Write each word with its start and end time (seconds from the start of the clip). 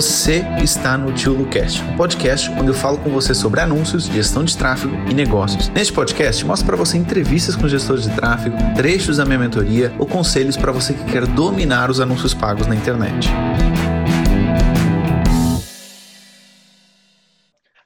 Você 0.00 0.40
está 0.62 0.96
no 0.96 1.12
Tio 1.12 1.34
Lucast, 1.34 1.82
um 1.82 1.94
podcast 1.94 2.48
onde 2.52 2.68
eu 2.68 2.74
falo 2.74 2.96
com 2.96 3.10
você 3.10 3.34
sobre 3.34 3.60
anúncios, 3.60 4.06
gestão 4.06 4.42
de 4.42 4.56
tráfego 4.56 4.94
e 5.10 5.12
negócios. 5.12 5.68
Neste 5.68 5.92
podcast, 5.92 6.42
mostro 6.42 6.68
para 6.68 6.76
você 6.76 6.96
entrevistas 6.96 7.54
com 7.54 7.68
gestores 7.68 8.04
de 8.04 8.16
tráfego, 8.16 8.56
trechos 8.74 9.18
da 9.18 9.26
minha 9.26 9.38
mentoria 9.38 9.94
ou 9.98 10.06
conselhos 10.06 10.56
para 10.56 10.72
você 10.72 10.94
que 10.94 11.04
quer 11.04 11.26
dominar 11.26 11.90
os 11.90 12.00
anúncios 12.00 12.32
pagos 12.32 12.66
na 12.66 12.74
internet. 12.74 13.28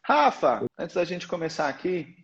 Rafa, 0.01 0.65
antes 0.79 0.95
da 0.95 1.05
gente 1.05 1.27
começar 1.27 1.69
aqui, 1.69 2.15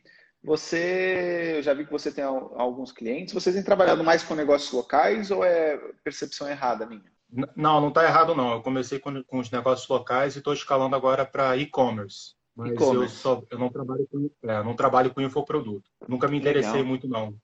você, 0.41 1.55
eu 1.57 1.63
já 1.65 1.75
vi 1.75 1.85
que 1.85 1.91
você 1.91 2.13
tem 2.13 2.23
alguns 2.23 2.93
clientes. 2.93 3.35
Vocês 3.35 3.57
têm 3.57 3.65
trabalhado 3.65 4.05
mais 4.05 4.23
com 4.23 4.37
negócios 4.37 4.71
locais 4.71 5.33
ou 5.33 5.45
é 5.45 5.77
percepção 6.05 6.49
errada 6.49 6.87
minha? 6.87 7.11
Não, 7.57 7.81
não 7.81 7.89
está 7.89 8.05
errado 8.05 8.35
não. 8.35 8.53
Eu 8.53 8.63
comecei 8.63 8.99
com, 8.99 9.23
com 9.25 9.39
os 9.39 9.51
negócios 9.51 9.89
locais 9.89 10.35
e 10.35 10.39
estou 10.39 10.53
escalando 10.53 10.97
agora 10.97 11.25
para 11.25 11.57
e-commerce. 11.57 12.35
Mas 12.57 12.73
eu, 12.73 13.09
só, 13.09 13.43
eu 13.51 13.59
não 13.59 13.71
trabalho 13.71 14.07
com, 14.11 14.31
é, 14.43 14.63
não 14.63 14.75
trabalho 14.75 15.15
com 15.15 15.21
infoproduto. 15.21 15.89
Nunca 16.07 16.29
me 16.29 16.37
interessei 16.37 16.73
Legal. 16.73 16.87
muito 16.87 17.09
não. 17.09 17.35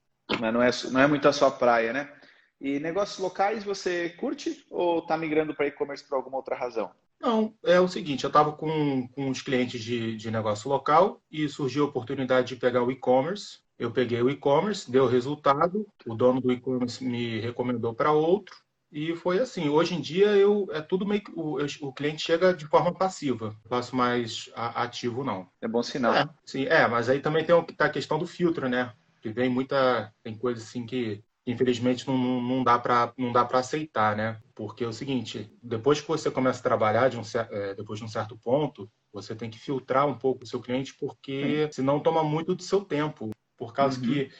Mas 0.40 0.52
não 0.52 0.62
é, 0.62 0.70
não 0.90 1.00
é 1.00 1.06
muito 1.06 1.28
a 1.28 1.32
sua 1.32 1.50
praia, 1.50 1.92
né? 1.92 2.12
E 2.60 2.78
negócios 2.80 3.18
locais 3.18 3.64
você 3.64 4.10
curte 4.10 4.66
ou 4.70 4.98
está 4.98 5.16
migrando 5.16 5.54
para 5.54 5.66
e-commerce 5.66 6.06
por 6.06 6.16
alguma 6.16 6.36
outra 6.38 6.56
razão? 6.56 6.90
Não, 7.20 7.54
é 7.64 7.80
o 7.80 7.88
seguinte, 7.88 8.24
eu 8.24 8.28
estava 8.28 8.52
com, 8.52 9.08
com 9.08 9.30
os 9.30 9.40
clientes 9.40 9.82
de, 9.82 10.16
de 10.16 10.30
negócio 10.30 10.68
local 10.68 11.20
e 11.30 11.48
surgiu 11.48 11.84
a 11.84 11.88
oportunidade 11.88 12.48
de 12.48 12.56
pegar 12.56 12.82
o 12.82 12.90
e-commerce. 12.90 13.60
Eu 13.78 13.90
peguei 13.90 14.20
o 14.22 14.28
e-commerce, 14.28 14.90
deu 14.90 15.06
resultado, 15.06 15.86
o 16.06 16.14
dono 16.14 16.40
do 16.40 16.52
e-commerce 16.52 17.02
me 17.04 17.40
recomendou 17.40 17.94
para 17.94 18.12
outro 18.12 18.65
e 18.90 19.14
foi 19.16 19.38
assim. 19.38 19.68
Hoje 19.68 19.94
em 19.94 20.00
dia 20.00 20.28
eu 20.28 20.68
é 20.72 20.80
tudo 20.80 21.06
meio 21.06 21.22
o, 21.34 21.58
o 21.80 21.92
cliente 21.92 22.22
chega 22.22 22.54
de 22.54 22.66
forma 22.66 22.94
passiva, 22.94 23.54
faço 23.68 23.96
mais 23.96 24.50
a, 24.54 24.82
ativo 24.82 25.24
não. 25.24 25.48
É 25.60 25.68
bom 25.68 25.82
sinal. 25.82 26.14
É, 26.14 26.28
sim, 26.44 26.64
é, 26.66 26.86
mas 26.86 27.08
aí 27.08 27.20
também 27.20 27.44
tem 27.44 27.60
tá 27.76 27.86
a 27.86 27.90
questão 27.90 28.18
do 28.18 28.26
filtro, 28.26 28.68
né? 28.68 28.92
Que 29.20 29.30
vem 29.30 29.48
muita 29.48 30.12
tem 30.22 30.36
coisa 30.36 30.62
assim 30.62 30.86
que 30.86 31.22
infelizmente 31.46 32.06
não, 32.06 32.16
não 32.40 32.64
dá 32.64 32.78
para 32.78 33.12
não 33.16 33.32
dá 33.32 33.44
para 33.44 33.58
aceitar, 33.58 34.16
né? 34.16 34.40
Porque 34.54 34.84
é 34.84 34.88
o 34.88 34.92
seguinte, 34.92 35.50
depois 35.62 36.00
que 36.00 36.08
você 36.08 36.30
começa 36.30 36.60
a 36.60 36.62
trabalhar 36.62 37.08
de 37.08 37.18
um 37.18 37.22
é, 37.50 37.74
depois 37.74 37.98
de 37.98 38.04
um 38.04 38.08
certo 38.08 38.36
ponto, 38.36 38.90
você 39.12 39.34
tem 39.34 39.50
que 39.50 39.58
filtrar 39.58 40.06
um 40.06 40.18
pouco 40.18 40.44
o 40.44 40.46
seu 40.46 40.60
cliente 40.60 40.94
porque 40.94 41.68
senão 41.72 42.00
toma 42.00 42.22
muito 42.22 42.54
do 42.54 42.62
seu 42.62 42.84
tempo, 42.84 43.30
por 43.56 43.72
causa 43.72 43.98
uhum. 44.00 44.06
que 44.06 44.30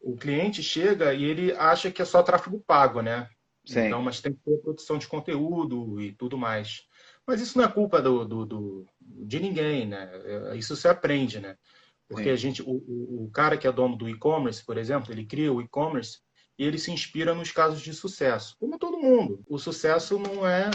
o 0.00 0.16
cliente 0.16 0.62
chega 0.62 1.12
e 1.12 1.24
ele 1.24 1.52
acha 1.52 1.90
que 1.90 2.00
é 2.00 2.04
só 2.04 2.22
tráfego 2.22 2.62
pago, 2.64 3.00
né? 3.00 3.28
Sim. 3.68 3.86
Então, 3.86 4.02
mas 4.02 4.20
tem 4.20 4.32
que 4.32 4.40
ter 4.42 4.56
produção 4.58 4.96
de 4.96 5.06
conteúdo 5.06 6.00
e 6.00 6.12
tudo 6.12 6.38
mais. 6.38 6.86
Mas 7.26 7.40
isso 7.40 7.58
não 7.58 7.64
é 7.64 7.68
culpa 7.68 8.00
do, 8.00 8.24
do, 8.24 8.46
do 8.46 8.86
de 9.00 9.38
ninguém, 9.38 9.86
né? 9.86 10.10
É, 10.24 10.56
isso 10.56 10.74
se 10.74 10.88
aprende, 10.88 11.38
né? 11.38 11.56
Porque 12.08 12.24
Sim. 12.24 12.30
a 12.30 12.36
gente, 12.36 12.62
o, 12.62 13.24
o, 13.24 13.30
cara 13.30 13.58
que 13.58 13.66
é 13.66 13.72
dono 13.72 13.94
do 13.94 14.08
e-commerce, 14.08 14.64
por 14.64 14.78
exemplo, 14.78 15.12
ele 15.12 15.26
cria 15.26 15.52
o 15.52 15.60
e-commerce 15.60 16.20
e 16.58 16.64
ele 16.64 16.78
se 16.78 16.90
inspira 16.90 17.34
nos 17.34 17.52
casos 17.52 17.82
de 17.82 17.92
sucesso. 17.92 18.56
Como 18.58 18.78
todo 18.78 18.98
mundo. 18.98 19.44
O 19.46 19.58
sucesso 19.58 20.18
não 20.18 20.46
é 20.46 20.70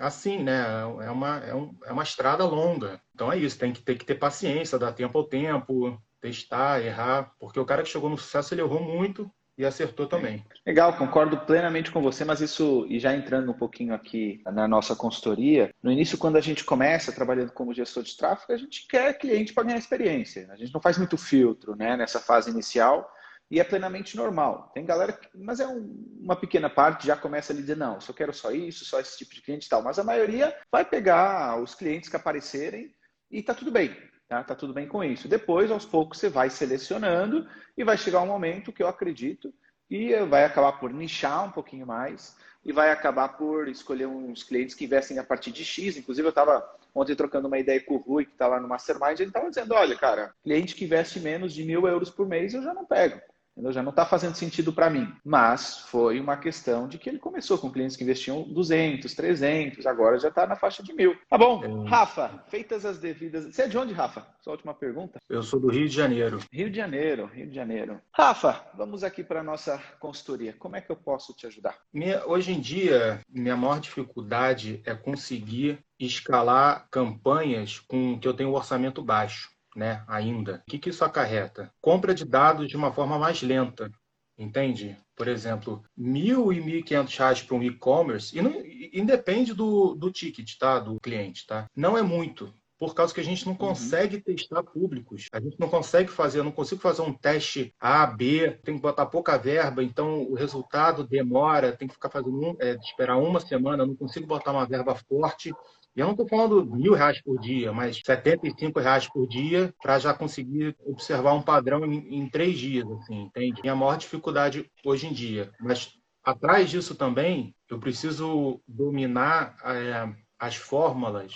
assim, 0.00 0.42
né? 0.42 0.64
É 1.02 1.10
uma, 1.10 1.38
é, 1.38 1.54
um, 1.54 1.78
é 1.84 1.92
uma 1.92 2.02
estrada 2.02 2.44
longa. 2.44 3.00
Então 3.14 3.30
é 3.30 3.38
isso, 3.38 3.56
tem 3.56 3.72
que, 3.72 3.80
tem 3.80 3.96
que 3.96 4.04
ter 4.04 4.16
paciência, 4.16 4.76
dar 4.76 4.92
tempo 4.92 5.16
ao 5.16 5.24
tempo, 5.24 6.02
testar, 6.20 6.82
errar. 6.82 7.32
Porque 7.38 7.60
o 7.60 7.64
cara 7.64 7.84
que 7.84 7.88
chegou 7.88 8.10
no 8.10 8.18
sucesso, 8.18 8.52
ele 8.52 8.62
errou 8.62 8.82
muito 8.82 9.30
e 9.56 9.64
acertou 9.64 10.06
também. 10.06 10.44
Legal, 10.66 10.96
concordo 10.96 11.38
plenamente 11.38 11.90
com 11.90 12.00
você, 12.00 12.24
mas 12.24 12.40
isso, 12.40 12.86
e 12.88 12.98
já 12.98 13.14
entrando 13.14 13.50
um 13.50 13.56
pouquinho 13.56 13.94
aqui 13.94 14.40
na 14.46 14.66
nossa 14.66 14.96
consultoria, 14.96 15.70
no 15.82 15.90
início, 15.90 16.18
quando 16.18 16.36
a 16.36 16.40
gente 16.40 16.64
começa 16.64 17.12
trabalhando 17.12 17.52
como 17.52 17.74
gestor 17.74 18.02
de 18.02 18.16
tráfego, 18.16 18.52
a 18.52 18.56
gente 18.56 18.86
quer 18.88 19.18
cliente 19.18 19.52
para 19.52 19.64
ganhar 19.64 19.78
experiência. 19.78 20.48
A 20.50 20.56
gente 20.56 20.72
não 20.72 20.80
faz 20.80 20.96
muito 20.96 21.18
filtro 21.18 21.76
né, 21.76 21.96
nessa 21.96 22.18
fase 22.18 22.50
inicial 22.50 23.08
e 23.50 23.60
é 23.60 23.64
plenamente 23.64 24.16
normal. 24.16 24.70
Tem 24.72 24.86
galera, 24.86 25.12
que, 25.12 25.28
mas 25.34 25.60
é 25.60 25.68
um, 25.68 26.18
uma 26.18 26.34
pequena 26.34 26.70
parte, 26.70 27.06
já 27.06 27.14
começa 27.14 27.52
a 27.52 27.56
dizer, 27.56 27.76
não, 27.76 28.00
só 28.00 28.12
quero 28.12 28.32
só 28.32 28.50
isso, 28.50 28.84
só 28.86 28.98
esse 28.98 29.18
tipo 29.18 29.34
de 29.34 29.42
cliente 29.42 29.66
e 29.66 29.68
tal. 29.68 29.82
Mas 29.82 29.98
a 29.98 30.04
maioria 30.04 30.56
vai 30.70 30.84
pegar 30.84 31.60
os 31.60 31.74
clientes 31.74 32.08
que 32.08 32.16
aparecerem 32.16 32.94
e 33.30 33.42
tá 33.42 33.52
tudo 33.52 33.70
bem. 33.70 33.94
Tá? 34.32 34.42
tá 34.42 34.54
tudo 34.54 34.72
bem 34.72 34.88
com 34.88 35.04
isso. 35.04 35.28
Depois, 35.28 35.70
aos 35.70 35.84
poucos, 35.84 36.18
você 36.18 36.30
vai 36.30 36.48
selecionando 36.48 37.46
e 37.76 37.84
vai 37.84 37.98
chegar 37.98 38.22
um 38.22 38.26
momento 38.26 38.72
que 38.72 38.82
eu 38.82 38.88
acredito 38.88 39.52
e 39.90 40.16
vai 40.24 40.46
acabar 40.46 40.72
por 40.72 40.90
nichar 40.90 41.44
um 41.44 41.50
pouquinho 41.50 41.86
mais 41.86 42.34
e 42.64 42.72
vai 42.72 42.90
acabar 42.90 43.28
por 43.36 43.68
escolher 43.68 44.06
uns 44.06 44.42
clientes 44.42 44.74
que 44.74 44.86
investem 44.86 45.18
a 45.18 45.22
partir 45.22 45.50
de 45.50 45.62
X. 45.62 45.98
Inclusive, 45.98 46.26
eu 46.26 46.30
estava 46.30 46.66
ontem 46.94 47.14
trocando 47.14 47.46
uma 47.46 47.58
ideia 47.58 47.84
com 47.84 47.96
o 47.96 47.98
Rui, 47.98 48.24
que 48.24 48.32
está 48.32 48.46
lá 48.46 48.58
no 48.58 48.68
Mastermind, 48.68 49.20
ele 49.20 49.28
estava 49.28 49.50
dizendo, 49.50 49.74
olha, 49.74 49.96
cara, 49.98 50.34
cliente 50.42 50.74
que 50.74 50.86
investe 50.86 51.20
menos 51.20 51.52
de 51.52 51.62
mil 51.62 51.86
euros 51.86 52.08
por 52.08 52.26
mês, 52.26 52.54
eu 52.54 52.62
já 52.62 52.72
não 52.72 52.86
pego. 52.86 53.20
Entendeu? 53.52 53.72
Já 53.72 53.82
não 53.82 53.90
está 53.90 54.06
fazendo 54.06 54.34
sentido 54.34 54.72
para 54.72 54.90
mim. 54.90 55.12
Mas 55.24 55.78
foi 55.78 56.18
uma 56.18 56.36
questão 56.36 56.88
de 56.88 56.98
que 56.98 57.08
ele 57.08 57.18
começou 57.18 57.58
com 57.58 57.70
clientes 57.70 57.96
que 57.96 58.02
investiam 58.02 58.42
200, 58.42 59.14
300, 59.14 59.86
agora 59.86 60.18
já 60.18 60.28
está 60.28 60.46
na 60.46 60.56
faixa 60.56 60.82
de 60.82 60.92
mil. 60.92 61.16
Tá 61.28 61.36
bom. 61.36 61.62
É. 61.62 61.88
Rafa, 61.88 62.42
feitas 62.48 62.84
as 62.84 62.98
devidas. 62.98 63.44
Você 63.44 63.62
é 63.62 63.68
de 63.68 63.76
onde, 63.76 63.92
Rafa? 63.92 64.26
Sua 64.40 64.54
última 64.54 64.74
pergunta. 64.74 65.18
Eu 65.28 65.42
sou 65.42 65.60
do 65.60 65.70
Rio 65.70 65.88
de 65.88 65.94
Janeiro. 65.94 66.40
Rio 66.50 66.70
de 66.70 66.76
Janeiro, 66.76 67.26
Rio 67.26 67.46
de 67.46 67.54
Janeiro. 67.54 68.00
Rafa, 68.12 68.64
vamos 68.74 69.04
aqui 69.04 69.22
para 69.22 69.40
a 69.40 69.44
nossa 69.44 69.78
consultoria. 70.00 70.54
Como 70.58 70.76
é 70.76 70.80
que 70.80 70.90
eu 70.90 70.96
posso 70.96 71.34
te 71.34 71.46
ajudar? 71.46 71.76
Minha, 71.92 72.26
hoje 72.26 72.52
em 72.52 72.60
dia, 72.60 73.20
minha 73.28 73.56
maior 73.56 73.78
dificuldade 73.80 74.82
é 74.84 74.94
conseguir 74.94 75.78
escalar 76.00 76.88
campanhas 76.90 77.78
com 77.78 78.18
que 78.18 78.26
eu 78.26 78.34
tenho 78.34 78.50
um 78.50 78.54
orçamento 78.54 79.02
baixo 79.02 79.51
né, 79.74 80.04
ainda. 80.06 80.62
O 80.66 80.70
que, 80.70 80.78
que 80.78 80.90
isso 80.90 81.04
acarreta? 81.04 81.72
Compra 81.80 82.14
de 82.14 82.24
dados 82.24 82.68
de 82.68 82.76
uma 82.76 82.92
forma 82.92 83.18
mais 83.18 83.42
lenta, 83.42 83.90
entende? 84.38 84.96
Por 85.16 85.28
exemplo, 85.28 85.82
mil 85.96 86.52
e 86.52 86.60
mil 86.60 86.78
e 86.78 86.82
quinhentos 86.82 87.16
reais 87.16 87.42
para 87.42 87.56
um 87.56 87.62
e-commerce, 87.62 88.36
e 88.36 88.42
não, 88.42 88.52
independe 88.92 89.54
do, 89.54 89.94
do 89.94 90.10
ticket, 90.10 90.56
tá? 90.58 90.78
Do 90.78 91.00
cliente, 91.00 91.46
tá? 91.46 91.66
Não 91.76 91.96
é 91.96 92.02
muito, 92.02 92.52
por 92.82 92.96
causa 92.96 93.14
que 93.14 93.20
a 93.20 93.24
gente 93.24 93.46
não 93.46 93.52
uhum. 93.52 93.58
consegue 93.58 94.16
uhum. 94.16 94.22
testar 94.22 94.60
públicos. 94.64 95.28
A 95.32 95.38
gente 95.38 95.54
não 95.60 95.68
consegue 95.68 96.10
fazer, 96.10 96.40
eu 96.40 96.44
não 96.44 96.50
consigo 96.50 96.80
fazer 96.80 97.02
um 97.02 97.12
teste 97.12 97.72
A, 97.78 98.04
B, 98.04 98.58
tem 98.64 98.74
que 98.74 98.82
botar 98.82 99.06
pouca 99.06 99.38
verba, 99.38 99.84
então 99.84 100.24
o 100.24 100.34
resultado 100.34 101.06
demora, 101.06 101.76
tem 101.76 101.86
que 101.86 101.94
ficar 101.94 102.10
fazendo 102.10 102.36
um, 102.40 102.56
é, 102.58 102.74
esperar 102.82 103.18
uma 103.18 103.38
semana, 103.38 103.84
eu 103.84 103.86
não 103.86 103.94
consigo 103.94 104.26
botar 104.26 104.50
uma 104.50 104.66
verba 104.66 104.96
forte 104.96 105.54
e 105.94 106.00
eu 106.00 106.06
não 106.06 106.12
estou 106.12 106.26
falando 106.26 106.64
mil 106.64 106.94
reais 106.94 107.20
por 107.20 107.38
dia, 107.38 107.72
mas 107.72 108.00
75 108.04 108.80
reais 108.80 109.06
por 109.08 109.28
dia 109.28 109.74
para 109.82 109.98
já 109.98 110.14
conseguir 110.14 110.74
observar 110.86 111.34
um 111.34 111.42
padrão 111.42 111.84
em, 111.84 112.16
em, 112.16 112.28
três 112.28 112.58
dias, 112.58 112.90
assim, 112.90 113.22
entende? 113.22 113.60
Minha 113.60 113.76
maior 113.76 113.96
dificuldade 113.96 114.70
hoje 114.84 115.06
em 115.06 115.12
dia. 115.12 115.52
Mas 115.60 115.92
atrás 116.24 116.70
disso 116.70 116.94
também, 116.94 117.54
eu 117.68 117.78
preciso 117.78 118.62
dominar 118.66 119.56
é, 119.64 120.08
as 120.38 120.56
fórmulas 120.56 121.34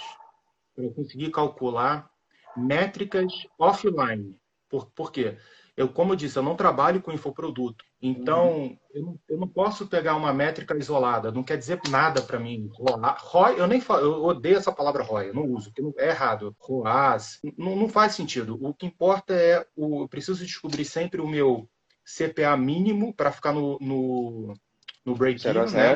para 0.75 0.89
conseguir 0.91 1.31
calcular 1.31 2.09
métricas 2.57 3.33
offline. 3.59 4.35
Por, 4.71 4.87
por 4.93 5.13
quê? 5.13 5.37
Eu, 5.77 5.89
como 5.89 6.13
eu 6.13 6.17
disse, 6.17 6.39
eu 6.39 6.43
não 6.43 6.57
trabalho 6.57 7.03
com 7.03 7.13
infoproduto. 7.13 7.85
Então, 8.01 8.59
uhum. 8.59 8.79
eu, 8.93 9.03
não, 9.03 9.21
eu, 9.29 9.39
não, 9.39 9.49
posso 9.49 9.87
pegar 9.87 10.17
uma 10.17 10.33
métrica 10.33 10.77
isolada. 10.77 11.33
Não 11.33 11.43
quer 11.43 11.57
dizer 11.57 11.81
nada 11.89 12.21
para 12.21 12.39
mim. 12.39 12.71
ROI, 12.73 13.59
eu 13.59 13.67
nem 13.67 13.81
falo, 13.81 14.05
eu 14.05 14.25
odeio 14.25 14.59
essa 14.59 14.71
palavra 14.71 15.03
ROI, 15.03 15.31
eu 15.31 15.35
não 15.35 15.45
uso, 15.45 15.73
porque 15.73 16.01
é 16.01 16.11
errado. 16.11 16.55
ROAS, 16.59 17.41
não, 17.57 17.75
não 17.75 17.89
faz 17.89 18.15
sentido. 18.15 18.59
O 18.61 18.75
que 18.75 18.87
importa 18.87 19.35
é, 19.35 19.67
o, 19.75 20.03
eu 20.03 20.09
preciso 20.09 20.45
descobrir 20.45 20.85
sempre 20.85 21.21
o 21.21 21.27
meu 21.27 21.69
CPA 22.05 22.57
mínimo 22.57 23.15
para 23.15 23.33
ficar 23.33 23.53
no, 23.53 23.79
no, 23.81 24.55
no 25.05 25.15
break-even, 25.15 25.65
né? 25.73 25.95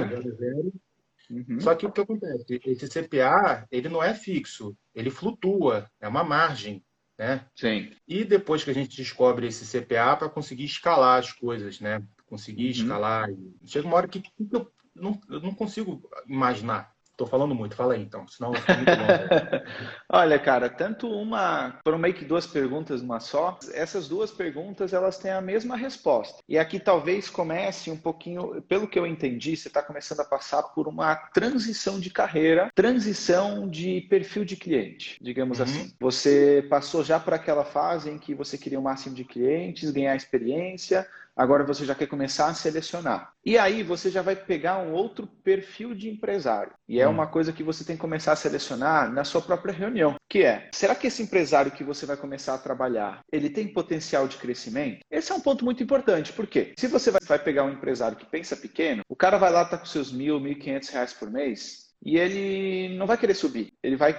Uhum. 1.31 1.61
Só 1.61 1.75
que 1.77 1.87
o 1.87 1.93
que 1.93 2.01
acontece? 2.01 2.61
Esse 2.65 2.89
CPA, 2.89 3.67
ele 3.71 3.89
não 3.89 4.03
é 4.03 4.13
fixo, 4.15 4.77
ele 4.93 5.11
flutua, 5.11 5.89
é 6.01 6.09
uma 6.09 6.25
margem 6.25 6.83
né? 7.21 7.45
Sim. 7.55 7.93
E 8.09 8.25
depois 8.25 8.65
que 8.65 8.71
a 8.71 8.75
gente 8.75 8.97
descobre 8.97 9.47
esse 9.47 9.67
CPA 9.67 10.17
para 10.17 10.31
conseguir 10.31 10.65
escalar 10.65 11.19
as 11.19 11.31
coisas, 11.31 11.79
né? 11.79 12.03
Conseguir 12.25 12.65
uhum. 12.65 12.71
escalar. 12.71 13.29
Chega 13.67 13.87
uma 13.87 13.97
hora 13.99 14.09
que 14.09 14.23
eu 14.51 14.73
não, 14.95 15.21
eu 15.29 15.39
não 15.39 15.55
consigo 15.55 16.03
imaginar 16.27 16.91
Estou 17.21 17.29
falando 17.29 17.55
muito, 17.55 17.77
fala 17.77 17.93
aí 17.93 18.03
então, 18.03 18.27
senão 18.27 18.51
eu 18.55 18.77
muito 18.77 18.91
Olha, 20.09 20.39
cara, 20.39 20.71
tanto 20.71 21.07
uma. 21.07 21.79
Foram 21.85 21.99
meio 21.99 22.15
que 22.15 22.25
duas 22.25 22.47
perguntas 22.47 23.03
numa 23.03 23.21
só. 23.21 23.59
Essas 23.75 24.09
duas 24.09 24.31
perguntas 24.31 24.95
elas 24.95 25.19
têm 25.19 25.31
a 25.31 25.41
mesma 25.43 25.77
resposta. 25.77 26.43
E 26.49 26.59
aqui 26.59 26.81
talvez 26.81 27.29
comece 27.29 27.91
um 27.91 27.97
pouquinho, 27.97 28.63
pelo 28.63 28.89
que 28.89 28.99
eu 28.99 29.07
entendi, 29.07 29.55
você 29.55 29.69
está 29.69 29.83
começando 29.83 30.21
a 30.21 30.25
passar 30.25 30.63
por 30.63 30.89
uma 30.89 31.15
transição 31.15 32.01
de 32.01 32.09
carreira, 32.09 32.71
transição 32.75 33.69
de 33.69 34.01
perfil 34.09 34.43
de 34.43 34.57
cliente, 34.57 35.19
digamos 35.21 35.59
uhum. 35.59 35.65
assim. 35.65 35.93
Você 36.01 36.67
passou 36.71 37.05
já 37.05 37.21
por 37.21 37.35
aquela 37.35 37.67
fase 37.67 38.09
em 38.09 38.19
que 38.19 38.35
você 38.35 38.57
queria 38.57 38.81
o 38.81 38.83
máximo 38.83 39.15
de 39.15 39.25
clientes, 39.25 39.91
ganhar 39.91 40.17
experiência, 40.17 41.07
Agora 41.37 41.65
você 41.65 41.85
já 41.85 41.95
quer 41.95 42.07
começar 42.07 42.49
a 42.49 42.55
selecionar. 42.55 43.33
E 43.45 43.57
aí 43.57 43.83
você 43.83 44.11
já 44.11 44.23
vai 44.23 44.37
pegar 44.37 44.79
um 44.79 44.93
outro 44.93 45.27
perfil 45.27 45.95
de 45.95 46.11
empresário. 46.11 46.73
E 46.89 47.01
é 47.01 47.09
hum. 47.09 47.13
uma 47.13 47.27
coisa 47.27 47.53
que 47.53 47.63
você 47.63 47.85
tem 47.85 47.97
que 47.97 48.01
começar 48.03 48.33
a 48.33 48.37
selecionar 48.37 49.11
na 49.11 49.25
sua 49.25 49.41
própria 49.41 49.73
reunião, 49.73 50.17
que 50.29 50.43
é: 50.45 50.69
será 50.75 50.95
que 50.95 51.07
esse 51.07 51.23
empresário 51.23 51.73
que 51.73 51.85
você 51.85 52.05
vai 52.05 52.17
começar 52.17 52.55
a 52.55 52.59
trabalhar, 52.59 53.21
ele 53.33 53.49
tem 53.49 53.69
potencial 53.69 54.29
de 54.29 54.37
crescimento? 54.37 55.01
Esse 55.11 55.33
é 55.33 55.35
um 55.35 55.41
ponto 55.41 55.65
muito 55.65 55.83
importante. 55.83 56.33
Por 56.33 56.47
quê? 56.47 56.75
Se 56.79 56.87
você 56.87 57.11
vai 57.11 57.39
pegar 57.39 57.65
um 57.65 57.73
empresário 57.73 58.17
que 58.17 58.27
pensa 58.27 58.57
pequeno, 58.57 59.03
o 59.09 59.17
cara 59.17 59.39
vai 59.39 59.51
lá 59.51 59.65
tá 59.65 59.79
com 59.79 59.87
seus 59.87 60.13
mil, 60.13 60.39
mil 60.41 60.53
e 60.53 60.57
quinhentos 60.57 60.89
reais 60.89 61.13
por 61.13 61.31
mês, 61.31 61.91
e 62.03 62.17
ele 62.17 62.97
não 62.97 63.07
vai 63.07 63.17
querer 63.17 63.35
subir. 63.35 63.73
Ele 63.83 63.97
vai, 63.97 64.19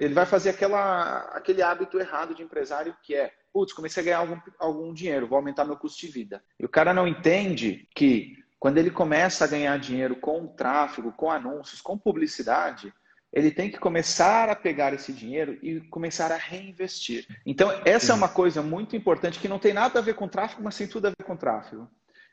ele 0.00 0.14
vai 0.14 0.26
fazer 0.26 0.50
aquela, 0.50 1.20
aquele 1.32 1.62
hábito 1.62 1.98
errado 1.98 2.34
de 2.34 2.42
empresário 2.42 2.96
que 3.02 3.14
é 3.14 3.32
putz, 3.52 3.72
comecei 3.72 4.02
a 4.02 4.04
ganhar 4.04 4.18
algum, 4.18 4.38
algum 4.58 4.92
dinheiro, 4.94 5.26
vou 5.26 5.36
aumentar 5.36 5.64
meu 5.64 5.76
custo 5.76 6.00
de 6.00 6.12
vida. 6.12 6.42
E 6.58 6.64
o 6.64 6.68
cara 6.68 6.94
não 6.94 7.06
entende 7.06 7.88
que 7.94 8.36
quando 8.58 8.78
ele 8.78 8.90
começa 8.90 9.44
a 9.44 9.48
ganhar 9.48 9.78
dinheiro 9.78 10.16
com 10.16 10.46
tráfego, 10.46 11.12
com 11.12 11.30
anúncios, 11.30 11.80
com 11.80 11.96
publicidade, 11.96 12.92
ele 13.32 13.50
tem 13.50 13.70
que 13.70 13.78
começar 13.78 14.48
a 14.48 14.56
pegar 14.56 14.92
esse 14.92 15.12
dinheiro 15.12 15.58
e 15.62 15.80
começar 15.80 16.32
a 16.32 16.36
reinvestir. 16.36 17.26
Então, 17.46 17.70
essa 17.84 18.12
é 18.12 18.14
uma 18.14 18.28
coisa 18.28 18.60
muito 18.60 18.96
importante 18.96 19.38
que 19.38 19.48
não 19.48 19.58
tem 19.58 19.72
nada 19.72 19.98
a 19.98 20.02
ver 20.02 20.14
com 20.14 20.28
tráfego, 20.28 20.62
mas 20.62 20.76
tem 20.76 20.88
tudo 20.88 21.06
a 21.06 21.10
ver 21.10 21.24
com 21.24 21.36
tráfego. 21.36 21.88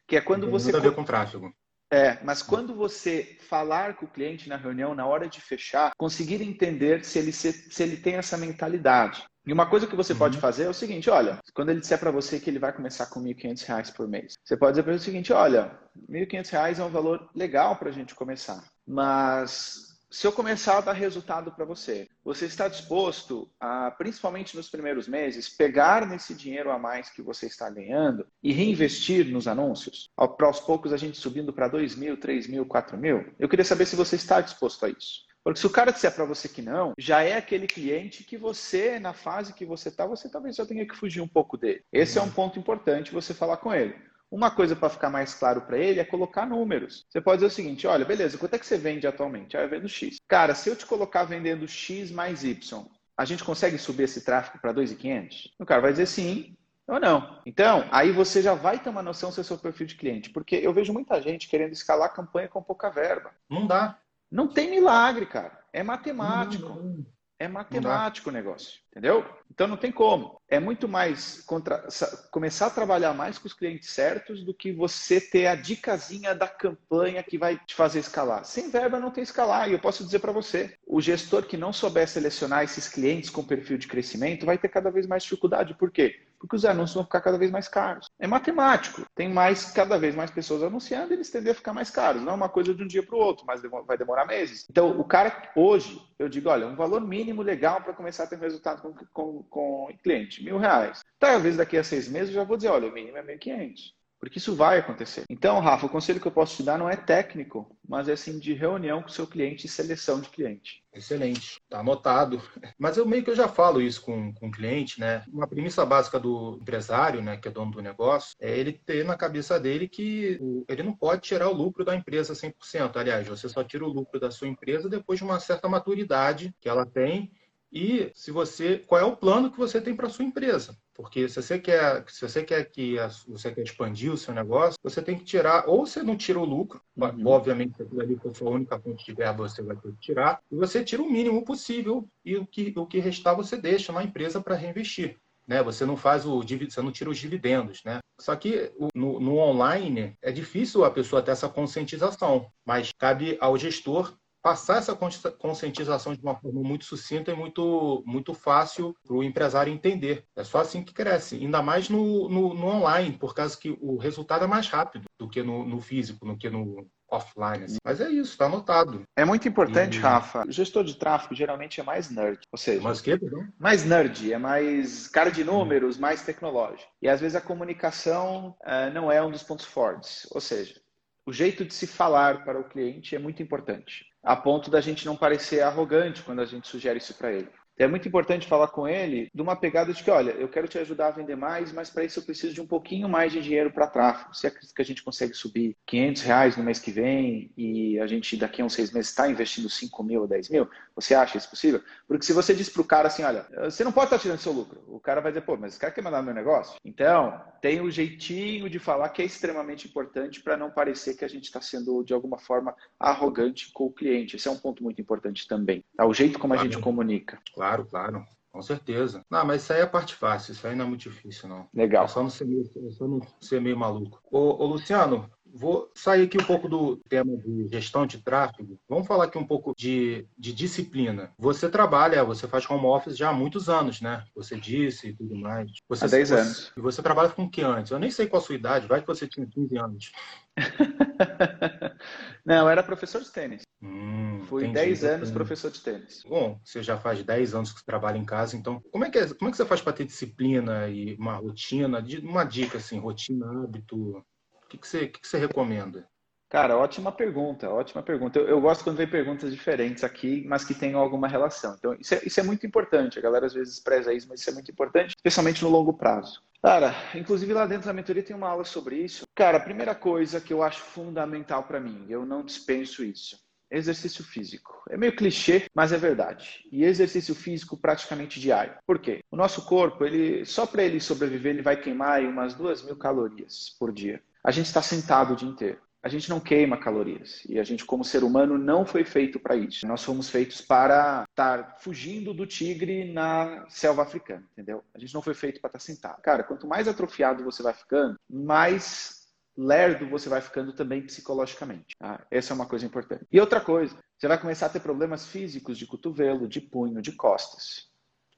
Que 0.08 0.18
é 0.18 0.22
quando 0.22 0.44
tem 0.44 0.52
você. 0.52 0.72
Tudo 0.72 0.78
a 0.78 0.90
ver 0.90 0.96
com 0.96 1.04
tráfego. 1.04 1.54
É, 1.92 2.22
mas 2.24 2.42
quando 2.42 2.76
você 2.76 3.38
falar 3.48 3.96
com 3.96 4.06
o 4.06 4.10
cliente 4.10 4.50
na 4.50 4.58
reunião, 4.58 4.94
na 4.94 5.06
hora 5.06 5.30
de 5.30 5.40
fechar, 5.40 5.92
conseguir 5.98 6.42
entender 6.42 7.06
se 7.06 7.18
ele, 7.18 7.32
se, 7.32 7.54
se 7.54 7.84
ele 7.84 7.96
tem 7.96 8.16
essa 8.16 8.38
mentalidade. 8.38 9.24
E 9.48 9.54
uma 9.54 9.66
coisa 9.66 9.88
que 9.88 9.96
você 9.96 10.12
uhum. 10.12 10.20
pode 10.20 10.38
fazer 10.40 10.66
é 10.66 10.70
o 10.70 10.74
seguinte, 10.74 11.10
olha, 11.10 11.40
quando 11.54 11.70
ele 11.70 11.80
disser 11.80 11.98
para 11.98 12.12
você 12.12 12.38
que 12.38 12.50
ele 12.50 12.60
vai 12.60 12.74
começar 12.74 13.06
com 13.06 13.22
R$ 13.22 13.34
1.500 13.34 13.94
por 13.94 14.06
mês, 14.06 14.38
você 14.44 14.58
pode 14.58 14.74
dizer 14.74 14.84
para 14.84 14.92
ele 14.92 15.00
o 15.00 15.04
seguinte, 15.04 15.32
olha, 15.32 15.72
R$ 16.10 16.26
1.500 16.26 16.80
é 16.80 16.84
um 16.84 16.90
valor 16.90 17.30
legal 17.34 17.78
para 17.78 17.88
a 17.88 17.94
gente 17.94 18.14
começar, 18.14 18.62
mas 18.86 19.88
se 20.10 20.26
eu 20.26 20.32
começar 20.32 20.78
a 20.78 20.82
dar 20.82 20.94
resultado 20.94 21.52
para 21.52 21.66
você, 21.66 22.10
você 22.24 22.46
está 22.46 22.68
disposto 22.68 23.50
a, 23.60 23.92
principalmente 23.92 24.56
nos 24.56 24.70
primeiros 24.70 25.08
meses, 25.08 25.50
pegar 25.50 26.08
nesse 26.08 26.34
dinheiro 26.34 26.72
a 26.72 26.80
mais 26.80 27.10
que 27.10 27.22
você 27.22 27.46
está 27.46 27.70
ganhando 27.70 28.26
e 28.42 28.54
reinvestir 28.54 29.28
nos 29.28 29.48
anúncios? 29.48 30.10
Aos 30.16 30.60
poucos 30.60 30.94
a 30.94 30.98
gente 30.98 31.18
subindo 31.18 31.52
para 31.54 31.68
2 31.68 31.96
mil, 31.96 32.18
3 32.18 32.48
mil, 32.48 32.66
4 32.66 32.98
mil? 32.98 33.34
Eu 33.38 33.50
queria 33.50 33.66
saber 33.66 33.86
se 33.86 33.96
você 33.96 34.16
está 34.16 34.40
disposto 34.40 34.86
a 34.86 34.90
isso. 34.90 35.27
Porque 35.48 35.62
se 35.62 35.66
o 35.66 35.70
cara 35.70 35.94
disser 35.94 36.14
para 36.14 36.26
você 36.26 36.50
que 36.50 36.62
não, 36.62 36.92
já 36.98 37.24
é 37.24 37.38
aquele 37.38 37.68
cliente 37.68 38.26
que 38.26 38.38
você, 38.38 39.00
na 39.00 39.14
fase 39.14 39.54
que 39.54 39.66
você 39.66 39.88
está, 39.88 40.06
você 40.06 40.28
talvez 40.28 40.58
só 40.58 40.66
tenha 40.66 40.86
que 40.86 40.94
fugir 40.94 41.22
um 41.22 41.28
pouco 41.28 41.56
dele. 41.56 41.86
Esse 41.90 42.20
é 42.20 42.22
um 42.22 42.30
ponto 42.30 42.60
importante 42.60 43.14
você 43.14 43.34
falar 43.34 43.56
com 43.56 43.74
ele. 43.74 43.96
Uma 44.30 44.52
coisa 44.52 44.76
para 44.76 44.90
ficar 44.90 45.10
mais 45.10 45.34
claro 45.34 45.62
para 45.62 45.78
ele 45.78 46.02
é 46.02 46.04
colocar 46.04 46.46
números. 46.46 47.06
Você 47.10 47.22
pode 47.22 47.38
dizer 47.38 47.48
o 47.48 47.56
seguinte: 47.56 47.88
olha, 47.88 48.04
beleza, 48.04 48.38
quanto 48.38 48.56
é 48.56 48.60
que 48.60 48.66
você 48.66 48.78
vende 48.78 49.08
atualmente? 49.08 49.56
Ah, 49.56 49.62
eu 49.62 49.70
vendo 49.70 49.88
X. 49.88 50.18
Cara, 50.28 50.54
se 50.54 50.70
eu 50.70 50.76
te 50.76 50.86
colocar 50.86 51.24
vendendo 51.24 51.66
X 51.66 52.12
mais 52.12 52.44
Y, 52.44 52.86
a 53.16 53.24
gente 53.24 53.42
consegue 53.42 53.78
subir 53.78 54.04
esse 54.04 54.26
tráfego 54.26 54.60
para 54.60 54.74
2,500? 54.74 55.54
O 55.58 55.66
cara 55.66 55.82
vai 55.82 55.92
dizer 55.92 56.08
sim, 56.08 56.58
ou 56.86 57.00
não. 57.00 57.42
Então, 57.46 57.88
aí 57.90 58.12
você 58.12 58.42
já 58.42 58.54
vai 58.54 58.80
ter 58.80 58.90
uma 58.90 59.02
noção 59.02 59.32
se 59.32 59.40
é 59.40 59.44
seu 59.44 59.58
perfil 59.58 59.88
de 59.88 59.96
cliente. 59.96 60.30
Porque 60.30 60.58
eu 60.58 60.74
vejo 60.74 60.92
muita 60.92 61.22
gente 61.22 61.48
querendo 61.48 61.72
escalar 61.72 62.08
a 62.08 62.14
campanha 62.14 62.50
com 62.50 62.62
pouca 62.62 62.90
verba. 62.90 63.32
Não 63.50 63.66
dá. 63.66 63.98
Não 64.32 64.48
tem 64.48 64.70
milagre, 64.70 65.26
cara. 65.26 65.58
É 65.72 65.84
matemático. 65.84 66.70
Não, 66.70 66.84
não. 66.84 67.06
É 67.40 67.48
matemático 67.48 68.32
o 68.32 68.34
negócio, 68.34 68.80
entendeu? 68.90 69.24
Então 69.52 69.68
não 69.68 69.78
tem 69.78 69.92
como. 69.92 70.42
É 70.50 70.60
muito 70.60 70.88
mais 70.88 71.42
contra... 71.42 71.88
começar 72.32 72.66
a 72.66 72.72
trabalhar 72.72 73.14
mais 73.14 73.38
com 73.38 73.46
os 73.46 73.54
clientes 73.54 73.92
certos 73.92 74.44
do 74.44 74.56
que 74.56 74.72
você 74.72 75.22
ter 75.22 75.46
a 75.46 75.54
dicasinha 75.54 76.34
da 76.34 76.48
campanha 76.48 77.22
que 77.22 77.38
vai 77.38 77.60
te 77.60 77.76
fazer 77.76 78.00
escalar. 78.00 78.44
Sem 78.44 78.72
verba 78.72 79.00
não 79.00 79.12
tem 79.12 79.24
escalar. 79.24 79.70
E 79.70 79.74
eu 79.74 79.80
posso 79.80 80.04
dizer 80.04 80.18
para 80.18 80.32
você, 80.32 80.76
o 80.88 81.00
gestor 81.00 81.44
que 81.44 81.58
não 81.58 81.72
souber 81.72 82.08
selecionar 82.08 82.64
esses 82.64 82.90
clientes 82.90 83.30
com 83.30 83.44
perfil 83.44 83.78
de 83.78 83.88
crescimento 83.88 84.46
vai 84.46 84.58
ter 84.58 84.70
cada 84.70 84.90
vez 84.90 85.06
mais 85.06 85.22
dificuldade. 85.22 85.76
Por 85.76 85.92
quê? 85.92 86.27
Porque 86.40 86.56
os 86.56 86.66
anúncios 86.66 86.96
vão 86.96 87.04
ficar 87.04 87.22
cada 87.22 87.38
vez 87.38 87.52
mais 87.52 87.68
caros. 87.68 88.10
É 88.20 88.28
matemático. 88.28 89.06
Tem 89.16 89.32
mais, 89.32 89.72
cada 89.72 89.98
vez 89.98 90.16
mais 90.16 90.32
pessoas 90.32 90.64
anunciando, 90.64 91.14
eles 91.14 91.30
tendem 91.30 91.52
a 91.52 91.56
ficar 91.56 91.74
mais 91.74 91.90
caros. 91.90 92.22
Não 92.22 92.34
é 92.34 92.36
uma 92.36 92.50
coisa 92.50 92.74
de 92.74 92.84
um 92.84 92.88
dia 92.88 93.04
para 93.04 93.16
o 93.16 93.20
outro, 93.20 93.46
mas 93.46 93.62
vai 93.86 93.98
demorar 93.98 94.26
meses. 94.26 94.66
Então, 94.70 95.00
o 95.00 95.04
cara, 95.04 95.52
hoje, 95.56 96.02
eu 96.20 96.30
digo, 96.30 96.50
olha, 96.50 96.68
um 96.68 96.76
valor 96.76 97.02
mínimo 97.02 97.42
legal 97.42 97.82
para 97.82 97.94
começar 97.94 98.24
a 98.24 98.28
ter 98.28 98.40
resultado 98.40 98.82
com, 98.82 98.94
com, 99.14 99.44
com 99.44 99.98
cliente, 100.04 100.44
mil 100.44 100.58
reais. 100.58 101.02
Talvez 101.20 101.58
daqui 101.58 101.78
a 101.78 101.84
seis 101.84 102.08
meses 102.08 102.30
eu 102.30 102.36
já 102.36 102.44
vou 102.44 102.58
dizer, 102.58 102.70
olha, 102.70 102.88
o 102.88 102.94
mínimo 102.94 103.18
é 103.18 103.24
1.500. 103.24 103.97
Porque 104.20 104.40
isso 104.40 104.56
vai 104.56 104.80
acontecer. 104.80 105.24
Então, 105.30 105.60
Rafa, 105.60 105.86
o 105.86 105.90
conselho 105.90 106.20
que 106.20 106.28
eu 106.28 106.32
posso 106.32 106.58
te 106.58 106.64
dar 106.64 106.78
não 106.78 106.90
é 106.90 106.96
técnico, 106.96 107.78
mas 107.88 108.10
é 108.10 108.14
assim 108.14 108.40
de 108.40 108.54
reunião 108.54 109.02
com 109.02 109.10
o 109.10 109.12
seu 109.12 109.28
cliente 109.28 109.66
e 109.66 109.70
seleção 109.70 110.20
de 110.20 110.30
cliente. 110.30 110.84
Excelente, 110.94 111.62
tá 111.70 111.80
anotado. 111.80 112.42
Mas 112.80 112.98
eu 112.98 113.06
meio 113.06 113.24
que 113.24 113.30
eu 113.30 113.36
já 113.36 113.48
falo 113.48 113.80
isso 113.80 114.02
com, 114.02 114.34
com 114.34 114.48
o 114.48 114.52
cliente, 114.52 115.00
né? 115.00 115.24
Uma 115.32 115.48
premissa 115.48 115.86
básica 115.86 116.20
do 116.20 116.58
empresário, 116.60 117.22
né, 117.22 117.38
que 117.38 117.48
é 117.48 117.52
dono 117.52 117.72
do 117.72 117.82
negócio, 117.82 118.36
é 118.40 118.58
ele 118.58 118.74
ter 118.74 119.06
na 119.06 119.16
cabeça 119.16 119.60
dele 119.60 119.88
que 119.88 120.40
ele 120.68 120.82
não 120.82 120.94
pode 120.94 121.22
tirar 121.22 121.50
o 121.50 121.54
lucro 121.54 121.86
da 121.86 121.96
empresa 121.96 122.34
100%. 122.34 122.96
Aliás, 122.96 123.28
você 123.28 123.48
só 123.48 123.64
tira 123.64 123.86
o 123.86 123.94
lucro 123.94 124.20
da 124.20 124.32
sua 124.32 124.48
empresa 124.48 124.90
depois 124.90 125.20
de 125.20 125.26
uma 125.26 125.40
certa 125.40 125.70
maturidade 125.70 126.54
que 126.60 126.68
ela 126.68 126.86
tem 126.86 127.32
e 127.72 128.10
se 128.14 128.32
você 128.32 128.80
qual 128.80 129.02
é 129.02 129.06
o 129.06 129.16
plano 129.16 129.52
que 129.52 129.58
você 129.58 129.82
tem 129.82 129.96
para 129.96 130.10
sua 130.10 130.26
empresa. 130.26 130.78
Porque 130.94 131.30
se 131.30 131.40
você 131.40 131.60
quer, 131.60 132.04
se 132.10 132.28
você 132.28 132.44
quer 132.44 132.64
que 132.66 132.98
a, 132.98 133.08
você 133.28 133.52
quer 133.52 133.62
expandir 133.62 134.12
o 134.12 134.18
seu 134.18 134.34
negócio, 134.34 134.80
você 134.82 135.00
tem 135.00 135.16
que 135.16 135.24
tirar, 135.24 135.70
ou 135.70 135.86
você 135.86 136.02
não 136.02 136.18
tira 136.18 136.40
o 136.40 136.46
lucro, 136.46 136.82
uhum. 136.96 137.28
obviamente 137.28 137.78
se 137.78 137.84
aquilo 137.84 138.02
ali 138.02 138.16
for 138.16 138.36
sua 138.36 138.50
única 138.50 138.80
fonte 138.80 139.06
de 139.06 139.14
verba, 139.14 139.48
você 139.48 139.62
vai 139.62 139.76
ter 139.76 139.92
que 139.92 140.00
tirar, 140.00 140.42
e 140.52 140.56
você 140.56 140.84
tira 140.84 141.04
o 141.04 141.10
mínimo 141.10 141.46
possível 141.46 142.10
e 142.26 142.36
o 142.36 142.48
que, 142.48 142.74
o 142.76 142.88
que 142.88 143.00
restar 143.00 143.36
você 143.36 143.56
deixa 143.56 143.94
na 143.94 144.04
empresa 144.04 144.42
para 144.42 144.56
reinvestir. 144.56 145.18
Né? 145.48 145.62
Você 145.62 145.86
não 145.86 145.96
faz 145.96 146.26
o 146.26 146.42
você 146.42 146.82
não 146.82 146.92
tira 146.92 147.10
os 147.10 147.18
dividendos, 147.18 147.82
né? 147.86 148.00
Só 148.20 148.36
que 148.36 148.72
no, 148.94 149.20
no 149.20 149.38
online 149.38 150.18
é 150.22 150.32
difícil 150.32 150.84
a 150.84 150.92
pessoa 150.92 151.22
ter 151.22 151.32
essa 151.32 151.48
conscientização, 151.48 152.52
mas 152.66 152.92
cabe 152.98 153.38
ao 153.40 153.56
gestor 153.56 154.18
passar 154.48 154.78
essa 154.78 154.96
conscientização 154.96 156.14
de 156.14 156.22
uma 156.22 156.34
forma 156.34 156.62
muito 156.62 156.86
sucinta 156.86 157.32
e 157.32 157.36
muito, 157.36 158.02
muito 158.06 158.34
fácil 158.34 158.96
para 159.06 159.14
o 159.14 159.22
empresário 159.22 159.74
entender. 159.74 160.24
É 160.38 160.44
só 160.46 160.62
assim 160.62 160.82
que 160.82 160.94
cresce, 160.94 161.36
ainda 161.36 161.62
mais 161.62 161.90
no, 161.90 162.30
no, 162.30 162.54
no, 162.54 162.66
online, 162.66 163.18
por 163.18 163.36
causa 163.36 163.58
que 163.58 163.78
o 163.82 163.98
resultado 163.98 164.46
é 164.46 164.48
mais 164.48 164.70
rápido 164.70 165.04
do 165.20 165.28
que 165.28 165.44
no, 165.44 165.66
no 165.66 165.82
físico, 165.82 166.26
do 166.26 166.38
que 166.38 166.50
no 166.50 166.88
offline. 167.12 167.66
Assim. 167.66 167.78
Mas 167.84 168.00
é 168.00 168.10
isso, 168.10 168.32
está 168.32 168.46
anotado. 168.46 169.04
É 169.18 169.26
muito 169.26 169.50
importante, 169.50 169.98
e... 169.98 170.00
Rafa. 170.00 170.48
O 170.48 170.52
gestor 170.52 170.86
de 170.86 170.96
tráfego 170.96 171.36
geralmente 171.36 171.82
é 171.82 171.84
mais 171.84 172.10
nerd, 172.10 172.40
ou 172.50 172.58
seja, 172.58 172.82
mais, 172.82 173.02
que, 173.02 173.18
perdão? 173.18 173.46
mais 173.60 173.84
nerd, 173.84 174.32
é 174.32 174.38
mais 174.38 175.10
cara 175.10 175.30
de 175.30 175.44
números, 175.44 175.98
hum. 175.98 176.02
mais 176.02 176.22
tecnológico. 176.22 176.90
E 177.02 177.10
às 177.10 177.20
vezes 177.20 177.36
a 177.36 177.42
comunicação 177.42 178.56
uh, 178.62 178.94
não 178.94 179.12
é 179.12 179.22
um 179.22 179.30
dos 179.30 179.44
pontos 179.44 179.66
fortes, 179.66 180.26
ou 180.32 180.40
seja, 180.40 180.80
o 181.26 181.34
jeito 181.34 181.66
de 181.66 181.74
se 181.74 181.86
falar 181.86 182.46
para 182.46 182.58
o 182.58 182.64
cliente 182.64 183.14
é 183.14 183.20
muito 183.20 183.44
importante 183.44 184.08
a 184.28 184.36
ponto 184.36 184.70
da 184.70 184.82
gente 184.82 185.06
não 185.06 185.16
parecer 185.16 185.62
arrogante 185.62 186.22
quando 186.22 186.42
a 186.42 186.46
gente 186.46 186.68
sugere 186.68 186.98
isso 186.98 187.14
para 187.14 187.32
ele. 187.32 187.50
É 187.78 187.88
muito 187.88 188.08
importante 188.08 188.48
falar 188.48 188.70
com 188.70 188.88
ele 188.88 189.30
de 189.34 189.42
uma 189.42 189.56
pegada 189.56 189.94
de 189.94 190.04
que, 190.04 190.10
olha, 190.10 190.32
eu 190.32 190.48
quero 190.48 190.68
te 190.68 190.80
ajudar 190.80 191.08
a 191.08 191.12
vender 191.12 191.36
mais, 191.36 191.72
mas 191.72 191.90
para 191.90 192.04
isso 192.04 192.20
eu 192.20 192.24
preciso 192.24 192.54
de 192.54 192.62
um 192.62 192.66
pouquinho 192.66 193.08
mais 193.08 193.32
de 193.32 193.42
dinheiro 193.42 193.72
para 193.72 193.88
tráfego. 193.88 194.36
Se 194.36 194.48
acredita 194.48 194.74
que 194.74 194.82
a 194.82 194.86
gente 194.86 195.04
consegue 195.04 195.34
subir 195.34 195.76
500 195.86 196.22
reais 196.24 196.58
no 196.58 196.64
mês 196.64 196.80
que 196.80 196.92
vem 196.92 197.52
e 197.56 198.00
a 198.00 198.08
gente 198.08 198.36
daqui 198.36 198.62
a 198.62 198.66
uns 198.66 198.74
seis 198.74 198.92
meses 198.92 199.10
está 199.10 199.30
investindo 199.30 199.70
5 199.70 200.04
mil 200.04 200.22
ou 200.22 200.28
10 200.28 200.50
mil, 200.50 200.68
você 200.96 201.14
acha 201.14 201.38
isso 201.38 201.50
possível? 201.50 201.82
Porque 202.08 202.26
se 202.26 202.34
você 202.34 202.54
diz 202.54 202.68
para 202.70 202.82
o 202.82 202.86
cara 202.86 203.08
assim, 203.08 203.24
olha, 203.24 203.46
você 203.64 203.84
não 203.84 203.92
pode 203.92 204.08
estar 204.08 204.18
tá 204.18 204.22
tirando 204.24 204.40
seu 204.40 204.52
lucro, 204.52 204.84
o 204.88 205.00
cara 205.00 205.22
vai 205.22 205.32
dizer, 205.32 205.42
pô, 205.42 205.56
mas 205.56 205.74
esse 205.74 205.80
cara 205.80 205.94
quer 205.94 206.02
mandar 206.02 206.24
meu 206.24 206.34
negócio? 206.34 206.80
Então, 206.84 207.40
tem 207.62 207.80
o 207.80 207.86
um 207.86 207.92
jeitinho 207.92 208.70
de 208.70 208.80
falar 208.80 209.10
que 209.10 209.22
é 209.22 209.26
extremamente 209.26 209.88
importante 209.88 210.42
para 210.42 210.58
não 210.58 210.72
parecer 210.72 211.16
que 211.16 211.26
a 211.26 211.28
gente 211.28 211.46
está 211.46 211.62
sendo, 211.62 212.04
de 212.04 212.14
alguma 212.14 212.40
forma, 212.40 212.76
arrogante 213.00 213.72
com 213.72 213.86
o 213.86 213.92
cliente. 213.92 214.36
Esse 214.36 214.48
é 214.48 214.52
um 214.52 214.58
ponto 214.58 214.84
muito 214.84 215.00
importante 215.02 215.48
também. 215.48 215.84
Tá? 215.96 216.06
O 216.06 216.14
jeito 216.14 216.40
como 216.40 216.54
a 216.54 216.58
gente 216.58 216.80
comunica. 216.80 217.40
Claro, 217.54 217.67
claro. 217.86 218.26
Com 218.58 218.62
certeza. 218.64 219.24
Não, 219.30 219.46
mas 219.46 219.62
isso 219.62 219.72
aí 219.72 219.82
é 219.82 219.84
a 219.84 219.88
parte 219.88 220.16
fácil, 220.16 220.52
isso 220.52 220.66
aí 220.66 220.76
não 220.76 220.86
é 220.86 220.88
muito 220.88 221.02
difícil, 221.02 221.48
não. 221.48 221.68
Legal. 221.72 222.06
É 222.06 222.08
só 222.08 222.24
não 222.24 222.30
ser 222.30 222.46
meio, 222.46 222.64
é 222.64 222.92
só 222.92 223.08
não 223.08 223.22
ser 223.40 223.62
meio 223.62 223.78
maluco. 223.78 224.20
Ô, 224.32 224.64
ô, 224.64 224.66
Luciano, 224.66 225.30
vou 225.46 225.92
sair 225.94 226.24
aqui 226.24 226.42
um 226.42 226.46
pouco 226.46 226.68
do 226.68 226.98
tema 227.08 227.38
de 227.38 227.68
gestão 227.68 228.08
de 228.08 228.18
tráfego. 228.18 228.80
Vamos 228.90 229.06
falar 229.08 229.26
aqui 229.26 229.38
um 229.38 229.46
pouco 229.46 229.74
de, 229.78 230.28
de 230.36 230.54
disciplina. 230.54 231.32
Você 231.38 231.70
trabalha, 231.70 232.24
você 232.24 232.48
faz 232.48 232.68
home 232.68 232.86
office 232.86 233.16
já 233.16 233.30
há 233.30 233.34
muitos 233.34 233.70
anos, 233.70 234.02
né? 234.02 234.24
Você 234.36 234.60
disse 234.60 235.10
e 235.10 235.14
tudo 235.14 235.36
mais. 235.36 235.70
Você, 235.88 236.06
há 236.06 236.08
10 236.08 236.32
anos. 236.32 236.74
E 236.76 236.82
você 236.82 237.04
trabalha 237.04 237.30
com 237.30 237.44
o 237.44 237.50
que 237.52 237.62
antes? 237.62 237.92
Eu 237.92 238.00
nem 238.00 238.10
sei 238.10 238.26
qual 238.26 238.42
a 238.42 238.46
sua 238.46 238.56
idade, 238.56 238.88
vai 238.88 239.02
que 239.02 239.08
você 239.08 239.28
tinha 239.28 239.46
15 239.46 239.78
anos. 239.78 240.12
não, 242.44 242.62
eu 242.62 242.70
era 242.70 242.82
professor 242.82 243.22
de 243.22 243.32
tênis. 243.32 243.62
Hum. 243.84 244.27
Fui 244.48 244.68
10 244.68 245.04
anos 245.04 245.32
professor 245.32 245.70
de 245.70 245.82
tênis. 245.82 246.24
Bom, 246.28 246.60
você 246.64 246.82
já 246.82 246.98
faz 246.98 247.24
10 247.24 247.54
anos 247.54 247.72
que 247.72 247.80
você 247.80 247.86
trabalha 247.86 248.18
em 248.18 248.26
casa, 248.26 248.56
então 248.56 248.82
como 248.92 249.06
é 249.06 249.10
que, 249.10 249.18
é, 249.18 249.28
como 249.34 249.50
é 249.50 249.52
que 249.52 249.58
você 249.58 249.66
faz 249.66 249.82
para 249.82 249.94
ter 249.94 250.06
disciplina 250.06 250.88
e 250.88 251.16
uma 251.16 251.36
rotina? 251.36 252.04
Uma 252.24 252.44
dica 252.44 252.78
assim, 252.78 253.00
rotina, 253.00 253.64
hábito, 253.64 253.96
o 253.98 254.68
que, 254.70 254.78
que, 254.78 254.88
você, 254.88 255.04
o 255.04 255.12
que, 255.12 255.22
que 255.22 255.28
você 255.28 255.38
recomenda? 255.38 256.08
Cara, 256.50 256.78
ótima 256.78 257.12
pergunta, 257.12 257.70
ótima 257.70 258.02
pergunta. 258.02 258.40
Eu, 258.40 258.48
eu, 258.48 258.62
gosto 258.62 258.84
quando 258.84 258.96
vem 258.96 259.08
perguntas 259.08 259.52
diferentes 259.52 260.04
aqui, 260.04 260.46
mas 260.48 260.64
que 260.64 260.74
tenham 260.74 261.00
alguma 261.00 261.28
relação. 261.28 261.76
Então, 261.78 261.94
isso 262.00 262.14
é, 262.14 262.22
isso 262.24 262.40
é 262.40 262.44
muito 262.44 262.66
importante. 262.66 263.20
A 263.20 263.22
galera 263.22 263.46
às 263.46 263.54
vezes 263.54 263.82
preza 263.82 264.14
isso, 264.14 264.28
mas 264.30 264.40
isso 264.40 264.50
é 264.50 264.54
muito 264.54 264.72
importante, 264.72 265.14
especialmente 265.18 265.62
no 265.62 265.70
longo 265.70 265.94
prazo. 265.94 266.42
Cara, 266.64 266.96
inclusive 267.14 267.54
lá 267.54 267.66
dentro 267.66 267.88
da 267.88 267.94
mentoria 267.94 268.24
tem 268.24 268.36
uma 268.36 268.48
aula 268.48 268.64
sobre 268.64 268.96
isso. 268.96 269.26
Cara, 269.36 269.58
a 269.58 269.62
primeira 269.62 269.94
coisa 269.94 270.40
que 270.40 270.54
eu 270.54 270.64
acho 270.64 270.80
fundamental 270.82 271.64
para 271.64 271.80
mim, 271.82 272.06
eu 272.10 272.26
não 272.26 272.44
dispenso 272.44 273.04
isso. 273.04 273.38
Exercício 273.70 274.24
físico. 274.24 274.84
É 274.90 274.98
meio 274.98 275.16
clichê, 275.16 275.66
mas 275.74 275.92
é 275.92 275.98
verdade. 275.98 276.64
E 276.72 276.84
exercício 276.84 277.36
físico 277.36 277.78
praticamente 277.78 278.40
diário. 278.40 278.76
Por 278.86 279.00
quê? 279.00 279.22
O 279.30 279.36
nosso 279.36 279.66
corpo, 279.66 280.06
ele 280.06 280.46
só 280.46 280.66
para 280.66 280.84
ele 280.84 281.00
sobreviver, 281.00 281.54
ele 281.54 281.62
vai 281.62 281.78
queimar 281.78 282.22
umas 282.22 282.54
duas 282.54 282.84
mil 282.84 282.96
calorias 282.96 283.76
por 283.80 283.92
dia. 283.92 284.22
A 284.44 284.52
gente 284.52 284.68
está 284.68 284.82
sentado 284.82 285.34
o 285.34 285.36
dia 285.36 285.50
inteiro 285.50 285.80
a 286.08 286.10
gente 286.10 286.30
não 286.30 286.40
queima 286.40 286.78
calorias. 286.78 287.44
E 287.48 287.60
a 287.60 287.64
gente, 287.64 287.86
como 287.86 288.04
ser 288.04 288.24
humano, 288.24 288.58
não 288.58 288.86
foi 288.86 289.04
feito 289.04 289.40
para 289.40 289.56
isso. 289.56 289.86
Nós 289.86 290.04
fomos 290.04 290.30
feitos 290.30 290.62
para 290.62 291.26
estar 291.30 291.78
fugindo 291.80 292.34
do 292.34 292.46
tigre 292.46 293.12
na 293.12 293.66
selva 293.68 294.04
africana, 294.04 294.44
entendeu? 294.54 294.84
A 294.96 295.00
gente 295.00 295.14
não 295.14 295.22
foi 295.22 295.34
feito 295.34 295.60
para 295.60 295.68
estar 295.70 295.80
sentado. 295.80 296.22
Cara, 296.22 296.44
quanto 296.44 296.68
mais 296.68 296.88
atrofiado 296.88 297.44
você 297.44 297.62
vai 297.62 297.74
ficando, 297.74 298.18
mais 298.30 299.17
lerdo 299.58 300.08
você 300.08 300.30
vai 300.30 300.40
ficando 300.40 300.72
também 300.72 301.02
psicologicamente. 301.02 301.96
Tá? 301.98 302.26
Essa 302.30 302.54
é 302.54 302.56
uma 302.56 302.68
coisa 302.68 302.86
importante. 302.86 303.26
E 303.32 303.40
outra 303.40 303.60
coisa, 303.60 303.98
você 304.18 304.28
vai 304.28 304.40
começar 304.40 304.68
a 304.68 304.70
ter 304.70 304.80
problemas 304.80 305.26
físicos 305.26 305.78
de 305.78 305.88
cotovelo, 305.88 306.48
de 306.48 306.62
punho, 306.62 307.02
de 307.02 307.12
costas. 307.14 307.88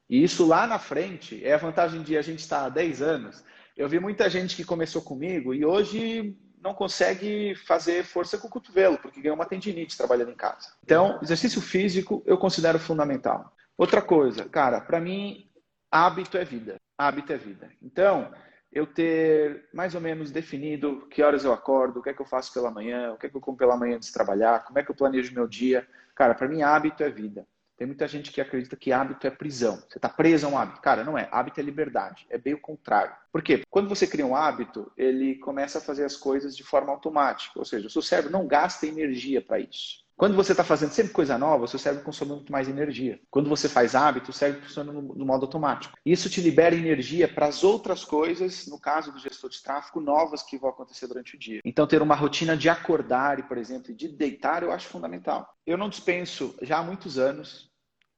E 0.10 0.24
isso 0.24 0.48
lá 0.48 0.66
na 0.66 0.80
frente 0.80 1.46
é 1.46 1.54
a 1.54 1.58
vantagem 1.58 2.02
de 2.02 2.18
a 2.18 2.22
gente 2.22 2.40
estar 2.40 2.66
há 2.66 2.70
10 2.70 3.02
anos. 3.02 3.44
Eu 3.76 3.88
vi 3.88 4.00
muita 4.00 4.30
gente 4.30 4.56
que 4.56 4.64
começou 4.64 5.02
comigo 5.02 5.54
e 5.54 5.66
hoje 5.66 6.36
não 6.62 6.74
consegue 6.74 7.56
fazer 7.56 8.04
força 8.04 8.38
com 8.38 8.48
o 8.48 8.50
cotovelo, 8.50 8.98
porque 8.98 9.22
ganhou 9.22 9.36
uma 9.36 9.46
tendinite 9.46 9.98
trabalhando 9.98 10.32
em 10.32 10.36
casa. 10.36 10.74
Então, 10.84 11.20
exercício 11.22 11.62
físico 11.62 12.24
eu 12.26 12.38
considero 12.38 12.80
fundamental. 12.80 13.54
Outra 13.78 14.02
coisa, 14.02 14.44
cara, 14.46 14.82
para 14.82 15.00
mim, 15.00 15.50
hábito 15.90 16.38
é 16.38 16.44
vida. 16.44 16.76
Hábito 16.98 17.32
é 17.32 17.38
vida. 17.38 17.72
Então, 17.82 18.30
eu 18.72 18.86
ter 18.86 19.68
mais 19.74 19.96
ou 19.96 20.02
menos 20.02 20.32
definido 20.32 21.08
que 21.10 21.24
horas 21.24 21.44
eu 21.44 21.52
acordo, 21.52 22.00
o 22.00 22.04
que 22.04 22.10
é 22.10 22.14
que 22.14 22.22
eu 22.22 22.26
faço 22.26 22.54
pela 22.54 22.70
manhã, 22.72 23.14
o 23.14 23.18
que 23.18 23.26
é 23.26 23.30
que 23.30 23.36
eu 23.36 23.42
como 23.42 23.58
pela 23.58 23.76
manhã 23.76 23.96
antes 23.96 24.10
de 24.10 24.14
trabalhar, 24.14 24.64
como 24.64 24.78
é 24.78 24.84
que 24.84 24.92
eu 24.92 24.96
planejo 24.96 25.34
meu 25.34 25.48
dia. 25.48 25.88
Cara, 26.16 26.36
para 26.36 26.48
mim, 26.48 26.62
hábito 26.62 27.04
é 27.04 27.10
vida. 27.10 27.48
Tem 27.80 27.88
muita 27.88 28.10
gente 28.10 28.30
que 28.30 28.42
acredita 28.42 28.76
que 28.76 28.92
hábito 28.92 29.26
é 29.26 29.32
prisão. 29.32 29.78
Você 29.88 29.98
está 29.98 30.10
preso 30.10 30.46
a 30.46 30.50
um 30.50 30.58
hábito. 30.58 30.82
Cara, 30.82 31.02
não 31.02 31.18
é. 31.18 31.30
Hábito 31.32 31.62
é 31.62 31.64
liberdade. 31.64 32.28
É 32.30 32.38
bem 32.38 32.54
o 32.54 32.60
contrário. 32.60 33.16
Por 33.32 33.42
quê? 33.42 33.64
Quando 33.70 33.88
você 33.88 34.06
cria 34.06 34.26
um 34.26 34.36
hábito, 34.36 34.92
ele 34.98 35.36
começa 35.36 35.78
a 35.78 35.82
fazer 35.82 36.04
as 36.04 36.18
coisas 36.18 36.58
de 36.58 36.62
forma 36.62 36.92
automática. 36.92 37.58
Ou 37.58 37.64
seja, 37.64 37.88
o 37.88 37.90
seu 37.90 38.02
cérebro 38.02 38.34
não 38.34 38.46
gasta 38.46 38.86
energia 38.86 39.42
para 39.42 39.62
isso. 39.62 40.04
Quando 40.20 40.36
você 40.36 40.52
está 40.52 40.66
fazendo 40.66 40.92
sempre 40.92 41.14
coisa 41.14 41.38
nova, 41.38 41.66
seu 41.66 41.80
cérebro 41.80 42.04
consome 42.04 42.34
muito 42.34 42.52
mais 42.52 42.68
energia. 42.68 43.22
Quando 43.32 43.48
você 43.48 43.70
faz 43.70 43.96
hábito, 43.96 44.32
o 44.32 44.34
cérebro 44.34 44.64
funciona 44.64 44.92
no, 44.92 45.02
no 45.02 45.26
modo 45.26 45.46
automático. 45.46 45.98
Isso 46.06 46.30
te 46.30 46.42
libera 46.42 46.76
energia 46.76 47.26
para 47.26 47.46
as 47.46 47.64
outras 47.64 48.04
coisas, 48.04 48.68
no 48.68 48.78
caso 48.78 49.14
do 49.14 49.18
gestor 49.18 49.50
de 49.50 49.64
tráfego, 49.64 50.02
novas 50.02 50.44
que 50.44 50.58
vão 50.58 50.72
acontecer 50.72 51.08
durante 51.08 51.38
o 51.38 51.40
dia. 51.40 51.62
Então, 51.64 51.88
ter 51.88 52.02
uma 52.02 52.16
rotina 52.16 52.58
de 52.58 52.68
acordar, 52.68 53.48
por 53.48 53.58
exemplo, 53.58 53.92
e 53.92 53.96
de 53.96 54.10
deitar, 54.10 54.62
eu 54.62 54.74
acho 54.74 54.90
fundamental. 54.90 55.48
Eu 55.66 55.78
não 55.78 55.88
dispenso, 55.88 56.54
já 56.62 56.80
há 56.80 56.84
muitos 56.84 57.18
anos, 57.18 57.72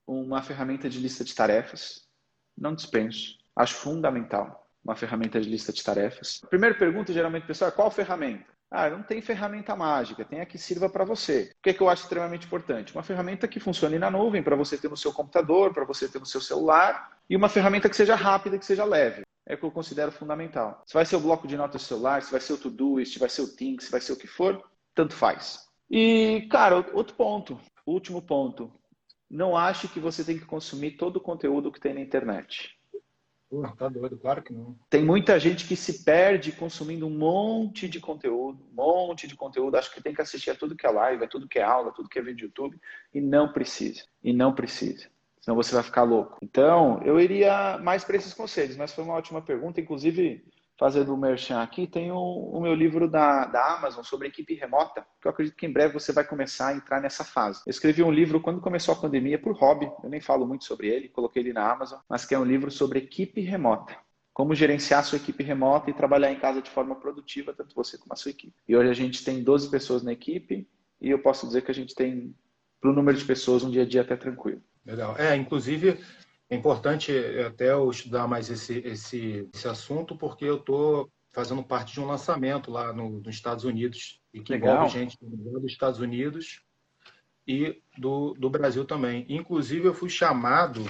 uma 0.08 0.42
ferramenta 0.42 0.90
de 0.90 0.98
lista 0.98 1.24
de 1.24 1.36
tarefas. 1.36 2.08
Não 2.58 2.74
dispenso. 2.74 3.38
Acho 3.56 3.76
fundamental 3.76 4.68
uma 4.84 4.96
ferramenta 4.96 5.40
de 5.40 5.48
lista 5.48 5.72
de 5.72 5.84
tarefas. 5.84 6.40
A 6.44 6.48
primeira 6.48 6.74
pergunta, 6.74 7.14
geralmente, 7.14 7.46
pessoal, 7.46 7.70
é 7.70 7.72
qual 7.72 7.92
ferramenta? 7.92 8.48
Ah, 8.74 8.90
não 8.90 9.04
tem 9.04 9.22
ferramenta 9.22 9.76
mágica, 9.76 10.24
tem 10.24 10.40
a 10.40 10.46
que 10.46 10.58
sirva 10.58 10.90
para 10.90 11.04
você. 11.04 11.54
O 11.60 11.62
que, 11.62 11.72
é 11.72 11.74
que 11.74 11.82
eu 11.82 11.90
acho 11.90 12.04
extremamente 12.04 12.46
importante? 12.46 12.94
Uma 12.94 13.04
ferramenta 13.04 13.46
que 13.46 13.60
funcione 13.60 14.00
na 14.00 14.10
nuvem, 14.10 14.42
para 14.42 14.56
você 14.56 14.78
ter 14.78 14.90
no 14.90 14.96
seu 14.96 15.12
computador, 15.12 15.74
para 15.74 15.84
você 15.84 16.08
ter 16.08 16.20
no 16.20 16.26
seu 16.26 16.40
celular, 16.40 17.18
e 17.30 17.36
uma 17.36 17.50
ferramenta 17.50 17.90
que 17.90 17.98
seja 17.98 18.16
rápida, 18.16 18.58
que 18.58 18.66
seja 18.66 18.86
leve. 18.86 19.24
É 19.46 19.56
o 19.56 19.58
que 19.58 19.66
eu 19.66 19.72
considero 19.72 20.10
fundamental. 20.10 20.82
Se 20.86 20.94
vai 20.94 21.06
ser 21.06 21.18
o 21.18 21.20
bloco 21.20 21.50
de 21.50 21.58
notas 21.58 21.82
celular, 21.82 22.22
se 22.22 22.32
vai 22.32 22.40
ser 22.40 22.54
o 22.54 22.58
Todoist, 22.58 23.14
se 23.14 23.20
vai 23.20 23.28
ser 23.28 23.42
o 23.42 23.48
Think, 23.54 23.84
se 23.84 23.92
vai 23.92 24.00
ser 24.00 24.14
o 24.14 24.18
que 24.18 24.28
for, 24.28 24.64
tanto 24.96 25.14
faz. 25.14 25.68
E, 25.90 26.48
cara, 26.50 26.78
outro 26.94 27.14
ponto, 27.16 27.60
último 27.86 28.22
ponto. 28.22 28.72
Não 29.30 29.58
ache 29.58 29.90
que 29.90 30.00
você 30.00 30.24
tem 30.24 30.40
que 30.40 30.46
consumir 30.46 30.92
todo 30.92 31.18
o 31.18 31.22
conteúdo 31.22 31.74
que 31.74 31.80
tem 31.80 31.94
na 31.94 32.00
internet. 32.00 32.78
Pô, 33.52 33.68
tá 33.68 33.90
doido, 33.90 34.18
claro 34.18 34.42
que 34.42 34.54
não. 34.54 34.78
Tem 34.90 35.04
muita 35.04 35.38
gente 35.38 35.68
que 35.68 35.76
se 35.76 36.06
perde 36.06 36.54
consumindo 36.54 37.06
um 37.06 37.10
monte 37.10 37.90
de 37.90 38.00
conteúdo, 38.00 38.64
um 38.72 38.76
monte 38.76 39.28
de 39.28 39.36
conteúdo. 39.36 39.76
Acho 39.76 39.94
que 39.94 40.02
tem 40.02 40.14
que 40.14 40.22
assistir 40.22 40.52
a 40.52 40.56
tudo 40.56 40.74
que 40.74 40.88
é 40.88 40.90
live, 40.90 41.26
a 41.26 41.28
tudo 41.28 41.50
que 41.50 41.60
é 41.60 41.62
aula, 41.62 41.90
a 41.90 41.92
tudo 41.92 42.08
que 42.08 42.18
é 42.18 42.22
vídeo 42.22 42.46
YouTube. 42.46 42.80
E 43.14 43.20
não 43.20 43.52
precisa. 43.52 44.06
E 44.24 44.32
não 44.32 44.56
precisa. 44.56 45.10
Senão 45.42 45.58
você 45.58 45.76
vai 45.76 45.84
ficar 45.84 46.04
louco. 46.04 46.38
Então, 46.42 47.02
eu 47.04 47.20
iria 47.20 47.78
mais 47.80 48.06
para 48.06 48.16
esses 48.16 48.34
conselhos, 48.34 48.78
mas 48.78 48.94
foi 48.94 49.04
uma 49.04 49.16
ótima 49.16 49.42
pergunta. 49.42 49.82
Inclusive, 49.82 50.46
fazendo 50.82 51.14
o 51.14 51.18
merchan 51.18 51.62
aqui, 51.62 51.86
tem 51.86 52.12
o, 52.12 52.18
o, 52.18 52.60
meu 52.60 52.74
livro 52.74 53.08
da, 53.08 53.46
da 53.46 53.76
Amazon 53.76 54.04
sobre 54.04 54.28
equipe 54.28 54.56
remota, 54.56 55.06
que 55.22 55.28
eu 55.28 55.32
acredito 55.32 55.56
que 55.56 55.68
em 55.68 55.72
breve 55.72 55.94
você 55.94 56.12
vai 56.12 56.24
começar 56.24 56.70
a 56.70 56.74
entrar 56.74 57.00
nessa 57.00 57.24
fase. 57.24 57.62
Eu 57.68 57.70
escrevi 57.70 58.02
um 58.02 58.10
livro 58.10 58.42
quando 58.42 58.60
começou 58.60 58.96
a 58.96 58.98
pandemia 58.98 59.38
por 59.38 59.54
hobby, 59.54 59.92
eu 60.04 60.10
nem 60.10 60.20
falo 60.20 60.48
muito 60.48 60.66
sobre 60.66 60.88
ele, 60.88 61.08
coloquei 61.08 61.44
ele 61.44 61.54
na 61.54 61.72
Amazon, 61.72 62.00
mas 62.10 62.26
que 62.26 62.34
é 62.34 62.40
um 62.40 62.44
livro 62.44 62.72
sobre 62.72 62.98
equipe 62.98 63.42
remota. 63.42 63.96
Como 64.34 64.56
gerenciar 64.56 65.06
sua 65.06 65.18
equipe 65.18 65.44
remota 65.44 65.92
e 65.92 65.94
trabalhar 65.94 66.32
em 66.32 66.40
casa 66.40 66.64
de 66.64 66.72
forma 66.72 66.96
produtiva, 66.96 67.54
tanto 67.54 67.76
você 67.76 67.96
como 68.00 68.14
a 68.14 68.16
sua 68.16 68.32
equipe. 68.32 68.56
E 68.68 68.76
hoje 68.76 68.90
a 68.90 68.96
gente 68.96 69.24
tem 69.24 69.44
12 69.44 69.70
pessoas 69.70 70.02
na 70.02 70.12
equipe 70.12 70.68
e 71.00 71.12
eu 71.12 71.20
posso 71.20 71.46
dizer 71.46 71.62
que 71.62 71.70
a 71.70 71.76
gente 71.76 71.94
tem, 71.94 72.36
para 72.82 72.90
o 72.90 72.94
número 72.94 73.16
de 73.16 73.24
pessoas, 73.24 73.64
um 73.64 73.70
dia 73.70 73.84
a 73.84 73.88
dia 73.88 74.02
até 74.02 74.16
tranquilo. 74.16 74.64
Legal. 74.84 75.16
É, 75.16 75.36
inclusive, 75.36 76.00
é 76.52 76.56
importante 76.56 77.14
até 77.48 77.72
eu 77.72 77.90
estudar 77.90 78.28
mais 78.28 78.50
esse, 78.50 78.80
esse, 78.80 79.50
esse 79.54 79.68
assunto, 79.70 80.18
porque 80.18 80.44
eu 80.44 80.58
estou 80.58 81.10
fazendo 81.32 81.64
parte 81.64 81.94
de 81.94 82.02
um 82.02 82.06
lançamento 82.06 82.70
lá 82.70 82.92
no, 82.92 83.22
nos 83.22 83.34
Estados 83.34 83.64
Unidos, 83.64 84.22
e 84.34 84.42
que 84.42 84.52
Legal. 84.52 84.76
envolve 84.76 84.92
gente 84.92 85.18
dos 85.22 85.72
Estados 85.72 86.02
Unidos 86.02 86.62
e 87.48 87.82
do, 87.98 88.34
do 88.34 88.50
Brasil 88.50 88.84
também. 88.84 89.26
Inclusive, 89.30 89.88
eu 89.88 89.94
fui 89.94 90.10
chamado, 90.10 90.82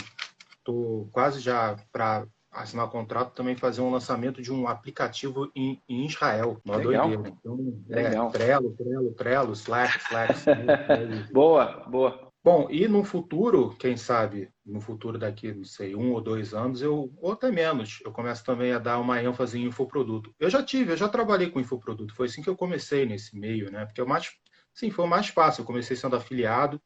estou 0.58 1.08
quase 1.12 1.40
já 1.40 1.78
para 1.92 2.26
assinar 2.52 2.90
contrato, 2.90 3.36
também 3.36 3.56
fazer 3.56 3.82
um 3.82 3.92
lançamento 3.92 4.42
de 4.42 4.52
um 4.52 4.68
aplicativo 4.68 5.52
em, 5.56 5.80
em 5.88 6.08
Israel. 6.08 6.60
Uma 6.66 6.78
Legal. 6.78 7.08
doideira. 7.08 7.38
Então, 7.40 7.84
é, 7.88 7.96
Legal. 7.96 8.32
Trello, 8.32 8.74
Trello, 8.76 9.14
Trello, 9.14 9.54
Slack, 9.54 10.00
Slack. 10.00 10.34
boa, 11.32 11.86
boa. 11.88 12.31
Bom, 12.44 12.68
e 12.72 12.88
no 12.88 13.04
futuro, 13.04 13.76
quem 13.78 13.96
sabe, 13.96 14.52
no 14.66 14.82
futuro 14.82 15.18
daqui, 15.20 15.54
não 15.54 15.64
sei, 15.64 15.96
um 15.96 16.12
ou 16.12 16.20
dois 16.22 16.54
anos, 16.56 16.82
eu, 16.82 17.14
ou 17.18 17.32
até 17.34 17.52
menos, 17.52 18.00
eu 18.04 18.12
começo 18.12 18.44
também 18.44 18.72
a 18.72 18.80
dar 18.80 18.98
uma 19.00 19.22
ênfase 19.22 19.60
em 19.60 19.66
infoproduto. 19.66 20.34
Eu 20.40 20.50
já 20.50 20.64
tive, 20.64 20.92
eu 20.94 20.98
já 20.98 21.08
trabalhei 21.08 21.52
com 21.52 21.60
infoproduto, 21.60 22.16
foi 22.16 22.26
assim 22.28 22.42
que 22.42 22.50
eu 22.50 22.56
comecei 22.58 23.06
nesse 23.06 23.38
meio, 23.38 23.72
né? 23.72 23.86
Porque 23.86 24.02
eu 24.02 24.08
mais, 24.08 24.32
sim, 24.74 24.90
foi 24.90 25.08
mais 25.08 25.28
fácil, 25.28 25.62
eu 25.62 25.66
comecei 25.66 25.96
sendo 25.96 26.16
afiliado, 26.16 26.82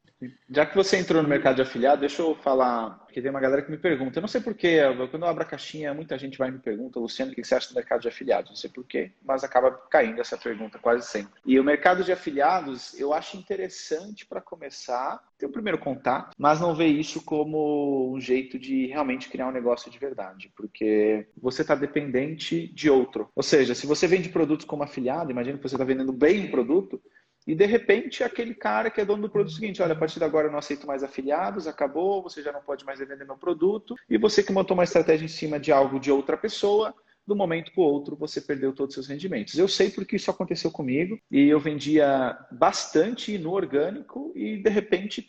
já 0.50 0.66
que 0.66 0.76
você 0.76 0.98
entrou 0.98 1.22
no 1.22 1.28
mercado 1.28 1.56
de 1.56 1.62
afiliado, 1.62 2.00
deixa 2.00 2.22
eu 2.22 2.36
falar, 2.36 3.00
porque 3.00 3.22
tem 3.22 3.30
uma 3.30 3.40
galera 3.40 3.62
que 3.62 3.70
me 3.70 3.78
pergunta. 3.78 4.18
Eu 4.18 4.22
não 4.22 4.28
sei 4.28 4.40
porquê, 4.40 4.80
quando 5.12 5.24
eu 5.24 5.30
abro 5.30 5.44
a 5.44 5.46
caixinha, 5.46 5.94
muita 5.94 6.18
gente 6.18 6.38
vai 6.38 6.50
me 6.50 6.60
pergunta, 6.60 7.00
Luciano, 7.00 7.32
o 7.32 7.36
que 7.36 7.44
você 7.44 7.56
acha 7.56 7.70
do 7.70 7.76
mercado 7.76 8.02
de 8.02 8.08
afiliados? 8.08 8.50
Não 8.50 8.56
sei 8.56 8.70
porquê, 8.70 9.12
mas 9.24 9.44
acaba 9.44 9.72
caindo 9.72 10.22
essa 10.22 10.38
pergunta 10.38 10.80
quase 10.80 11.06
sempre. 11.06 11.34
E 11.46 11.60
o 11.60 11.64
mercado 11.64 12.04
de 12.04 12.12
afiliados, 12.12 12.98
eu 13.00 13.14
acho 13.14 13.38
interessante 13.38 14.26
para 14.26 14.40
começar, 14.40 15.22
ter 15.38 15.46
o 15.46 15.52
primeiro 15.52 15.78
contato, 15.78 16.34
mas 16.38 16.62
não 16.62 16.74
ver 16.74 16.88
isso 16.88 17.22
como 17.24 18.14
um 18.14 18.20
jeito 18.20 18.58
de 18.58 18.88
realmente 18.88 19.30
criar 19.30 19.48
um 19.48 19.52
negócio 19.52 19.92
de 19.92 20.00
verdade, 20.00 20.52
porque 20.56 21.28
você 21.38 21.62
está 21.62 21.76
dependente 21.76 22.68
de 22.70 22.90
outro. 22.90 23.30
Ou 23.36 23.44
seja, 23.44 23.76
se 23.76 23.86
você 23.86 24.08
vende 24.08 24.30
produtos 24.30 24.66
como 24.66 24.84
afiliado, 24.84 25.32
imagina 25.32 25.58
que 25.58 25.64
você 25.64 25.76
está 25.76 25.84
vendendo 25.84 26.14
bem 26.14 26.46
um 26.46 26.52
produto, 26.52 27.02
e 27.46 27.56
de 27.56 27.66
repente 27.66 28.24
aquele 28.24 28.54
cara 28.54 28.90
que 28.90 29.02
é 29.02 29.06
dono 29.06 29.24
do 29.24 29.30
produto 29.30 29.54
é 29.54 29.56
seguinte, 29.56 29.82
olha, 29.82 29.94
a 29.94 29.98
partir 29.98 30.20
de 30.20 30.26
agora 30.26 30.48
eu 30.48 30.52
não 30.52 30.60
aceito 30.60 30.88
mais 30.88 31.04
afiliados, 31.04 31.68
acabou, 31.68 32.24
você 32.24 32.42
já 32.42 32.52
não 32.52 32.62
pode 32.62 32.86
mais 32.86 33.00
vender 33.00 33.26
meu 33.26 33.38
produto, 33.38 33.96
e 34.10 34.18
você 34.18 34.44
que 34.44 34.52
montou 34.52 34.76
uma 34.76 34.84
estratégia 34.84 35.26
em 35.26 35.30
cima 35.30 35.60
de 35.60 35.72
algo 35.72 36.00
de 36.00 36.12
outra 36.12 36.38
pessoa, 36.38 36.94
do 37.26 37.36
momento 37.36 37.72
para 37.72 37.82
o 37.82 37.86
outro 37.86 38.16
você 38.16 38.40
perdeu 38.40 38.74
todos 38.74 38.96
os 38.96 39.06
seus 39.06 39.08
rendimentos. 39.08 39.58
Eu 39.58 39.68
sei 39.68 39.90
porque 39.90 40.16
isso 40.16 40.30
aconteceu 40.30 40.72
comigo 40.72 41.20
e 41.32 41.48
eu 41.48 41.60
vendia 41.60 42.38
bastante 42.52 43.38
no 43.38 43.52
orgânico 43.52 44.32
e 44.36 44.58
de 44.58 44.70
repente 44.70 45.28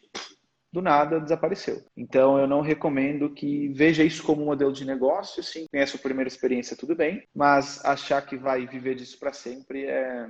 do 0.73 0.82
nada 0.82 1.18
desapareceu. 1.18 1.82
Então 1.96 2.38
eu 2.38 2.46
não 2.46 2.61
recomendo 2.61 3.30
que 3.30 3.68
veja 3.68 4.04
isso 4.04 4.23
como 4.23 4.42
um 4.42 4.46
modelo 4.46 4.73
de 4.73 4.85
negócio, 4.85 5.42
sim, 5.42 5.66
tem 5.70 5.87
sua 5.87 6.00
primeira 6.00 6.28
experiência 6.28 6.76
tudo 6.76 6.94
bem, 6.94 7.26
mas 7.35 7.82
achar 7.82 8.20
que 8.20 8.37
vai 8.37 8.66
viver 8.66 8.94
disso 8.94 9.18
para 9.18 9.32
sempre 9.32 9.87
é 9.87 10.28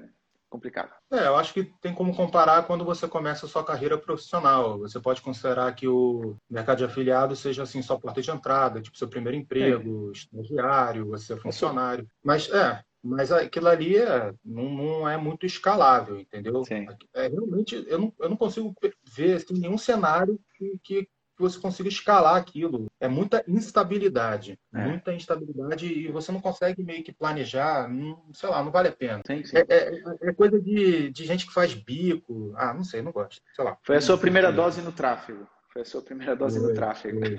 complicado. 0.49 0.93
É, 1.13 1.27
eu 1.27 1.37
acho 1.37 1.53
que 1.53 1.65
tem 1.81 1.95
como 1.95 2.15
comparar 2.15 2.67
quando 2.67 2.85
você 2.85 3.07
começa 3.07 3.47
a 3.47 3.49
sua 3.49 3.65
carreira 3.65 3.99
profissional. 3.99 4.79
Você 4.81 5.01
pode 5.01 5.21
considerar 5.23 5.75
que 5.75 5.87
o 5.87 6.37
mercado 6.49 6.79
de 6.79 6.85
afiliado 6.85 7.35
seja 7.37 7.63
assim 7.63 7.83
só 7.83 7.97
porta 7.97 8.23
de 8.23 8.31
entrada, 8.31 8.81
tipo 8.81 8.97
seu 8.97 9.09
primeiro 9.09 9.37
emprego, 9.37 10.11
é. 10.11 10.13
estagiário, 10.13 11.09
você 11.09 11.35
é 11.35 11.37
funcionário. 11.37 12.09
Mas 12.23 12.51
é, 12.51 12.83
mas 13.07 13.31
aquilo 13.31 13.69
ali 13.69 13.97
é, 13.97 14.35
não, 14.45 14.69
não, 14.69 15.09
é 15.09 15.17
muito 15.17 15.47
escalável, 15.47 16.19
entendeu? 16.19 16.65
Sim. 16.65 16.87
É, 17.15 17.29
realmente, 17.29 17.85
eu 17.89 17.99
não, 17.99 18.13
eu 18.19 18.29
não 18.29 18.37
consigo 18.37 18.75
ver 19.15 19.37
assim, 19.37 19.55
nenhum 19.55 19.79
cenário 19.79 20.39
que, 20.57 20.79
que 20.83 21.09
você 21.43 21.59
consiga 21.59 21.89
escalar 21.89 22.37
aquilo. 22.37 22.87
É 23.01 23.09
muita 23.09 23.45
instabilidade, 23.47 24.59
é. 24.75 24.87
muita 24.87 25.13
instabilidade 25.13 25.87
e 25.87 26.11
você 26.11 26.33
não 26.33 26.41
consegue 26.41 26.83
meio 26.83 27.05
que 27.05 27.13
planejar, 27.13 27.89
não, 27.89 28.23
sei 28.33 28.49
lá, 28.49 28.63
não 28.63 28.71
vale 28.71 28.89
a 28.89 28.93
pena. 28.93 29.23
Sim, 29.27 29.45
sim. 29.45 29.57
É, 29.57 29.65
é, 29.69 30.03
é, 30.23 30.33
coisa 30.33 30.61
de, 30.61 31.11
de 31.11 31.25
gente 31.25 31.47
que 31.47 31.53
faz 31.53 31.75
bico, 31.75 32.53
ah, 32.57 32.73
não 32.73 32.85
sei, 32.85 33.03
não 33.03 33.13
gosto, 33.13 33.41
sei 33.55 33.65
lá. 33.65 33.77
Foi 33.83 33.97
a 33.97 34.01
sua 34.01 34.19
primeira 34.19 34.51
dose 34.53 34.81
no 34.81 34.93
tráfego. 34.93 35.47
Foi 35.77 35.83
a 35.83 35.85
sua 35.85 36.01
primeira 36.01 36.35
dose 36.35 36.59
foi, 36.59 36.69
no 36.69 36.75
tráfego. 36.75 37.21
Foi. 37.21 37.37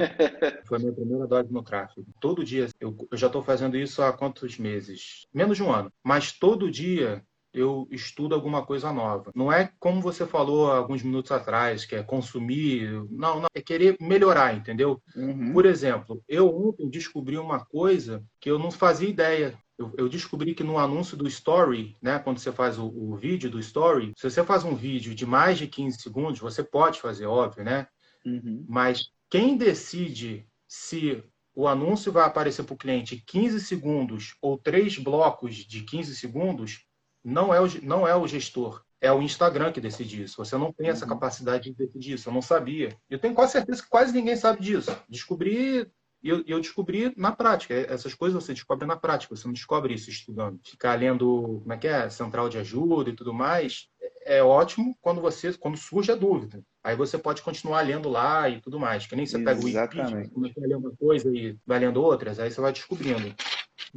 foi 0.64 0.78
a 0.78 0.80
minha 0.80 0.94
primeira 0.94 1.26
dose 1.26 1.52
no 1.52 1.64
tráfego. 1.64 2.06
Todo 2.22 2.44
dia, 2.44 2.68
eu, 2.80 2.96
eu 3.12 3.18
já 3.18 3.26
estou 3.26 3.42
fazendo 3.42 3.76
isso 3.76 4.04
há 4.04 4.14
quantos 4.14 4.60
meses? 4.60 5.26
Menos 5.34 5.58
de 5.58 5.64
um 5.64 5.74
ano. 5.74 5.92
Mas 6.04 6.32
todo 6.32 6.70
dia 6.70 7.24
eu 7.58 7.88
estudo 7.90 8.36
alguma 8.36 8.66
coisa 8.66 8.94
nova. 8.94 9.32
Não 9.36 9.52
é 9.52 9.72
como 9.80 10.00
você 10.00 10.26
falou 10.26 10.72
alguns 10.72 11.02
minutos 11.02 11.32
atrás, 11.32 11.86
que 11.86 11.96
é 11.96 12.04
consumir. 12.04 12.92
Não, 13.10 13.42
não. 13.42 13.48
É 13.54 13.62
querer 13.62 13.98
melhorar, 14.00 14.56
entendeu? 14.56 15.02
Uhum. 15.16 15.52
Por 15.54 15.66
exemplo, 15.66 16.24
eu 16.28 16.56
ontem 16.56 16.90
descobri 16.90 17.38
uma 17.38 17.66
coisa 17.66 18.24
que 18.40 18.50
eu 18.50 18.60
não 18.60 18.70
fazia 18.70 19.10
ideia. 19.10 19.58
Eu, 19.78 19.94
eu, 19.98 20.10
descobri 20.10 20.56
que 20.56 20.64
no 20.64 20.78
anúncio 20.78 21.16
do 21.16 21.28
Story, 21.28 21.96
né, 22.02 22.18
quando 22.20 22.40
você 22.40 22.52
faz 22.52 22.80
o, 22.80 22.88
o, 22.88 23.16
vídeo 23.16 23.50
do 23.50 23.60
Story, 23.60 24.12
se 24.18 24.30
você 24.30 24.44
faz 24.44 24.64
um 24.64 24.76
vídeo 24.76 25.14
de 25.14 25.26
mais 25.26 25.58
de 25.58 25.68
15 25.68 26.00
segundos, 26.00 26.40
você 26.40 26.64
pode 26.64 27.00
fazer, 27.00 27.28
óbvio, 27.28 27.64
né? 27.64 27.88
Uhum. 28.26 28.66
Mas 28.68 29.10
quem 29.30 29.56
decide 29.56 30.48
se 30.68 31.24
o 31.54 31.68
anúncio 31.68 32.12
vai 32.12 32.24
aparecer 32.24 32.64
para 32.64 32.76
o 32.76 32.78
cliente 32.78 33.24
15 33.26 33.60
segundos 33.62 34.36
ou 34.42 34.60
três 34.60 34.98
blocos 34.98 35.56
de 35.56 35.82
15 35.82 36.16
segundos 36.16 36.87
não 37.28 37.54
é 37.54 37.60
o, 37.60 37.68
não 37.84 38.08
é 38.08 38.16
o 38.16 38.26
gestor, 38.26 38.82
é 39.02 39.12
o 39.12 39.22
Instagram 39.22 39.74
que 39.74 39.82
decide 39.82 40.24
isso. 40.24 40.38
Você 40.38 40.58
não 40.58 40.72
tem 40.72 40.88
essa 40.90 41.04
uhum. 41.04 41.10
capacidade 41.10 41.70
de 41.70 41.76
decidir 41.76 42.14
isso. 42.14 42.30
Eu 42.30 42.34
não 42.34 42.42
sabia. 42.42 42.98
Eu 43.10 43.20
tenho 43.20 43.36
quase 43.36 43.52
certeza 43.52 43.84
que 43.84 43.90
quase 43.90 44.14
ninguém 44.14 44.36
sabe 44.38 44.62
disso. 44.62 44.98
Descobri 45.10 45.92
eu, 46.24 46.44
eu 46.48 46.60
descobri 46.60 47.14
na 47.16 47.32
prática. 47.32 47.74
Essas 47.74 48.14
coisas 48.14 48.42
você 48.42 48.54
descobre 48.54 48.88
na 48.88 48.96
prática. 48.96 49.36
Você 49.36 49.46
não 49.46 49.54
descobre 49.54 49.94
isso 49.94 50.10
estudando. 50.10 50.60
Ficar 50.64 50.96
lendo, 50.96 51.60
como 51.62 51.74
é 51.74 51.78
que 51.78 51.88
é, 51.88 52.10
central 52.10 52.50
de 52.50 52.58
ajuda 52.58 53.10
e 53.10 53.16
tudo 53.16 53.34
mais, 53.34 53.88
é, 54.26 54.38
é 54.38 54.44
ótimo 54.44 54.98
quando 55.00 55.22
você, 55.22 55.54
quando 55.54 55.78
surge 55.78 56.12
a 56.12 56.16
dúvida. 56.16 56.64
Aí 56.84 56.96
você 56.96 57.18
pode 57.18 57.42
continuar 57.42 57.82
lendo 57.82 58.10
lá 58.10 58.50
e 58.50 58.62
tudo 58.62 58.80
mais. 58.80 59.06
Que 59.06 59.16
nem 59.16 59.26
você 59.26 59.38
pega 59.38 59.60
o 59.60 59.64
Wikipedia, 59.66 60.30
começa 60.30 60.60
a 60.60 60.68
ler 60.68 60.78
uma 60.78 60.92
coisa 60.96 61.30
e 61.30 61.58
vai 61.66 61.80
lendo 61.80 62.02
outras, 62.02 62.40
aí 62.40 62.50
você 62.50 62.62
vai 62.62 62.72
descobrindo. 62.72 63.36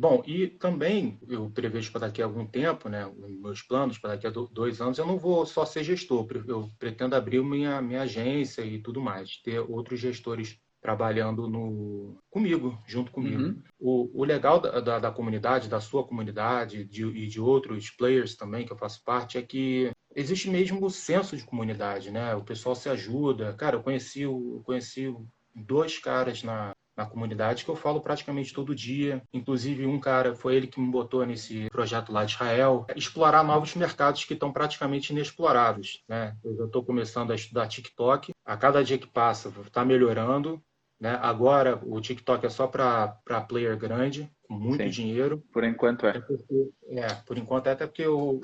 Bom, 0.01 0.23
e 0.27 0.47
também 0.49 1.21
eu 1.29 1.51
prevejo 1.51 1.93
para 1.93 2.07
daqui 2.07 2.23
a 2.23 2.25
algum 2.25 2.47
tempo, 2.47 2.89
né, 2.89 3.07
meus 3.19 3.61
planos 3.61 3.99
para 3.99 4.15
daqui 4.15 4.27
a 4.27 4.31
dois 4.31 4.81
anos, 4.81 4.97
eu 4.97 5.07
não 5.07 5.19
vou 5.19 5.45
só 5.45 5.67
ser 5.67 5.85
gestor, 5.85 6.27
eu 6.49 6.71
pretendo 6.79 7.15
abrir 7.15 7.45
minha, 7.45 7.83
minha 7.83 8.01
agência 8.01 8.63
e 8.63 8.79
tudo 8.79 8.99
mais, 8.99 9.37
ter 9.43 9.59
outros 9.59 10.01
gestores 10.01 10.59
trabalhando 10.81 11.47
no, 11.47 12.17
comigo, 12.31 12.79
junto 12.87 13.13
comigo. 13.13 13.43
Uhum. 13.43 13.63
O, 13.79 14.23
o 14.23 14.25
legal 14.25 14.59
da, 14.59 14.81
da, 14.81 14.99
da, 14.99 15.11
comunidade, 15.11 15.69
da 15.69 15.83
sua 15.83 16.03
comunidade 16.03 16.83
de, 16.83 17.05
e 17.05 17.27
de 17.27 17.39
outros 17.39 17.91
players 17.91 18.35
também 18.35 18.65
que 18.65 18.73
eu 18.73 18.79
faço 18.79 19.05
parte, 19.05 19.37
é 19.37 19.43
que 19.43 19.91
existe 20.17 20.49
mesmo 20.49 20.83
o 20.83 20.89
senso 20.89 21.37
de 21.37 21.45
comunidade, 21.45 22.11
né? 22.11 22.35
O 22.35 22.43
pessoal 22.43 22.75
se 22.75 22.89
ajuda. 22.89 23.53
Cara, 23.53 23.77
eu 23.77 23.83
conheci, 23.83 24.23
eu 24.23 24.63
conheci 24.65 25.15
dois 25.55 25.99
caras 25.99 26.43
na, 26.43 26.73
na 27.01 27.07
comunidade 27.07 27.65
que 27.65 27.71
eu 27.71 27.77
falo 27.77 28.01
praticamente 28.01 28.53
todo 28.53 28.75
dia. 28.75 29.23
Inclusive, 29.33 29.87
um 29.87 29.99
cara 29.99 30.35
foi 30.35 30.55
ele 30.55 30.67
que 30.67 30.79
me 30.79 30.91
botou 30.91 31.25
nesse 31.25 31.71
projeto 31.71 32.13
lá 32.13 32.27
de 32.27 32.33
Israel, 32.33 32.87
explorar 32.95 33.43
novos 33.43 33.75
mercados 33.75 34.25
que 34.27 34.35
estão 34.35 34.53
praticamente 34.53 35.11
inexplorados. 35.11 36.05
Né? 36.07 36.37
Eu 36.45 36.67
estou 36.67 36.85
começando 36.85 37.31
a 37.31 37.35
estudar 37.35 37.69
TikTok. 37.69 38.33
A 38.45 38.57
cada 38.57 38.85
dia 38.85 38.99
que 38.99 39.07
passa, 39.07 39.49
está 39.67 39.83
melhorando. 39.83 40.63
Né? 41.01 41.19
Agora, 41.23 41.81
o 41.83 41.99
TikTok 42.01 42.45
é 42.45 42.51
só 42.51 42.67
para 42.67 43.41
player 43.49 43.79
grande, 43.79 44.31
com 44.47 44.53
muito 44.53 44.83
Sim. 44.83 44.91
dinheiro. 44.91 45.43
Por 45.51 45.65
enquanto 45.65 46.07
é. 46.07 46.19
É, 46.19 46.21
porque, 46.21 46.71
é, 46.89 47.15
por 47.27 47.39
enquanto 47.39 47.67
é 47.69 47.73
até 47.73 47.87
porque 47.87 48.07
o, 48.07 48.41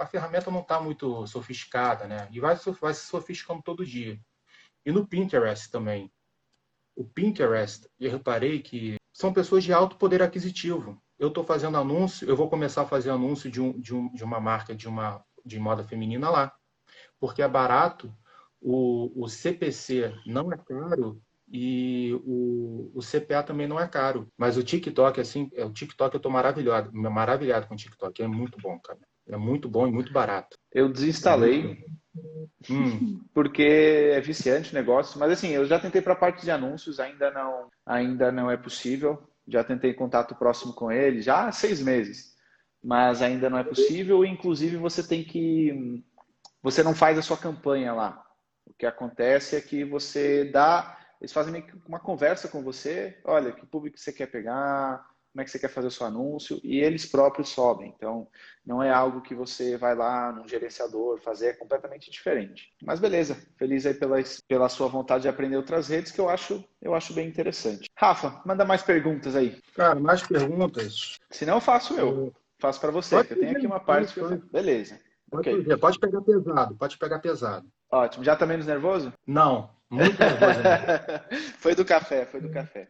a 0.00 0.06
ferramenta 0.06 0.50
não 0.50 0.62
está 0.62 0.80
muito 0.80 1.24
sofisticada, 1.28 2.08
né? 2.08 2.26
E 2.32 2.40
vai, 2.40 2.56
vai 2.80 2.92
se 2.92 3.06
sofisticando 3.06 3.62
todo 3.62 3.86
dia. 3.86 4.18
E 4.84 4.90
no 4.90 5.06
Pinterest 5.06 5.70
também 5.70 6.10
o 7.00 7.04
Pinterest, 7.04 7.88
eu 7.98 8.10
reparei 8.10 8.60
que 8.60 8.96
são 9.10 9.32
pessoas 9.32 9.64
de 9.64 9.72
alto 9.72 9.96
poder 9.96 10.22
aquisitivo. 10.22 11.02
Eu 11.18 11.28
estou 11.28 11.42
fazendo 11.42 11.78
anúncio, 11.78 12.28
eu 12.28 12.36
vou 12.36 12.50
começar 12.50 12.82
a 12.82 12.86
fazer 12.86 13.08
anúncio 13.08 13.50
de, 13.50 13.58
um, 13.58 13.80
de, 13.80 13.94
um, 13.94 14.12
de 14.12 14.22
uma 14.22 14.38
marca 14.38 14.74
de, 14.74 14.86
uma, 14.86 15.24
de 15.42 15.58
moda 15.58 15.82
feminina 15.82 16.28
lá, 16.28 16.52
porque 17.18 17.40
é 17.40 17.48
barato, 17.48 18.14
o, 18.60 19.10
o 19.16 19.28
CPC 19.28 20.14
não 20.26 20.52
é 20.52 20.58
caro 20.58 21.22
e 21.50 22.12
o, 22.22 22.90
o, 22.94 23.00
CPA 23.00 23.42
também 23.42 23.66
não 23.66 23.80
é 23.80 23.88
caro. 23.88 24.28
Mas 24.36 24.58
o 24.58 24.62
TikTok, 24.62 25.20
assim, 25.22 25.48
é, 25.54 25.64
o 25.64 25.72
TikTok 25.72 26.14
eu 26.14 26.18
estou 26.18 26.30
maravilhado, 26.30 26.92
maravilhado 26.92 27.66
com 27.66 27.74
o 27.74 27.78
TikTok, 27.78 28.22
é 28.22 28.26
muito 28.26 28.58
bom, 28.60 28.78
cara. 28.78 29.00
É 29.26 29.38
muito 29.38 29.70
bom 29.70 29.86
e 29.88 29.90
muito 29.90 30.12
barato. 30.12 30.58
Eu 30.70 30.92
desinstalei 30.92 31.82
hum. 32.68 33.20
porque 33.34 34.12
é 34.12 34.20
viciante 34.20 34.72
o 34.72 34.74
negócio. 34.74 35.18
Mas 35.18 35.32
assim, 35.32 35.48
eu 35.48 35.64
já 35.66 35.78
tentei 35.78 36.00
para 36.00 36.12
a 36.12 36.16
parte 36.16 36.42
de 36.42 36.50
anúncios, 36.50 37.00
ainda 37.00 37.30
não, 37.30 37.68
ainda 37.84 38.32
não 38.32 38.50
é 38.50 38.56
possível. 38.56 39.22
Já 39.46 39.64
tentei 39.64 39.94
contato 39.94 40.34
próximo 40.34 40.72
com 40.72 40.92
ele, 40.92 41.22
já 41.22 41.46
há 41.46 41.52
seis 41.52 41.82
meses, 41.82 42.36
mas 42.82 43.20
ainda 43.20 43.50
não 43.50 43.58
é 43.58 43.64
possível. 43.64 44.24
Inclusive, 44.24 44.76
você 44.76 45.06
tem 45.06 45.24
que, 45.24 46.04
você 46.62 46.82
não 46.82 46.94
faz 46.94 47.18
a 47.18 47.22
sua 47.22 47.36
campanha 47.36 47.92
lá. 47.92 48.24
O 48.66 48.72
que 48.72 48.86
acontece 48.86 49.56
é 49.56 49.60
que 49.60 49.84
você 49.84 50.44
dá, 50.44 50.98
eles 51.20 51.32
fazem 51.32 51.64
uma 51.86 51.98
conversa 51.98 52.48
com 52.48 52.62
você. 52.62 53.18
Olha, 53.24 53.52
que 53.52 53.66
público 53.66 53.98
você 53.98 54.12
quer 54.12 54.26
pegar? 54.26 55.09
Como 55.32 55.42
é 55.42 55.44
que 55.44 55.50
você 55.50 55.58
quer 55.58 55.68
fazer 55.68 55.86
o 55.86 55.90
seu 55.90 56.06
anúncio 56.06 56.60
e 56.62 56.80
eles 56.80 57.06
próprios 57.06 57.50
sobem. 57.50 57.92
Então, 57.96 58.26
não 58.66 58.82
é 58.82 58.90
algo 58.90 59.22
que 59.22 59.34
você 59.34 59.76
vai 59.76 59.94
lá 59.94 60.32
num 60.32 60.46
gerenciador 60.46 61.20
fazer, 61.20 61.48
é 61.48 61.52
completamente 61.52 62.10
diferente. 62.10 62.72
Mas 62.82 62.98
beleza, 62.98 63.36
feliz 63.56 63.86
aí 63.86 63.94
pela, 63.94 64.16
pela 64.48 64.68
sua 64.68 64.88
vontade 64.88 65.22
de 65.22 65.28
aprender 65.28 65.56
outras 65.56 65.88
redes, 65.88 66.10
que 66.10 66.20
eu 66.20 66.28
acho, 66.28 66.64
eu 66.82 66.94
acho 66.94 67.14
bem 67.14 67.28
interessante. 67.28 67.88
Rafa, 67.96 68.42
manda 68.44 68.64
mais 68.64 68.82
perguntas 68.82 69.36
aí. 69.36 69.60
Cara, 69.74 69.98
mais 69.98 70.22
perguntas? 70.22 71.18
Se 71.30 71.46
não, 71.46 71.60
faço 71.60 71.94
eu. 71.94 72.32
Faço 72.58 72.80
para 72.80 72.90
você, 72.90 73.24
que 73.24 73.32
eu 73.32 73.38
tenho 73.38 73.56
aqui 73.56 73.66
uma 73.66 73.80
parte 73.80 74.12
que 74.12 74.20
eu... 74.20 74.38
Beleza. 74.52 75.00
Pode, 75.30 75.48
okay. 75.48 75.76
pode 75.76 75.98
pegar 75.98 76.20
pesado, 76.22 76.74
pode 76.74 76.98
pegar 76.98 77.18
pesado. 77.20 77.66
Ótimo. 77.90 78.24
Já 78.24 78.36
tá 78.36 78.44
menos 78.44 78.66
nervoso? 78.66 79.12
Não. 79.26 79.70
Muito 79.90 80.18
nervoso. 80.18 80.60
foi 81.58 81.74
do 81.74 81.84
café, 81.84 82.24
foi 82.24 82.40
do 82.40 82.50
café. 82.50 82.86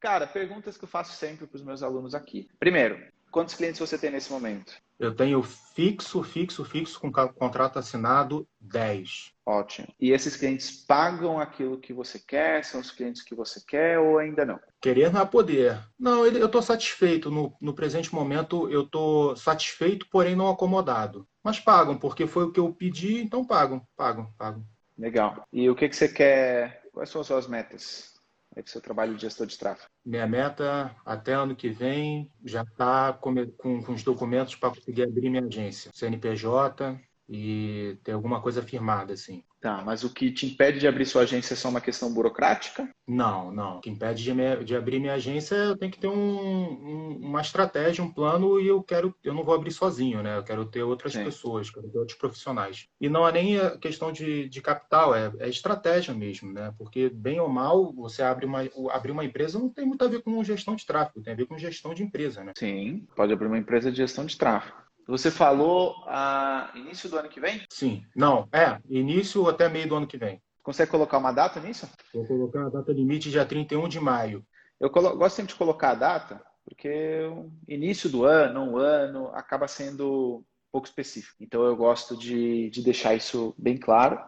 Cara, 0.00 0.26
perguntas 0.26 0.76
que 0.76 0.84
eu 0.84 0.88
faço 0.88 1.12
sempre 1.12 1.46
para 1.46 1.56
os 1.56 1.64
meus 1.64 1.82
alunos 1.82 2.14
aqui. 2.14 2.48
Primeiro, 2.60 2.98
quantos 3.30 3.54
clientes 3.54 3.80
você 3.80 3.98
tem 3.98 4.10
nesse 4.10 4.30
momento? 4.30 4.72
Eu 4.96 5.12
tenho 5.12 5.42
fixo, 5.42 6.22
fixo, 6.22 6.64
fixo, 6.64 7.00
com 7.00 7.10
contrato 7.10 7.80
assinado 7.80 8.46
10. 8.60 9.32
Ótimo. 9.44 9.88
E 10.00 10.12
esses 10.12 10.36
clientes 10.36 10.84
pagam 10.86 11.40
aquilo 11.40 11.80
que 11.80 11.92
você 11.92 12.18
quer? 12.18 12.64
São 12.64 12.80
os 12.80 12.92
clientes 12.92 13.20
que 13.20 13.34
você 13.34 13.60
quer 13.66 13.98
ou 13.98 14.18
ainda 14.18 14.46
não? 14.46 14.60
Querer 14.80 15.12
não 15.12 15.20
é 15.20 15.26
poder. 15.26 15.82
Não, 15.98 16.24
eu 16.24 16.46
estou 16.46 16.62
satisfeito. 16.62 17.30
No, 17.30 17.56
no 17.60 17.74
presente 17.74 18.14
momento, 18.14 18.70
eu 18.70 18.82
estou 18.82 19.36
satisfeito, 19.36 20.06
porém 20.10 20.36
não 20.36 20.48
acomodado. 20.48 21.26
Mas 21.42 21.58
pagam, 21.58 21.98
porque 21.98 22.26
foi 22.26 22.44
o 22.44 22.52
que 22.52 22.60
eu 22.60 22.72
pedi, 22.72 23.20
então 23.20 23.44
pagam, 23.44 23.84
pagam, 23.96 24.32
pagam. 24.38 24.64
Legal. 24.96 25.46
E 25.52 25.68
o 25.68 25.74
que, 25.74 25.88
que 25.88 25.96
você 25.96 26.08
quer? 26.08 26.82
Quais 26.92 27.10
são 27.10 27.20
as 27.20 27.26
suas 27.26 27.46
metas 27.46 28.14
aí 28.56 28.62
para 28.62 28.68
o 28.68 28.72
seu 28.72 28.80
trabalho 28.80 29.14
de 29.14 29.22
gestor 29.22 29.46
de 29.46 29.58
tráfego? 29.58 29.90
Minha 30.04 30.26
meta, 30.26 30.94
até 31.04 31.32
ano 31.32 31.56
que 31.56 31.68
vem, 31.68 32.30
já 32.44 32.62
está 32.62 33.12
com, 33.12 33.34
com, 33.52 33.82
com 33.82 33.92
os 33.92 34.02
documentos 34.02 34.54
para 34.54 34.70
conseguir 34.70 35.02
abrir 35.02 35.28
minha 35.28 35.44
agência. 35.44 35.90
CNPJ, 35.92 37.00
e 37.28 37.98
ter 38.04 38.12
alguma 38.12 38.40
coisa 38.40 38.62
firmada, 38.62 39.14
assim. 39.14 39.42
Tá, 39.64 39.82
mas 39.82 40.04
o 40.04 40.12
que 40.12 40.30
te 40.30 40.44
impede 40.44 40.78
de 40.78 40.86
abrir 40.86 41.06
sua 41.06 41.22
agência 41.22 41.54
é 41.54 41.56
só 41.56 41.70
uma 41.70 41.80
questão 41.80 42.12
burocrática? 42.12 42.86
Não, 43.08 43.50
não. 43.50 43.78
O 43.78 43.80
que 43.80 43.88
impede 43.88 44.22
de, 44.22 44.34
me, 44.34 44.62
de 44.62 44.76
abrir 44.76 45.00
minha 45.00 45.14
agência, 45.14 45.54
eu 45.54 45.74
tenho 45.74 45.90
que 45.90 45.98
ter 45.98 46.06
um, 46.06 46.12
um, 46.12 47.18
uma 47.22 47.40
estratégia, 47.40 48.04
um 48.04 48.12
plano 48.12 48.60
e 48.60 48.68
eu 48.68 48.82
quero, 48.82 49.14
eu 49.24 49.32
não 49.32 49.42
vou 49.42 49.54
abrir 49.54 49.70
sozinho, 49.70 50.22
né? 50.22 50.36
Eu 50.36 50.44
quero 50.44 50.66
ter 50.66 50.82
outras 50.82 51.14
Sim. 51.14 51.24
pessoas, 51.24 51.70
quero 51.70 51.88
ter 51.88 51.98
outros 51.98 52.18
profissionais. 52.18 52.88
E 53.00 53.08
não 53.08 53.26
é 53.26 53.32
nem 53.32 53.58
a 53.58 53.78
questão 53.78 54.12
de, 54.12 54.50
de 54.50 54.60
capital, 54.60 55.14
é, 55.14 55.32
é 55.38 55.48
estratégia 55.48 56.12
mesmo, 56.12 56.52
né? 56.52 56.70
Porque 56.76 57.08
bem 57.08 57.40
ou 57.40 57.48
mal, 57.48 57.90
você 57.90 58.22
abre 58.22 58.44
uma, 58.44 58.68
abrir 58.90 59.12
uma 59.12 59.24
empresa 59.24 59.58
não 59.58 59.70
tem 59.70 59.86
muito 59.86 60.04
a 60.04 60.08
ver 60.08 60.20
com 60.20 60.44
gestão 60.44 60.76
de 60.76 60.84
tráfego, 60.84 61.22
tem 61.22 61.32
a 61.32 61.36
ver 61.36 61.46
com 61.46 61.56
gestão 61.56 61.94
de 61.94 62.02
empresa, 62.02 62.44
né? 62.44 62.52
Sim, 62.54 63.06
pode 63.16 63.32
abrir 63.32 63.46
uma 63.46 63.56
empresa 63.56 63.90
de 63.90 63.96
gestão 63.96 64.26
de 64.26 64.36
tráfego. 64.36 64.83
Você 65.06 65.30
falou 65.30 65.94
a 66.06 66.70
início 66.74 67.08
do 67.08 67.18
ano 67.18 67.28
que 67.28 67.40
vem? 67.40 67.62
Sim. 67.70 68.04
Não, 68.16 68.48
é, 68.52 68.78
início 68.88 69.46
até 69.48 69.68
meio 69.68 69.88
do 69.88 69.96
ano 69.96 70.06
que 70.06 70.16
vem. 70.16 70.40
Consegue 70.62 70.90
colocar 70.90 71.18
uma 71.18 71.32
data 71.32 71.60
nisso? 71.60 71.86
Vou 72.12 72.26
colocar 72.26 72.66
a 72.66 72.70
data 72.70 72.90
limite 72.90 73.30
dia 73.30 73.44
31 73.44 73.86
de 73.86 74.00
maio. 74.00 74.44
Eu 74.80 74.88
gosto 74.90 75.36
sempre 75.36 75.52
de 75.52 75.58
colocar 75.58 75.90
a 75.90 75.94
data, 75.94 76.42
porque 76.64 77.20
o 77.30 77.50
início 77.68 78.08
do 78.08 78.24
ano, 78.24 78.62
um 78.62 78.78
ano, 78.78 79.28
acaba 79.34 79.68
sendo 79.68 80.42
pouco 80.72 80.88
específico. 80.88 81.36
Então 81.38 81.62
eu 81.64 81.76
gosto 81.76 82.16
de, 82.16 82.70
de 82.70 82.82
deixar 82.82 83.14
isso 83.14 83.54
bem 83.58 83.76
claro. 83.76 84.18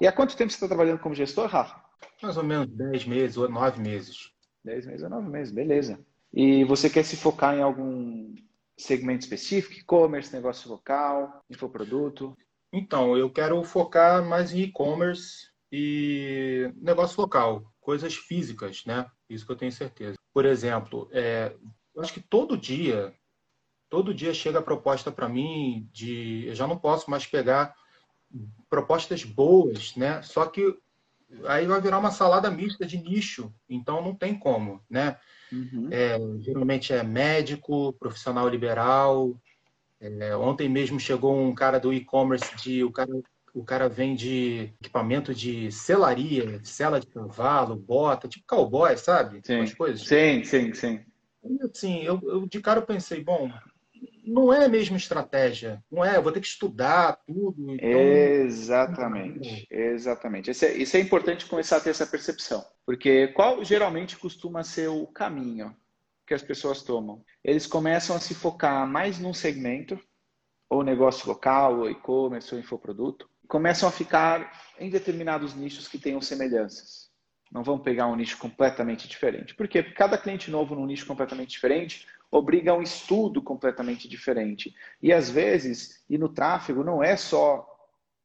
E 0.00 0.06
há 0.06 0.12
quanto 0.12 0.36
tempo 0.36 0.50
você 0.50 0.56
está 0.56 0.68
trabalhando 0.68 1.00
como 1.00 1.14
gestor, 1.14 1.48
Rafa? 1.48 1.82
Mais 2.22 2.36
ou 2.36 2.44
menos 2.44 2.68
10 2.68 3.06
meses 3.06 3.36
ou 3.36 3.48
9 3.48 3.80
meses. 3.80 4.30
10 4.64 4.86
meses 4.86 5.02
ou 5.02 5.10
9 5.10 5.28
meses, 5.28 5.52
beleza. 5.52 5.98
E 6.32 6.62
você 6.64 6.90
quer 6.90 7.04
se 7.04 7.16
focar 7.16 7.54
em 7.54 7.62
algum 7.62 8.34
segmento 8.76 9.24
específico? 9.24 9.80
E-commerce, 9.80 10.32
negócio 10.32 10.70
local, 10.70 11.42
infoproduto? 11.48 12.36
Então, 12.72 13.16
eu 13.16 13.30
quero 13.30 13.62
focar 13.64 14.24
mais 14.24 14.52
em 14.52 14.62
e-commerce 14.62 15.48
e 15.72 16.70
negócio 16.76 17.20
local, 17.20 17.72
coisas 17.80 18.14
físicas, 18.14 18.84
né? 18.84 19.06
Isso 19.28 19.46
que 19.46 19.52
eu 19.52 19.56
tenho 19.56 19.72
certeza. 19.72 20.16
Por 20.32 20.44
exemplo, 20.44 21.08
é, 21.12 21.54
eu 21.94 22.02
acho 22.02 22.12
que 22.12 22.20
todo 22.20 22.56
dia, 22.56 23.14
todo 23.88 24.14
dia 24.14 24.34
chega 24.34 24.58
a 24.58 24.62
proposta 24.62 25.10
para 25.10 25.28
mim 25.28 25.88
de, 25.92 26.46
eu 26.46 26.54
já 26.54 26.66
não 26.66 26.78
posso 26.78 27.10
mais 27.10 27.26
pegar 27.26 27.74
propostas 28.68 29.24
boas, 29.24 29.96
né? 29.96 30.20
Só 30.22 30.46
que 30.46 30.76
aí 31.46 31.66
vai 31.66 31.80
virar 31.80 31.98
uma 31.98 32.10
salada 32.10 32.50
mista 32.50 32.84
de 32.84 32.98
nicho, 32.98 33.52
então 33.68 34.02
não 34.02 34.14
tem 34.14 34.38
como, 34.38 34.84
né? 34.88 35.18
Uhum. 35.52 35.88
É, 35.90 36.18
geralmente 36.40 36.92
é 36.92 37.02
médico, 37.02 37.92
profissional 37.94 38.48
liberal. 38.48 39.40
É, 40.00 40.36
ontem 40.36 40.68
mesmo 40.68 41.00
chegou 41.00 41.36
um 41.36 41.54
cara 41.54 41.78
do 41.78 41.92
e-commerce 41.92 42.54
de 42.56 42.84
o 42.84 42.92
cara 42.92 43.10
o 43.56 43.64
cara 43.64 43.88
vende 43.88 44.74
equipamento 44.82 45.34
de 45.34 45.72
selaria, 45.72 46.60
sela 46.62 47.00
de 47.00 47.06
cavalo, 47.06 47.74
bota, 47.74 48.28
tipo 48.28 48.44
cowboy, 48.46 48.94
sabe? 48.98 49.40
Sim, 49.42 49.74
coisas. 49.74 50.06
sim, 50.06 50.44
sim, 50.44 50.74
sim. 50.74 51.00
E, 51.42 51.62
assim, 51.62 52.02
eu, 52.02 52.20
eu 52.24 52.46
de 52.46 52.60
cara 52.60 52.80
eu 52.80 52.86
pensei, 52.86 53.24
bom, 53.24 53.50
não 54.26 54.52
é 54.52 54.64
a 54.64 54.68
mesma 54.68 54.96
estratégia, 54.96 55.82
não 55.90 56.04
é? 56.04 56.16
Eu 56.16 56.22
vou 56.22 56.32
ter 56.32 56.40
que 56.40 56.46
estudar 56.46 57.18
tudo. 57.26 57.72
Então... 57.72 57.88
Exatamente, 57.88 59.66
exatamente. 59.70 60.50
Isso 60.50 60.64
é, 60.64 60.72
isso 60.72 60.96
é 60.96 61.00
importante 61.00 61.46
começar 61.46 61.76
a 61.76 61.80
ter 61.80 61.90
essa 61.90 62.06
percepção, 62.06 62.64
porque 62.84 63.28
qual 63.28 63.62
geralmente 63.64 64.16
costuma 64.16 64.64
ser 64.64 64.88
o 64.88 65.06
caminho 65.06 65.74
que 66.26 66.34
as 66.34 66.42
pessoas 66.42 66.82
tomam? 66.82 67.24
Eles 67.44 67.66
começam 67.66 68.16
a 68.16 68.20
se 68.20 68.34
focar 68.34 68.86
mais 68.86 69.18
num 69.18 69.32
segmento, 69.32 69.98
ou 70.68 70.82
negócio 70.82 71.28
local, 71.28 71.78
ou 71.78 71.90
e-commerce, 71.90 72.52
ou 72.52 72.60
infoproduto, 72.60 73.30
começam 73.46 73.88
a 73.88 73.92
ficar 73.92 74.74
em 74.80 74.90
determinados 74.90 75.54
nichos 75.54 75.86
que 75.86 75.98
tenham 75.98 76.20
semelhanças. 76.20 77.06
Não 77.52 77.62
vão 77.62 77.78
pegar 77.78 78.08
um 78.08 78.16
nicho 78.16 78.38
completamente 78.38 79.06
diferente. 79.06 79.54
Por 79.54 79.68
quê? 79.68 79.80
Porque 79.80 79.96
cada 79.96 80.18
cliente 80.18 80.50
novo 80.50 80.74
num 80.74 80.84
nicho 80.84 81.06
completamente 81.06 81.50
diferente 81.50 82.04
obriga 82.30 82.72
a 82.72 82.76
um 82.76 82.82
estudo 82.82 83.42
completamente 83.42 84.08
diferente. 84.08 84.74
E 85.02 85.12
às 85.12 85.30
vezes, 85.30 86.04
e 86.08 86.18
no 86.18 86.28
tráfego, 86.28 86.84
não 86.84 87.02
é 87.02 87.16
só. 87.16 87.66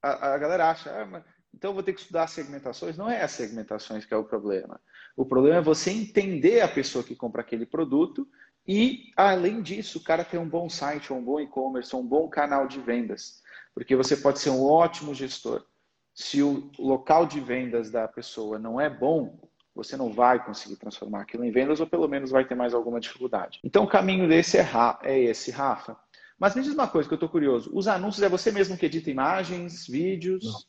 A, 0.02 0.34
a 0.34 0.38
galera 0.38 0.70
acha, 0.70 0.90
ah, 0.92 1.06
mas, 1.06 1.24
então 1.54 1.72
eu 1.72 1.76
vou 1.76 1.84
ter 1.84 1.94
que 1.94 2.02
estudar 2.02 2.28
segmentações. 2.28 2.98
Não 2.98 3.10
é 3.10 3.22
as 3.22 3.32
segmentações 3.32 4.06
que 4.06 4.14
é 4.14 4.18
o 4.18 4.24
problema. 4.24 4.80
O 5.16 5.26
problema 5.26 5.58
é 5.58 5.62
você 5.62 5.92
entender 5.92 6.62
a 6.62 6.68
pessoa 6.68 7.04
que 7.04 7.16
compra 7.16 7.42
aquele 7.42 7.66
produto 7.66 8.28
e, 8.68 9.12
além 9.18 9.62
disso, 9.62 10.00
o 10.00 10.04
cara 10.04 10.24
ter 10.24 10.38
um 10.38 10.48
bom 10.48 10.70
site, 10.70 11.12
um 11.12 11.24
bom 11.24 11.40
e-commerce, 11.40 11.96
um 11.96 12.06
bom 12.06 12.30
canal 12.30 12.68
de 12.68 12.80
vendas. 12.80 13.42
Porque 13.74 13.96
você 13.96 14.16
pode 14.16 14.40
ser 14.40 14.50
um 14.50 14.64
ótimo 14.64 15.14
gestor. 15.14 15.66
Se 16.14 16.42
o 16.42 16.72
local 16.78 17.26
de 17.26 17.40
vendas 17.40 17.90
da 17.90 18.08
pessoa 18.08 18.60
não 18.60 18.80
é 18.80 18.90
bom, 18.90 19.40
você 19.76 19.96
não 19.96 20.12
vai 20.12 20.44
conseguir 20.44 20.76
transformar 20.76 21.22
aquilo 21.22 21.44
em 21.44 21.52
vendas 21.52 21.80
ou 21.80 21.88
pelo 21.88 22.08
menos 22.08 22.32
vai 22.32 22.46
ter 22.46 22.56
mais 22.56 22.74
alguma 22.74 23.00
dificuldade. 23.00 23.60
Então 23.64 23.84
o 23.84 23.90
caminho 23.90 24.28
desse 24.28 24.58
é, 24.58 24.68
é 25.04 25.20
esse, 25.20 25.52
Rafa. 25.52 25.98
Mas 26.38 26.56
me 26.56 26.64
diz 26.64 26.74
uma 26.74 26.88
coisa 26.88 27.08
que 27.08 27.14
eu 27.14 27.18
estou 27.18 27.30
curioso. 27.30 27.70
Os 27.74 27.88
anúncios 27.88 28.24
é 28.24 28.30
você 28.30 28.52
mesmo 28.52 28.76
que 28.76 28.86
edita 28.86 29.10
imagens, 29.12 29.88
vídeos? 29.88 30.68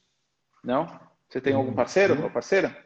Não? 0.62 0.84
não? 0.84 1.00
Você 1.28 1.40
tem 1.40 1.54
algum 1.54 1.74
parceiro 1.74 2.22
ou 2.22 2.30
parceira? 2.30 2.76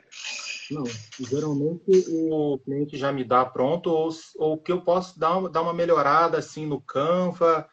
Não. 0.70 0.84
Geralmente 1.18 2.04
o 2.08 2.58
cliente 2.64 2.96
já 2.96 3.12
me 3.12 3.24
dá 3.24 3.44
pronto 3.44 3.90
ou, 3.90 4.08
ou 4.36 4.58
que 4.58 4.70
eu 4.70 4.80
posso 4.82 5.18
dar, 5.18 5.48
dar 5.48 5.62
uma 5.62 5.74
melhorada 5.74 6.38
assim 6.38 6.64
no 6.64 6.80
Canva 6.80 7.68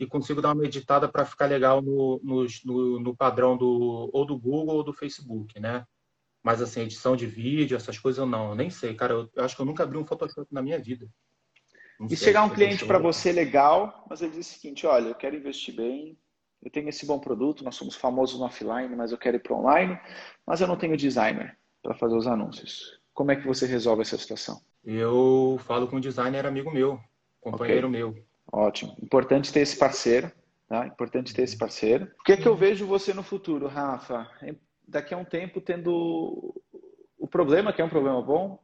e 0.00 0.06
consigo 0.06 0.42
dar 0.42 0.54
uma 0.54 0.64
editada 0.64 1.08
para 1.08 1.24
ficar 1.24 1.46
legal 1.46 1.80
no, 1.80 2.20
no, 2.22 2.46
no, 2.64 3.00
no 3.00 3.16
padrão 3.16 3.56
do, 3.56 4.10
ou 4.12 4.24
do 4.24 4.38
Google 4.38 4.76
ou 4.76 4.82
do 4.82 4.92
Facebook, 4.92 5.58
né? 5.60 5.86
Mas 6.46 6.62
assim, 6.62 6.82
edição 6.82 7.16
de 7.16 7.26
vídeo, 7.26 7.76
essas 7.76 7.98
coisas 7.98 8.20
eu 8.20 8.24
não, 8.24 8.50
eu 8.50 8.54
nem 8.54 8.70
sei, 8.70 8.94
cara. 8.94 9.12
Eu, 9.12 9.28
eu, 9.34 9.44
acho 9.44 9.56
que 9.56 9.62
eu 9.62 9.66
nunca 9.66 9.82
abri 9.82 9.98
um 9.98 10.04
Photoshop 10.04 10.46
na 10.52 10.62
minha 10.62 10.78
vida. 10.78 11.08
Não 11.98 12.06
e 12.08 12.16
chegar 12.16 12.44
um 12.44 12.50
cliente 12.50 12.86
para 12.86 13.00
você 13.00 13.32
legal, 13.32 14.06
mas 14.08 14.22
ele 14.22 14.30
diz 14.30 14.48
o 14.48 14.54
seguinte: 14.54 14.86
olha, 14.86 15.08
eu 15.08 15.14
quero 15.16 15.34
investir 15.34 15.74
bem, 15.74 16.16
eu 16.62 16.70
tenho 16.70 16.88
esse 16.88 17.04
bom 17.04 17.18
produto, 17.18 17.64
nós 17.64 17.74
somos 17.74 17.96
famosos 17.96 18.38
no 18.38 18.44
offline, 18.44 18.94
mas 18.94 19.10
eu 19.10 19.18
quero 19.18 19.38
ir 19.38 19.40
para 19.40 19.56
online, 19.56 19.98
mas 20.46 20.60
eu 20.60 20.68
não 20.68 20.76
tenho 20.76 20.96
designer 20.96 21.58
para 21.82 21.96
fazer 21.96 22.14
os 22.14 22.28
anúncios. 22.28 23.00
Como 23.12 23.32
é 23.32 23.34
que 23.34 23.44
você 23.44 23.66
resolve 23.66 24.02
essa 24.02 24.16
situação? 24.16 24.60
Eu 24.84 25.58
falo 25.66 25.88
com 25.88 25.96
um 25.96 26.00
designer 26.00 26.46
amigo 26.46 26.70
meu, 26.70 27.00
companheiro 27.40 27.88
okay. 27.88 27.98
meu. 27.98 28.24
Ótimo. 28.52 28.96
Importante 29.02 29.52
ter 29.52 29.62
esse 29.62 29.76
parceiro. 29.76 30.30
Tá? 30.68 30.86
Importante 30.86 31.34
ter 31.34 31.42
esse 31.42 31.56
parceiro. 31.56 32.08
O 32.20 32.24
que 32.24 32.32
é 32.32 32.36
que 32.36 32.46
eu 32.46 32.56
vejo 32.56 32.86
você 32.86 33.14
no 33.14 33.22
futuro, 33.22 33.66
Rafa? 33.68 34.28
Daqui 34.86 35.14
a 35.14 35.18
um 35.18 35.24
tempo 35.24 35.60
tendo 35.60 36.54
o 37.18 37.26
problema, 37.26 37.72
que 37.72 37.82
é 37.82 37.84
um 37.84 37.88
problema 37.88 38.22
bom, 38.22 38.58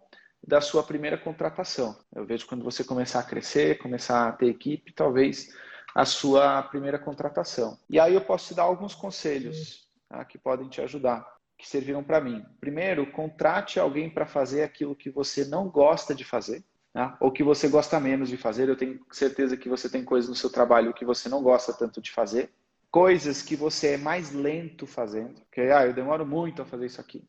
da 0.46 0.60
sua 0.60 0.82
primeira 0.82 1.16
contratação. 1.16 1.96
Eu 2.14 2.24
vejo 2.26 2.46
quando 2.46 2.64
você 2.64 2.82
começar 2.82 3.20
a 3.20 3.24
crescer, 3.24 3.78
começar 3.78 4.28
a 4.28 4.32
ter 4.32 4.46
equipe, 4.46 4.92
talvez 4.92 5.54
a 5.94 6.04
sua 6.04 6.62
primeira 6.62 6.98
contratação. 6.98 7.78
E 7.88 8.00
aí 8.00 8.14
eu 8.14 8.20
posso 8.20 8.48
te 8.48 8.54
dar 8.54 8.62
alguns 8.62 8.94
conselhos 8.94 9.88
tá? 10.08 10.24
que 10.24 10.38
podem 10.38 10.68
te 10.68 10.80
ajudar, 10.80 11.26
que 11.56 11.68
serviram 11.68 12.02
para 12.02 12.20
mim. 12.20 12.44
Primeiro, 12.60 13.10
contrate 13.12 13.78
alguém 13.78 14.10
para 14.10 14.26
fazer 14.26 14.62
aquilo 14.62 14.96
que 14.96 15.10
você 15.10 15.44
não 15.44 15.68
gosta 15.68 16.14
de 16.14 16.24
fazer 16.24 16.64
né? 16.94 17.14
ou 17.20 17.30
que 17.30 17.42
você 17.42 17.68
gosta 17.68 17.98
menos 18.00 18.28
de 18.28 18.36
fazer. 18.36 18.68
Eu 18.68 18.76
tenho 18.76 19.00
certeza 19.10 19.56
que 19.56 19.68
você 19.68 19.88
tem 19.88 20.04
coisas 20.04 20.28
no 20.28 20.36
seu 20.36 20.50
trabalho 20.50 20.94
que 20.94 21.04
você 21.04 21.28
não 21.28 21.42
gosta 21.42 21.72
tanto 21.72 22.00
de 22.00 22.10
fazer. 22.10 22.50
Coisas 22.92 23.42
que 23.42 23.56
você 23.56 23.94
é 23.94 23.96
mais 23.96 24.30
lento 24.30 24.86
fazendo. 24.86 25.40
Que, 25.50 25.62
ah, 25.62 25.86
eu 25.86 25.94
demoro 25.94 26.24
muito 26.24 26.62
a 26.62 26.64
fazer 26.64 26.86
isso 26.86 27.00
aqui. 27.00 27.26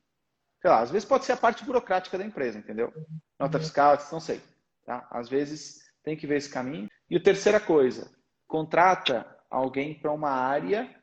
Sei 0.61 0.69
lá, 0.69 0.81
às 0.81 0.91
vezes 0.91 1.07
pode 1.07 1.25
ser 1.25 1.31
a 1.31 1.37
parte 1.37 1.65
burocrática 1.65 2.17
da 2.17 2.25
empresa, 2.25 2.59
entendeu? 2.59 2.93
Nota 3.39 3.59
fiscal, 3.59 3.97
não 4.11 4.19
sei. 4.19 4.41
Tá? 4.85 5.07
Às 5.09 5.29
vezes 5.29 5.81
tem 6.03 6.15
que 6.17 6.27
ver 6.27 6.37
esse 6.37 6.49
caminho. 6.49 6.89
E 7.09 7.15
a 7.15 7.23
terceira 7.23 7.59
coisa, 7.59 8.11
contrata 8.45 9.25
alguém 9.49 9.97
para 9.97 10.11
uma 10.11 10.29
área 10.29 10.93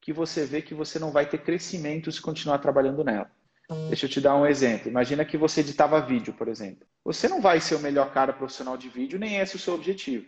que 0.00 0.12
você 0.12 0.44
vê 0.44 0.60
que 0.60 0.74
você 0.74 0.98
não 0.98 1.12
vai 1.12 1.26
ter 1.26 1.38
crescimento 1.38 2.10
se 2.10 2.20
continuar 2.20 2.58
trabalhando 2.58 3.04
nela. 3.04 3.30
Deixa 3.88 4.06
eu 4.06 4.10
te 4.10 4.20
dar 4.20 4.34
um 4.34 4.46
exemplo. 4.46 4.88
Imagina 4.88 5.24
que 5.24 5.36
você 5.36 5.60
editava 5.60 6.00
vídeo, 6.00 6.34
por 6.34 6.48
exemplo. 6.48 6.84
Você 7.04 7.28
não 7.28 7.40
vai 7.40 7.60
ser 7.60 7.76
o 7.76 7.80
melhor 7.80 8.12
cara 8.12 8.32
profissional 8.32 8.76
de 8.76 8.88
vídeo, 8.88 9.18
nem 9.18 9.36
esse 9.36 9.54
é 9.54 9.56
o 9.56 9.60
seu 9.60 9.74
objetivo. 9.74 10.26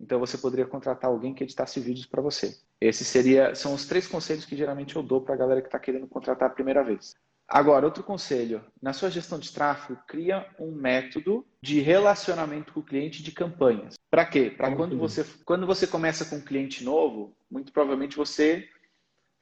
Então 0.00 0.18
você 0.18 0.36
poderia 0.36 0.66
contratar 0.66 1.10
alguém 1.10 1.34
que 1.34 1.44
editasse 1.44 1.80
vídeos 1.80 2.06
para 2.06 2.22
você. 2.22 2.56
Esses 2.80 3.06
seria, 3.06 3.54
são 3.54 3.74
os 3.74 3.86
três 3.86 4.06
conselhos 4.06 4.44
que 4.44 4.56
geralmente 4.56 4.96
eu 4.96 5.02
dou 5.02 5.20
para 5.20 5.34
a 5.34 5.38
galera 5.38 5.60
que 5.60 5.68
está 5.68 5.78
querendo 5.78 6.06
contratar 6.06 6.50
a 6.50 6.52
primeira 6.52 6.82
vez. 6.82 7.14
Agora, 7.48 7.84
outro 7.84 8.02
conselho: 8.02 8.64
na 8.80 8.92
sua 8.92 9.10
gestão 9.10 9.38
de 9.38 9.52
tráfego, 9.52 10.00
cria 10.06 10.46
um 10.58 10.72
método 10.72 11.46
de 11.62 11.80
relacionamento 11.80 12.72
com 12.72 12.80
o 12.80 12.84
cliente 12.84 13.22
de 13.22 13.32
campanhas. 13.32 13.94
Para 14.10 14.24
quê? 14.24 14.50
Para 14.50 14.74
quando 14.74 14.98
você, 14.98 15.24
quando 15.44 15.66
você 15.66 15.86
começa 15.86 16.24
com 16.24 16.36
um 16.36 16.44
cliente 16.44 16.82
novo, 16.82 17.36
muito 17.50 17.72
provavelmente 17.72 18.16
você 18.16 18.68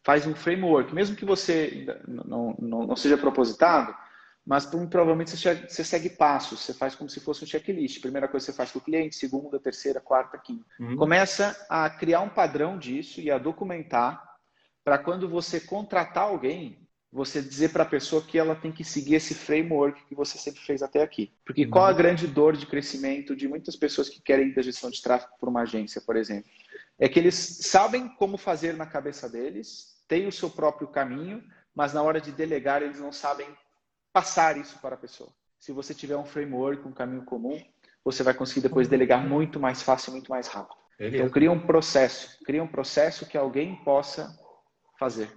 faz 0.05 0.27
um 0.27 0.35
framework, 0.35 0.93
mesmo 0.95 1.17
que 1.17 1.25
você 1.25 1.87
não, 2.07 2.57
não, 2.59 2.87
não 2.87 2.97
seja 2.97 3.17
propositado, 3.17 3.95
mas 4.45 4.67
provavelmente 4.67 5.37
você, 5.37 5.55
você, 5.55 5.85
segue 5.85 6.11
passos, 6.11 6.61
você 6.61 6.75
faz 6.75 6.97
como 6.97 7.09
se 7.09 7.21
fosse 7.21 7.45
um 7.45 7.47
checklist. 7.47 8.01
Primeira 8.01 8.27
coisa 8.27 8.47
você 8.47 8.53
faz 8.53 8.73
com 8.73 8.81
o 8.81 8.83
cliente, 8.83 9.15
segunda, 9.15 9.59
terceira, 9.59 10.01
quarta, 10.01 10.37
quinta. 10.37 10.65
Uhum. 10.81 10.97
Começa 10.97 11.57
a 11.69 11.89
criar 11.89 12.21
um 12.21 12.29
padrão 12.29 12.77
disso 12.77 13.21
e 13.21 13.31
a 13.31 13.39
documentar 13.39 14.21
para 14.85 14.99
quando 14.99 15.29
você 15.29 15.61
contratar 15.61 16.25
alguém, 16.25 16.77
você 17.13 17.41
dizer 17.41 17.71
para 17.71 17.85
a 17.85 17.89
pessoa 17.89 18.21
que 18.21 18.37
ela 18.37 18.57
tem 18.57 18.73
que 18.73 18.83
seguir 18.83 19.15
esse 19.15 19.33
framework 19.33 20.05
que 20.07 20.15
você 20.15 20.37
sempre 20.39 20.61
fez 20.61 20.83
até 20.83 21.03
aqui. 21.03 21.33
Porque 21.45 21.65
uhum. 21.65 21.71
qual 21.71 21.85
a 21.85 21.93
grande 21.93 22.27
dor 22.27 22.57
de 22.57 22.67
crescimento 22.67 23.37
de 23.37 23.47
muitas 23.47 23.77
pessoas 23.77 24.09
que 24.09 24.21
querem 24.21 24.49
ir 24.49 24.55
da 24.55 24.63
gestão 24.63 24.91
de 24.91 25.01
tráfego 25.01 25.35
por 25.39 25.49
uma 25.49 25.63
agência, 25.63 26.01
por 26.01 26.17
exemplo? 26.17 26.51
É 26.99 27.09
que 27.09 27.19
eles 27.19 27.35
sabem 27.35 28.09
como 28.09 28.37
fazer 28.37 28.75
na 28.75 28.87
cabeça 28.87 29.29
deles, 29.29 30.03
têm 30.09 30.27
o 30.27 30.33
seu 30.33 30.51
próprio 30.51 30.89
caminho, 30.89 31.45
mas 31.73 31.93
na 31.93 32.03
hora 32.03 32.21
de 32.21 32.33
delegar 32.33 32.83
eles 32.83 32.99
não 32.99 33.13
sabem 33.13 33.47
passar 34.13 34.57
isso 34.57 34.79
para 34.81 34.95
a 34.95 34.99
pessoa. 34.99 35.31
Se 35.59 35.73
você 35.73 35.95
tiver 35.95 36.17
um 36.17 36.25
framework, 36.25 36.87
um 36.87 36.93
caminho 36.93 37.25
comum, 37.25 37.61
você 38.05 38.23
vai 38.23 38.35
conseguir 38.35 38.61
depois 38.61 38.89
delegar 38.89 39.27
muito 39.27 39.61
mais 39.61 39.83
fácil, 39.83 40.13
muito 40.13 40.31
mais 40.31 40.49
rápido. 40.49 40.77
Beleza. 40.99 41.17
Então 41.17 41.31
cria 41.31 41.51
um 41.51 41.67
processo, 41.67 42.39
cria 42.45 42.63
um 42.63 42.69
processo 42.69 43.27
que 43.27 43.39
alguém 43.39 43.77
possa 43.85 44.37
fazer, 44.99 45.31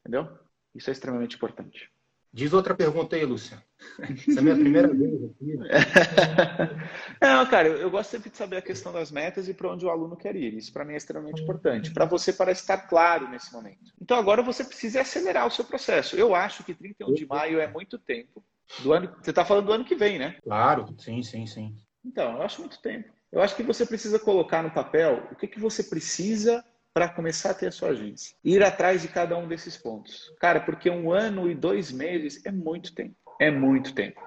entendeu? 0.00 0.28
Isso 0.74 0.90
é 0.90 0.92
extremamente 0.92 1.36
importante. 1.36 1.90
Diz 2.36 2.52
outra 2.52 2.74
pergunta 2.74 3.16
aí, 3.16 3.24
Lúcia. 3.24 3.64
Essa 3.98 4.32
é 4.32 4.38
a 4.40 4.42
minha 4.42 4.54
primeira 4.54 4.92
vez 4.92 5.24
aqui. 5.24 5.56
Não, 7.18 7.46
cara, 7.46 7.66
eu, 7.66 7.90
gosto 7.90 8.10
sempre 8.10 8.28
de 8.28 8.36
saber 8.36 8.58
a 8.58 8.62
questão 8.62 8.92
das 8.92 9.10
metas 9.10 9.48
e 9.48 9.54
para 9.54 9.72
onde 9.72 9.86
o 9.86 9.88
aluno 9.88 10.14
quer 10.14 10.36
ir. 10.36 10.52
Isso 10.52 10.70
para 10.70 10.84
mim 10.84 10.92
é 10.92 10.98
extremamente 10.98 11.40
importante. 11.40 11.90
Para 11.94 12.04
você 12.04 12.34
parece 12.34 12.60
estar 12.60 12.76
claro 12.88 13.26
nesse 13.26 13.50
momento. 13.54 13.90
Então 13.98 14.18
agora 14.18 14.42
você 14.42 14.62
precisa 14.62 15.00
acelerar 15.00 15.46
o 15.46 15.50
seu 15.50 15.64
processo. 15.64 16.14
Eu 16.14 16.34
acho 16.34 16.62
que 16.62 16.74
31 16.74 17.14
de 17.14 17.24
maio 17.24 17.58
é 17.58 17.66
muito 17.66 17.98
tempo. 17.98 18.44
Do 18.80 18.92
ano, 18.92 19.16
você 19.18 19.30
está 19.30 19.42
falando 19.42 19.64
do 19.64 19.72
ano 19.72 19.84
que 19.86 19.94
vem, 19.94 20.18
né? 20.18 20.36
Claro, 20.44 20.94
sim, 20.98 21.22
sim, 21.22 21.46
sim. 21.46 21.74
Então, 22.04 22.34
eu 22.34 22.42
acho 22.42 22.60
muito 22.60 22.78
tempo. 22.82 23.08
Eu 23.32 23.40
acho 23.40 23.56
que 23.56 23.62
você 23.62 23.86
precisa 23.86 24.18
colocar 24.18 24.62
no 24.62 24.70
papel 24.70 25.26
o 25.32 25.36
que, 25.36 25.46
que 25.46 25.58
você 25.58 25.82
precisa 25.82 26.62
para 26.96 27.10
começar 27.10 27.50
a 27.50 27.54
ter 27.54 27.66
a 27.66 27.70
sua 27.70 27.90
agência. 27.90 28.34
Ir 28.42 28.62
atrás 28.62 29.02
de 29.02 29.08
cada 29.08 29.36
um 29.36 29.46
desses 29.46 29.76
pontos. 29.76 30.34
Cara, 30.40 30.60
porque 30.60 30.88
um 30.88 31.12
ano 31.12 31.50
e 31.50 31.54
dois 31.54 31.92
meses 31.92 32.40
é 32.46 32.50
muito 32.50 32.94
tempo. 32.94 33.14
É 33.38 33.50
muito 33.50 33.94
tempo. 33.94 34.18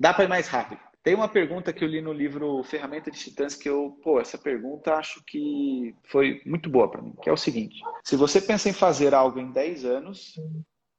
Dá 0.00 0.14
para 0.14 0.24
ir 0.24 0.28
mais 0.28 0.48
rápido. 0.48 0.80
Tem 1.02 1.14
uma 1.14 1.28
pergunta 1.28 1.70
que 1.70 1.84
eu 1.84 1.88
li 1.88 2.00
no 2.00 2.14
livro 2.14 2.62
Ferramenta 2.62 3.10
de 3.10 3.18
Titãs 3.18 3.54
que 3.54 3.68
eu, 3.68 4.00
pô, 4.02 4.18
essa 4.18 4.38
pergunta 4.38 4.94
acho 4.94 5.22
que 5.26 5.94
foi 6.04 6.40
muito 6.46 6.70
boa 6.70 6.90
para 6.90 7.02
mim, 7.02 7.12
que 7.22 7.28
é 7.28 7.32
o 7.32 7.36
seguinte: 7.36 7.78
se 8.02 8.16
você 8.16 8.40
pensa 8.40 8.70
em 8.70 8.72
fazer 8.72 9.12
algo 9.12 9.38
em 9.38 9.52
10 9.52 9.84
anos, 9.84 10.32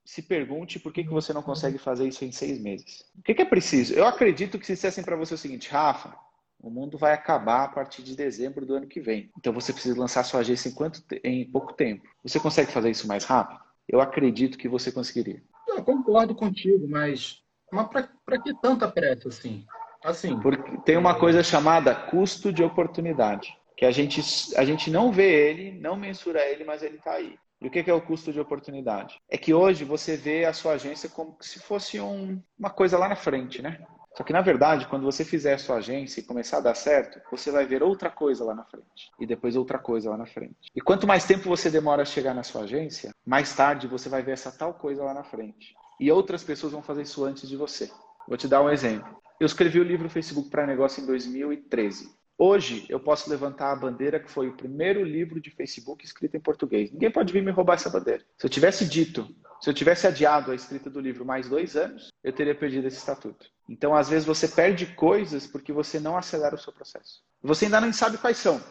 se 0.06 0.22
pergunte 0.22 0.80
por 0.80 0.94
que, 0.94 1.04
que 1.04 1.10
você 1.10 1.34
não 1.34 1.42
consegue 1.42 1.80
fazer 1.80 2.08
isso 2.08 2.24
em 2.24 2.32
seis 2.32 2.62
meses. 2.62 3.04
O 3.18 3.24
que, 3.24 3.34
que 3.34 3.42
é 3.42 3.46
preciso? 3.46 3.96
Eu 3.96 4.06
acredito 4.06 4.60
que 4.60 4.66
se 4.68 4.74
dissessem 4.74 5.04
para 5.04 5.16
você 5.16 5.34
o 5.34 5.40
seguinte, 5.40 5.72
Rafa, 5.72 6.16
o 6.62 6.70
mundo 6.70 6.98
vai 6.98 7.14
acabar 7.14 7.64
a 7.64 7.68
partir 7.70 8.04
de 8.04 8.16
dezembro 8.16 8.66
do 8.66 8.76
ano 8.76 8.88
que 8.88 9.00
vem. 9.00 9.32
Então 9.38 9.54
você 9.54 9.72
precisa 9.72 10.00
lançar 10.00 10.24
sua 10.24 10.42
agência 10.42 10.70
em, 10.70 10.74
quanto, 10.74 11.02
em 11.24 11.50
pouco 11.50 11.74
tempo. 11.74 12.08
Você 12.24 12.40
consegue 12.40 12.72
fazer 12.72 12.90
isso 12.90 13.08
mais 13.08 13.24
rápido? 13.24 13.60
Eu 13.88 14.02
acredito 14.02 14.58
que 14.58 14.68
você 14.68 14.92
conseguiria. 14.92 15.42
Eu 15.68 15.84
concordo 15.84 16.36
contigo, 16.36 16.88
mas, 16.88 17.42
mas 17.72 17.88
para 17.88 18.42
que 18.42 18.54
tanta 18.62 18.88
pressa 18.88 19.30
assim? 19.30 19.66
Assim. 20.04 20.40
Porque 20.40 20.78
tem 20.80 20.98
uma 20.98 21.16
coisa 21.18 21.44
chamada 21.44 21.96
custo 21.96 22.54
de 22.54 22.64
oportunidade, 22.64 23.54
que 23.76 23.86
a 23.86 23.92
gente, 23.92 24.22
a 24.56 24.64
gente 24.64 24.90
não 24.90 25.12
vê 25.12 25.50
ele, 25.50 25.80
não 25.80 25.96
mensura 25.96 26.42
ele, 26.46 26.64
mas 26.64 26.84
ele 26.84 26.98
está 26.98 27.14
aí. 27.14 27.38
E 27.62 27.68
o 27.68 27.72
que 27.72 27.90
é 27.90 27.94
o 27.94 28.02
custo 28.02 28.32
de 28.32 28.40
oportunidade? 28.40 29.20
É 29.30 29.38
que 29.38 29.54
hoje 29.54 29.84
você 29.84 30.16
vê 30.16 30.46
a 30.46 30.54
sua 30.54 30.74
agência 30.74 31.10
como 31.10 31.36
se 31.42 31.60
fosse 31.60 32.00
um, 32.00 32.42
uma 32.58 32.70
coisa 32.70 32.98
lá 32.98 33.10
na 33.10 33.18
frente, 33.18 33.62
né? 33.62 33.86
Só 34.20 34.24
que, 34.26 34.34
na 34.34 34.42
verdade, 34.42 34.86
quando 34.86 35.04
você 35.04 35.24
fizer 35.24 35.54
a 35.54 35.58
sua 35.58 35.78
agência 35.78 36.20
e 36.20 36.24
começar 36.24 36.58
a 36.58 36.60
dar 36.60 36.76
certo, 36.76 37.22
você 37.32 37.52
vai 37.52 37.66
ver 37.66 37.82
outra 37.82 38.10
coisa 38.10 38.44
lá 38.44 38.54
na 38.54 38.66
frente. 38.66 39.10
E 39.18 39.26
depois 39.26 39.56
outra 39.56 39.80
coisa 39.80 40.10
lá 40.10 40.18
na 40.18 40.26
frente. 40.26 40.70
E 40.76 40.82
quanto 40.82 41.08
mais 41.08 41.24
tempo 41.24 41.48
você 41.48 41.70
demora 41.70 42.02
a 42.02 42.06
chegar 42.06 42.34
na 42.34 42.44
sua 42.44 42.64
agência, 42.64 43.12
mais 43.26 43.56
tarde 43.56 43.88
você 43.88 44.10
vai 44.10 44.22
ver 44.22 44.34
essa 44.34 44.52
tal 44.52 44.74
coisa 44.74 45.06
lá 45.06 45.14
na 45.14 45.24
frente. 45.24 45.74
E 45.98 46.12
outras 46.12 46.44
pessoas 46.44 46.74
vão 46.74 46.84
fazer 46.84 47.04
isso 47.04 47.24
antes 47.24 47.48
de 47.48 47.56
você. 47.56 47.90
Vou 48.28 48.36
te 48.36 48.46
dar 48.46 48.62
um 48.62 48.70
exemplo. 48.70 49.08
Eu 49.40 49.46
escrevi 49.46 49.80
o 49.80 49.84
livro 49.84 50.10
Facebook 50.10 50.50
para 50.50 50.68
Negócio 50.68 51.02
em 51.02 51.06
2013. 51.06 52.14
Hoje 52.38 52.86
eu 52.90 53.00
posso 53.00 53.30
levantar 53.30 53.72
a 53.72 53.76
bandeira 53.78 54.20
que 54.20 54.30
foi 54.30 54.50
o 54.50 54.58
primeiro 54.58 55.02
livro 55.02 55.40
de 55.40 55.50
Facebook 55.50 56.04
escrito 56.04 56.36
em 56.36 56.42
português. 56.42 56.92
Ninguém 56.92 57.10
pode 57.10 57.32
vir 57.32 57.42
me 57.42 57.52
roubar 57.52 57.76
essa 57.76 57.90
bandeira. 57.90 58.26
Se 58.38 58.46
eu 58.46 58.50
tivesse 58.50 58.84
dito 58.84 59.34
se 59.62 59.70
eu 59.70 59.74
tivesse 59.74 60.08
adiado 60.08 60.52
a 60.52 60.56
escrita 60.56 60.90
do 60.90 61.00
livro 61.00 61.26
mais 61.26 61.50
dois 61.50 61.76
anos, 61.76 62.10
eu 62.24 62.32
teria 62.32 62.56
perdido 62.56 62.88
esse 62.88 62.98
estatuto. 62.98 63.46
Então, 63.68 63.94
às 63.94 64.10
vezes, 64.10 64.26
você 64.26 64.48
perde 64.48 64.86
coisas 64.88 65.46
porque 65.46 65.74
você 65.74 66.00
não 66.00 66.18
acelera 66.18 66.56
o 66.56 66.60
seu 66.60 66.72
processo. 66.72 67.22
Você 67.42 67.66
ainda 67.66 67.82
não 67.82 67.92
sabe 67.92 68.18
quais 68.18 68.38
são. 68.38 68.62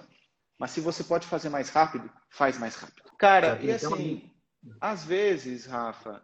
Mas 0.58 0.72
se 0.72 0.80
você 0.80 1.04
pode 1.04 1.26
fazer 1.26 1.50
mais 1.50 1.68
rápido, 1.68 2.10
faz 2.30 2.58
mais 2.58 2.74
rápido. 2.74 3.10
Cara, 3.18 3.58
e 3.62 3.70
assim, 3.70 4.30
às 4.80 5.04
vezes, 5.04 5.66
Rafa, 5.66 6.22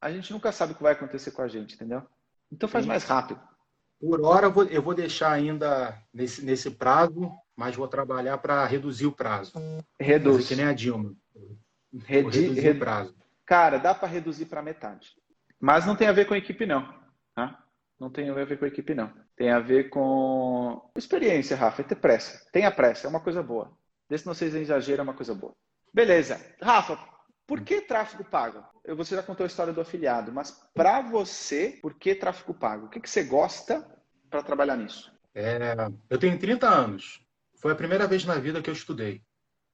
a 0.00 0.10
gente 0.10 0.32
nunca 0.32 0.50
sabe 0.50 0.72
o 0.72 0.74
que 0.74 0.82
vai 0.82 0.92
acontecer 0.92 1.30
com 1.30 1.42
a 1.42 1.48
gente, 1.48 1.74
entendeu? 1.74 2.02
Então 2.50 2.68
faz 2.68 2.84
Sim. 2.84 2.88
mais 2.88 3.04
rápido. 3.04 3.40
Por 4.00 4.20
hora 4.24 4.46
eu 4.46 4.52
vou, 4.52 4.64
eu 4.64 4.82
vou 4.82 4.94
deixar 4.94 5.30
ainda 5.30 5.96
nesse, 6.12 6.44
nesse 6.44 6.70
prazo, 6.72 7.32
mas 7.56 7.76
vou 7.76 7.86
trabalhar 7.86 8.36
para 8.38 8.66
reduzir 8.66 9.06
o 9.06 9.12
prazo. 9.12 9.52
Reduz. 9.98 10.48
que 10.48 10.56
nem 10.56 10.64
a 10.64 10.72
Dilma. 10.72 11.14
Redi 12.04 12.40
reduzir 12.40 12.70
o 12.70 12.78
prazo. 12.80 13.21
Cara, 13.52 13.78
dá 13.78 13.94
para 13.94 14.08
reduzir 14.08 14.46
para 14.46 14.62
metade. 14.62 15.10
Mas 15.60 15.84
não 15.84 15.94
tem 15.94 16.08
a 16.08 16.12
ver 16.12 16.24
com 16.24 16.32
a 16.32 16.38
equipe, 16.38 16.64
não. 16.64 16.90
Tá? 17.34 17.62
Não 18.00 18.08
tem 18.08 18.30
a 18.30 18.32
ver 18.32 18.58
com 18.58 18.64
a 18.64 18.68
equipe, 18.68 18.94
não. 18.94 19.12
Tem 19.36 19.50
a 19.50 19.60
ver 19.60 19.90
com 19.90 20.90
experiência, 20.96 21.54
Rafa. 21.54 21.82
É 21.82 21.84
ter 21.84 21.96
pressa. 21.96 22.48
Tenha 22.50 22.70
pressa, 22.70 23.06
é 23.06 23.10
uma 23.10 23.20
coisa 23.20 23.42
boa. 23.42 23.70
Desde 24.08 24.26
não 24.26 24.32
seja 24.32 24.58
exagero, 24.58 25.00
é 25.00 25.02
uma 25.02 25.12
coisa 25.12 25.34
boa. 25.34 25.54
Beleza. 25.92 26.40
Rafa, 26.62 26.98
por 27.46 27.60
que 27.60 27.82
tráfego 27.82 28.24
pago? 28.24 28.64
Você 28.96 29.14
já 29.16 29.22
contou 29.22 29.44
a 29.44 29.48
história 29.48 29.74
do 29.74 29.82
afiliado, 29.82 30.32
mas 30.32 30.58
para 30.72 31.02
você, 31.02 31.78
por 31.82 31.92
que 31.92 32.14
tráfego 32.14 32.54
pago? 32.54 32.86
O 32.86 32.88
que, 32.88 33.00
que 33.00 33.10
você 33.10 33.22
gosta 33.22 33.86
para 34.30 34.42
trabalhar 34.42 34.78
nisso? 34.78 35.12
É, 35.34 35.74
eu 36.08 36.18
tenho 36.18 36.38
30 36.38 36.66
anos. 36.66 37.22
Foi 37.60 37.72
a 37.72 37.76
primeira 37.76 38.06
vez 38.06 38.24
na 38.24 38.36
vida 38.36 38.62
que 38.62 38.70
eu 38.70 38.74
estudei. 38.74 39.22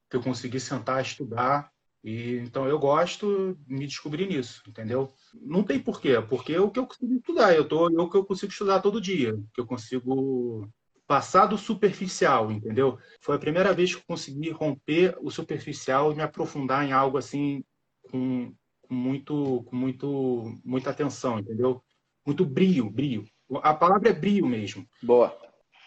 Que 0.09 0.17
eu 0.17 0.21
consegui 0.21 0.59
sentar, 0.59 1.01
estudar 1.01 1.71
e 2.03 2.37
então 2.37 2.67
eu 2.67 2.79
gosto 2.79 3.57
de 3.67 3.73
me 3.75 3.85
descobrir 3.85 4.27
nisso, 4.27 4.63
entendeu? 4.67 5.11
Não 5.41 5.63
tem 5.63 5.79
porquê, 5.79 6.21
porque 6.21 6.53
é 6.53 6.59
o 6.59 6.71
que 6.71 6.79
eu 6.79 6.87
consigo 6.87 7.13
estudar, 7.15 7.53
eu 7.53 7.67
tô, 7.67 7.89
é 7.89 8.01
o 8.01 8.09
que 8.09 8.17
eu 8.17 8.25
consigo 8.25 8.51
estudar 8.51 8.81
todo 8.81 9.01
dia, 9.01 9.37
que 9.53 9.59
eu 9.59 9.65
consigo 9.65 10.67
passar 11.05 11.47
do 11.47 11.57
superficial, 11.57 12.51
entendeu? 12.51 12.97
Foi 13.19 13.35
a 13.35 13.39
primeira 13.39 13.73
vez 13.73 13.93
que 13.93 14.01
eu 14.01 14.05
consegui 14.07 14.51
romper 14.51 15.17
o 15.21 15.31
superficial 15.31 16.11
e 16.11 16.15
me 16.15 16.21
aprofundar 16.21 16.87
em 16.87 16.91
algo 16.91 17.17
assim 17.17 17.63
com, 18.03 18.53
com 18.83 18.93
muito, 18.93 19.63
com 19.63 19.75
muito, 19.75 20.53
muita 20.63 20.91
atenção, 20.91 21.39
entendeu? 21.39 21.81
Muito 22.25 22.45
brio, 22.45 22.89
brio. 22.89 23.25
A 23.63 23.73
palavra 23.73 24.09
é 24.09 24.13
brio 24.13 24.45
mesmo. 24.45 24.87
Boa. 25.01 25.35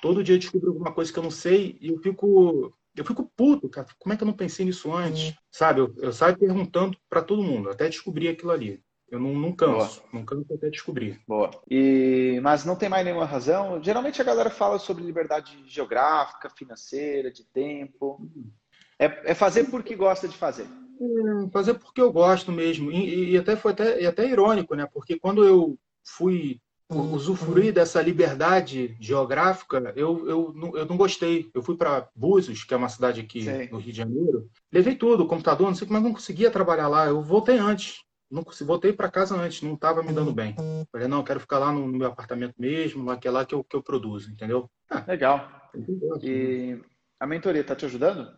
Todo 0.03 0.25
dia 0.25 0.35
eu 0.35 0.41
descubro 0.41 0.71
alguma 0.71 0.93
coisa 0.93 1.13
que 1.13 1.19
eu 1.19 1.23
não 1.23 1.31
sei 1.31 1.79
e 1.81 1.89
eu 1.89 1.99
fico 1.99 2.75
eu 2.97 3.05
fico 3.05 3.31
puto, 3.37 3.69
cara. 3.69 3.87
Como 3.99 4.13
é 4.13 4.17
que 4.17 4.23
eu 4.23 4.27
não 4.27 4.35
pensei 4.35 4.65
nisso 4.65 4.93
antes? 4.93 5.29
Uhum. 5.29 5.35
Sabe? 5.51 5.81
Eu, 5.81 5.95
eu 5.99 6.13
saio 6.13 6.39
perguntando 6.39 6.97
para 7.09 7.23
todo 7.23 7.43
mundo, 7.43 7.71
até 7.71 7.89
descobrir 7.89 8.29
aquilo 8.29 8.51
ali. 8.51 8.83
Eu 9.11 9.21
não, 9.21 9.35
não 9.35 9.53
canso, 9.53 10.01
Boa. 10.01 10.09
não 10.15 10.25
canso 10.25 10.55
até 10.55 10.71
descobrir. 10.71 11.21
Boa. 11.29 11.51
E, 11.71 12.41
mas 12.43 12.65
não 12.65 12.75
tem 12.75 12.89
mais 12.89 13.05
nenhuma 13.05 13.27
razão. 13.27 13.83
Geralmente 13.83 14.23
a 14.23 14.25
galera 14.25 14.49
fala 14.49 14.79
sobre 14.79 15.05
liberdade 15.05 15.63
geográfica, 15.67 16.49
financeira, 16.49 17.31
de 17.31 17.45
tempo. 17.45 18.27
É, 18.99 19.33
é 19.33 19.35
fazer 19.35 19.65
porque 19.65 19.95
gosta 19.95 20.27
de 20.27 20.35
fazer. 20.35 20.67
É, 20.67 21.51
fazer 21.51 21.75
porque 21.75 22.01
eu 22.01 22.11
gosto 22.11 22.51
mesmo. 22.51 22.91
E, 22.91 23.33
e, 23.33 23.37
até 23.37 23.55
foi 23.55 23.73
até, 23.73 24.01
e 24.01 24.07
até 24.07 24.27
irônico, 24.27 24.75
né? 24.75 24.89
Porque 24.91 25.19
quando 25.19 25.45
eu 25.45 25.79
fui 26.03 26.59
usufruir 27.01 27.73
dessa 27.73 28.01
liberdade 28.01 28.97
geográfica, 29.01 29.93
eu, 29.97 30.29
eu, 30.29 30.55
eu 30.75 30.87
não 30.87 30.97
gostei. 30.97 31.51
Eu 31.55 31.63
fui 31.63 31.77
para 31.77 32.09
Búzios, 32.15 32.65
que 32.65 32.75
é 32.75 32.77
uma 32.77 32.89
cidade 32.89 33.21
aqui 33.21 33.43
Sim. 33.43 33.69
no 33.71 33.79
Rio 33.79 33.93
de 33.93 33.99
Janeiro, 33.99 34.51
levei 34.71 34.95
tudo, 34.95 35.27
computador, 35.27 35.67
não 35.69 35.75
sei 35.75 35.89
mas 35.91 36.03
não 36.03 36.13
conseguia 36.13 36.51
trabalhar 36.51 36.89
lá. 36.89 37.07
Eu 37.07 37.23
voltei 37.23 37.59
antes. 37.59 38.01
Não 38.31 38.43
voltei 38.63 38.95
para 38.95 39.11
casa 39.11 39.37
antes, 39.37 39.61
não 39.61 39.75
estava 39.75 40.03
me 40.03 40.11
dando 40.11 40.33
bem. 40.33 40.57
Falei, 40.91 41.07
não, 41.07 41.23
quero 41.23 41.39
ficar 41.39 41.59
lá 41.59 41.71
no, 41.71 41.87
no 41.87 41.99
meu 41.99 42.09
apartamento 42.09 42.55
mesmo, 42.59 43.05
lá 43.05 43.15
que 43.15 43.29
é 43.29 43.31
lá 43.31 43.45
que 43.45 43.55
eu, 43.55 43.63
que 43.63 43.77
eu 43.77 43.83
produzo, 43.83 44.31
entendeu? 44.31 44.71
Ah, 44.89 45.05
Legal. 45.07 45.51
E 46.23 46.81
a 47.21 47.27
mentoria 47.27 47.61
está 47.61 47.77
te 47.77 47.85
ajudando? 47.85 48.35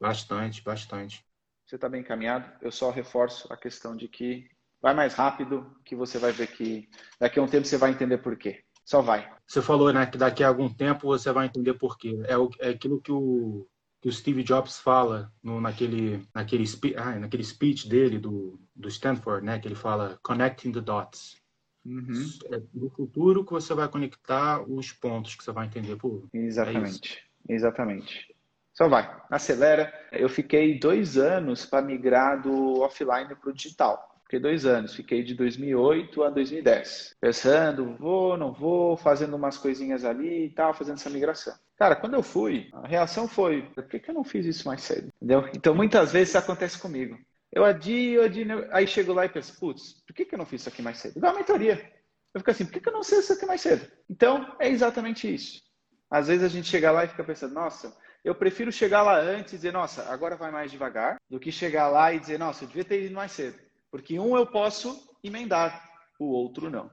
Bastante, 0.00 0.62
bastante. 0.62 1.24
Você 1.66 1.74
está 1.74 1.88
bem 1.88 2.02
encaminhado. 2.02 2.52
Eu 2.62 2.70
só 2.70 2.90
reforço 2.90 3.52
a 3.52 3.56
questão 3.56 3.96
de 3.96 4.06
que 4.06 4.48
vai 4.80 4.94
mais 4.94 5.14
rápido, 5.14 5.66
que 5.84 5.94
você 5.94 6.18
vai 6.18 6.32
ver 6.32 6.48
que 6.48 6.88
daqui 7.18 7.38
a 7.38 7.42
um 7.42 7.48
tempo 7.48 7.66
você 7.66 7.76
vai 7.76 7.90
entender 7.90 8.18
por 8.18 8.36
quê. 8.36 8.62
Só 8.84 9.00
vai. 9.00 9.28
Você 9.46 9.60
falou, 9.60 9.92
né, 9.92 10.06
que 10.06 10.16
daqui 10.16 10.44
a 10.44 10.48
algum 10.48 10.72
tempo 10.72 11.08
você 11.08 11.32
vai 11.32 11.46
entender 11.46 11.74
por 11.74 11.98
quê. 11.98 12.20
É, 12.26 12.36
o, 12.38 12.48
é 12.60 12.70
aquilo 12.70 13.00
que 13.00 13.10
o, 13.10 13.66
que 14.00 14.08
o 14.08 14.12
Steve 14.12 14.44
Jobs 14.44 14.78
fala 14.78 15.32
no, 15.42 15.60
naquele, 15.60 16.24
naquele, 16.34 16.64
ah, 16.96 17.18
naquele 17.18 17.42
speech 17.42 17.88
dele 17.88 18.18
do, 18.18 18.60
do 18.74 18.88
Stanford, 18.88 19.44
né, 19.44 19.58
que 19.58 19.66
ele 19.66 19.74
fala 19.74 20.18
connecting 20.22 20.70
the 20.70 20.80
dots. 20.80 21.36
Uhum. 21.84 22.28
É 22.52 22.60
no 22.74 22.90
futuro 22.90 23.44
que 23.44 23.52
você 23.52 23.72
vai 23.74 23.88
conectar 23.88 24.62
os 24.62 24.92
pontos 24.92 25.34
que 25.34 25.44
você 25.44 25.52
vai 25.52 25.66
entender. 25.66 25.96
Pô, 25.96 26.24
exatamente, 26.32 27.24
é 27.48 27.54
exatamente. 27.54 28.34
Só 28.72 28.88
vai, 28.88 29.10
acelera. 29.30 29.92
Eu 30.12 30.28
fiquei 30.28 30.78
dois 30.78 31.16
anos 31.16 31.64
para 31.64 31.84
migrar 31.84 32.42
do 32.42 32.80
offline 32.80 33.34
para 33.34 33.50
o 33.50 33.52
digital. 33.52 34.15
Fiquei 34.26 34.40
dois 34.40 34.66
anos, 34.66 34.92
fiquei 34.92 35.22
de 35.22 35.34
2008 35.34 36.24
a 36.24 36.30
2010. 36.30 37.14
Pensando, 37.20 37.94
vou, 37.96 38.36
não 38.36 38.52
vou, 38.52 38.96
fazendo 38.96 39.36
umas 39.36 39.56
coisinhas 39.56 40.04
ali 40.04 40.46
e 40.46 40.50
tal, 40.50 40.74
fazendo 40.74 40.96
essa 40.96 41.08
migração. 41.08 41.54
Cara, 41.76 41.94
quando 41.94 42.14
eu 42.14 42.24
fui, 42.24 42.68
a 42.72 42.88
reação 42.88 43.28
foi: 43.28 43.62
por 43.72 43.84
que, 43.84 44.00
que 44.00 44.10
eu 44.10 44.14
não 44.14 44.24
fiz 44.24 44.44
isso 44.44 44.66
mais 44.66 44.82
cedo? 44.82 45.12
Entendeu? 45.16 45.48
Então, 45.54 45.76
muitas 45.76 46.12
vezes 46.12 46.30
isso 46.30 46.38
acontece 46.38 46.76
comigo. 46.76 47.16
Eu 47.52 47.64
adio, 47.64 48.24
adio, 48.24 48.66
aí 48.72 48.84
chego 48.88 49.12
lá 49.12 49.24
e 49.24 49.28
penso: 49.28 49.56
putz, 49.60 50.02
por 50.04 50.12
que, 50.12 50.24
que 50.24 50.34
eu 50.34 50.38
não 50.38 50.46
fiz 50.46 50.62
isso 50.62 50.68
aqui 50.70 50.82
mais 50.82 50.98
cedo? 50.98 51.18
Igual 51.18 51.32
a 51.32 51.36
mentoria. 51.36 51.92
Eu 52.34 52.40
fico 52.40 52.50
assim: 52.50 52.64
por 52.64 52.72
que, 52.72 52.80
que 52.80 52.88
eu 52.88 52.92
não 52.92 53.04
sei 53.04 53.20
isso 53.20 53.32
aqui 53.32 53.46
mais 53.46 53.60
cedo? 53.60 53.86
Então, 54.10 54.56
é 54.58 54.68
exatamente 54.68 55.32
isso. 55.32 55.62
Às 56.10 56.26
vezes 56.26 56.42
a 56.42 56.48
gente 56.48 56.66
chega 56.66 56.90
lá 56.90 57.04
e 57.04 57.08
fica 57.08 57.22
pensando: 57.22 57.54
nossa, 57.54 57.96
eu 58.24 58.34
prefiro 58.34 58.72
chegar 58.72 59.02
lá 59.02 59.20
antes 59.20 59.52
e 59.52 59.56
dizer, 59.56 59.72
nossa, 59.72 60.12
agora 60.12 60.34
vai 60.34 60.50
mais 60.50 60.68
devagar, 60.68 61.16
do 61.30 61.38
que 61.38 61.52
chegar 61.52 61.86
lá 61.86 62.12
e 62.12 62.18
dizer, 62.18 62.40
nossa, 62.40 62.64
eu 62.64 62.68
devia 62.68 62.84
ter 62.84 63.04
ido 63.04 63.14
mais 63.14 63.30
cedo. 63.30 63.56
Porque 63.90 64.18
um 64.18 64.36
eu 64.36 64.46
posso 64.46 65.08
emendar, 65.22 65.90
o 66.18 66.26
outro 66.26 66.70
não. 66.70 66.90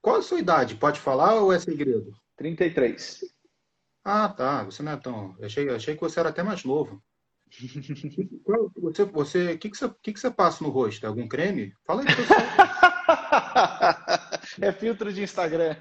Qual 0.00 0.16
a 0.16 0.22
sua 0.22 0.38
idade? 0.38 0.76
Pode 0.76 1.00
falar 1.00 1.34
ou 1.34 1.52
é 1.52 1.58
segredo? 1.58 2.12
33. 2.36 3.20
Ah, 4.04 4.28
tá. 4.28 4.62
Você 4.64 4.82
não 4.82 4.92
é 4.92 4.96
tão. 4.96 5.34
Eu 5.38 5.46
achei, 5.46 5.68
achei 5.70 5.94
que 5.94 6.00
você 6.00 6.20
era 6.20 6.28
até 6.28 6.42
mais 6.42 6.64
novo. 6.64 7.02
você, 8.76 9.04
você, 9.04 9.52
o 9.52 9.58
que, 9.58 9.70
que, 9.70 9.76
você, 9.76 9.88
que, 10.02 10.12
que 10.12 10.20
você 10.20 10.30
passa 10.30 10.62
no 10.62 10.70
rosto? 10.70 11.04
É 11.04 11.08
algum 11.08 11.26
creme? 11.26 11.72
Fala 11.86 12.02
aí, 12.02 12.06
pessoal. 12.06 12.40
é 14.60 14.72
filtro 14.72 15.12
de 15.12 15.22
Instagram. 15.22 15.76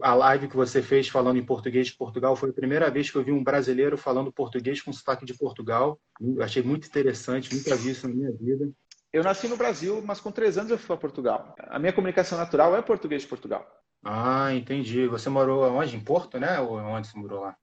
A 0.00 0.14
live 0.14 0.48
que 0.48 0.56
você 0.56 0.82
fez 0.82 1.08
falando 1.08 1.38
em 1.38 1.44
português 1.44 1.88
de 1.88 1.94
Portugal 1.94 2.36
foi 2.36 2.50
a 2.50 2.54
primeira 2.54 2.90
vez 2.90 3.10
que 3.10 3.16
eu 3.16 3.24
vi 3.24 3.32
um 3.32 3.44
brasileiro 3.44 3.96
falando 3.96 4.32
português 4.32 4.80
com 4.80 4.92
sotaque 4.92 5.24
de 5.24 5.34
Portugal. 5.34 6.00
Eu 6.20 6.42
achei 6.42 6.62
muito 6.62 6.86
interessante, 6.86 7.54
nunca 7.54 7.76
vi 7.76 7.90
isso 7.90 8.08
na 8.08 8.14
minha 8.14 8.32
vida. 8.32 8.70
Eu 9.16 9.24
nasci 9.24 9.48
no 9.48 9.56
Brasil, 9.56 10.02
mas 10.04 10.20
com 10.20 10.30
três 10.30 10.58
anos 10.58 10.70
eu 10.70 10.76
fui 10.76 10.88
para 10.88 10.98
Portugal. 10.98 11.54
A 11.58 11.78
minha 11.78 11.92
comunicação 11.92 12.36
natural 12.36 12.76
é 12.76 12.82
português 12.82 13.22
de 13.22 13.28
Portugal. 13.28 13.66
Ah, 14.04 14.52
entendi. 14.52 15.06
Você 15.06 15.30
morou 15.30 15.64
onde? 15.72 15.96
Em 15.96 16.00
Porto, 16.00 16.38
né? 16.38 16.60
Ou 16.60 16.76
onde 16.76 17.08
você 17.08 17.18
morou 17.18 17.40
lá? 17.40 17.56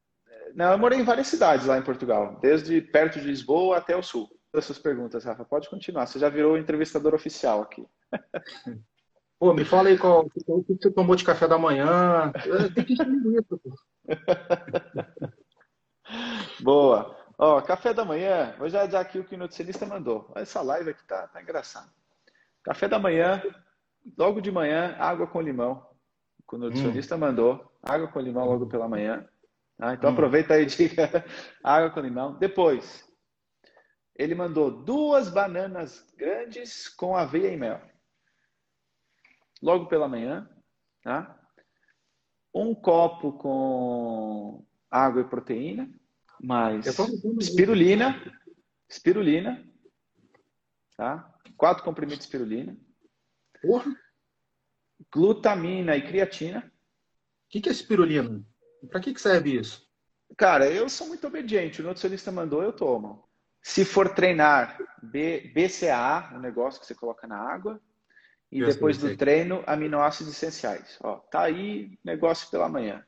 Não, 0.55 0.71
eu 0.71 0.79
morei 0.79 0.99
em 0.99 1.03
várias 1.03 1.27
cidades 1.27 1.67
lá 1.67 1.77
em 1.77 1.83
Portugal, 1.83 2.39
desde 2.41 2.81
perto 2.81 3.19
de 3.19 3.27
Lisboa 3.27 3.77
até 3.77 3.95
o 3.95 4.01
sul. 4.01 4.27
Essas 4.51 4.79
perguntas, 4.79 5.25
Rafa, 5.25 5.45
pode 5.45 5.69
continuar. 5.69 6.07
Você 6.07 6.17
já 6.17 6.27
virou 6.27 6.57
entrevistador 6.57 7.13
oficial 7.13 7.61
aqui. 7.61 7.85
Pô, 9.39 9.53
me 9.53 9.63
fala 9.63 9.89
aí 9.89 9.97
qual, 9.97 10.25
o 10.47 10.63
que 10.63 10.73
você 10.73 10.89
tomou 10.89 11.15
de 11.15 11.23
café 11.23 11.47
da 11.47 11.59
manhã. 11.59 12.31
Tem 12.73 12.83
que 12.83 12.93
isso, 12.93 13.59
pô. 13.63 13.75
Boa. 16.61 17.22
Ó, 17.45 17.61
café 17.61 17.93
da 17.93 18.05
manhã, 18.05 18.55
vou 18.57 18.69
já 18.69 18.85
dar 18.85 19.01
aqui 19.01 19.19
o 19.19 19.25
que 19.25 19.35
o 19.35 19.37
nutricionista 19.37 19.85
mandou. 19.85 20.31
Essa 20.33 20.61
live 20.61 20.91
aqui 20.91 21.03
tá, 21.03 21.27
tá 21.27 21.41
engraçada. 21.41 21.89
Café 22.63 22.87
da 22.87 22.97
manhã, 22.97 23.43
logo 24.17 24.39
de 24.39 24.49
manhã, 24.49 24.95
água 24.97 25.27
com 25.27 25.41
limão. 25.41 25.85
O 26.49 26.57
nutricionista 26.57 27.17
hum. 27.17 27.19
mandou 27.19 27.69
água 27.83 28.07
com 28.07 28.21
limão 28.21 28.45
logo 28.45 28.67
pela 28.67 28.87
manhã. 28.87 29.27
Ah, 29.77 29.93
então 29.93 30.09
hum. 30.09 30.13
aproveita 30.13 30.53
aí, 30.53 30.63
diga 30.67 31.25
água 31.61 31.89
com 31.89 31.99
limão. 31.99 32.39
Depois, 32.39 33.05
ele 34.15 34.35
mandou 34.35 34.71
duas 34.71 35.27
bananas 35.27 36.01
grandes 36.15 36.87
com 36.87 37.13
aveia 37.13 37.51
e 37.51 37.57
mel. 37.57 37.81
Logo 39.61 39.87
pela 39.87 40.07
manhã, 40.07 40.49
tá? 41.03 41.37
Um 42.55 42.73
copo 42.73 43.33
com 43.33 44.65
água 44.89 45.23
e 45.23 45.25
proteína, 45.25 45.89
mais 46.43 46.85
espirulina, 47.39 48.21
espirulina, 48.89 49.65
tá? 50.97 51.33
Quatro 51.55 51.83
comprimidos 51.83 52.19
de 52.19 52.25
espirulina. 52.25 52.77
Porra. 53.61 53.95
Glutamina 55.11 55.95
e 55.95 56.05
creatina. 56.05 56.59
O 56.59 57.49
que, 57.49 57.61
que 57.61 57.69
é 57.69 57.71
espirulina? 57.71 58.43
Para 58.89 58.99
que, 58.99 59.13
que 59.13 59.21
serve 59.21 59.57
isso? 59.57 59.87
Cara, 60.35 60.69
eu 60.69 60.89
sou 60.89 61.07
muito 61.07 61.27
obediente. 61.27 61.81
O 61.81 61.85
nutricionista 61.85 62.31
mandou, 62.31 62.61
eu 62.61 62.73
tomo. 62.73 63.27
Se 63.61 63.85
for 63.85 64.13
treinar 64.13 64.77
B, 65.01 65.51
BCAA, 65.53 66.33
um 66.35 66.39
negócio 66.39 66.81
que 66.81 66.85
você 66.85 66.95
coloca 66.95 67.25
na 67.25 67.37
água, 67.37 67.79
e 68.51 68.59
eu 68.59 68.67
depois 68.67 68.97
do 68.97 69.15
treino, 69.15 69.63
aminoácidos 69.65 70.33
essenciais. 70.33 70.97
Ó, 71.01 71.17
tá 71.17 71.43
aí, 71.43 71.97
negócio 72.03 72.49
pela 72.51 72.67
manhã. 72.67 73.05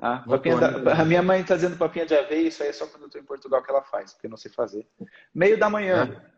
Tá? 0.00 0.24
Da, 0.24 1.02
a 1.02 1.04
minha 1.04 1.22
mãe 1.22 1.42
está 1.42 1.56
dizendo 1.56 1.76
papinha 1.76 2.06
de 2.06 2.14
aveia, 2.14 2.48
isso 2.48 2.62
aí 2.62 2.70
é 2.70 2.72
só 2.72 2.86
quando 2.86 3.02
eu 3.02 3.06
estou 3.08 3.20
em 3.20 3.24
Portugal 3.24 3.62
que 3.62 3.70
ela 3.70 3.82
faz, 3.82 4.14
porque 4.14 4.26
eu 4.26 4.30
não 4.30 4.36
sei 4.38 4.50
fazer. 4.50 4.88
Meio 5.34 5.58
da 5.58 5.68
manhã, 5.68 6.10
é. 6.10 6.30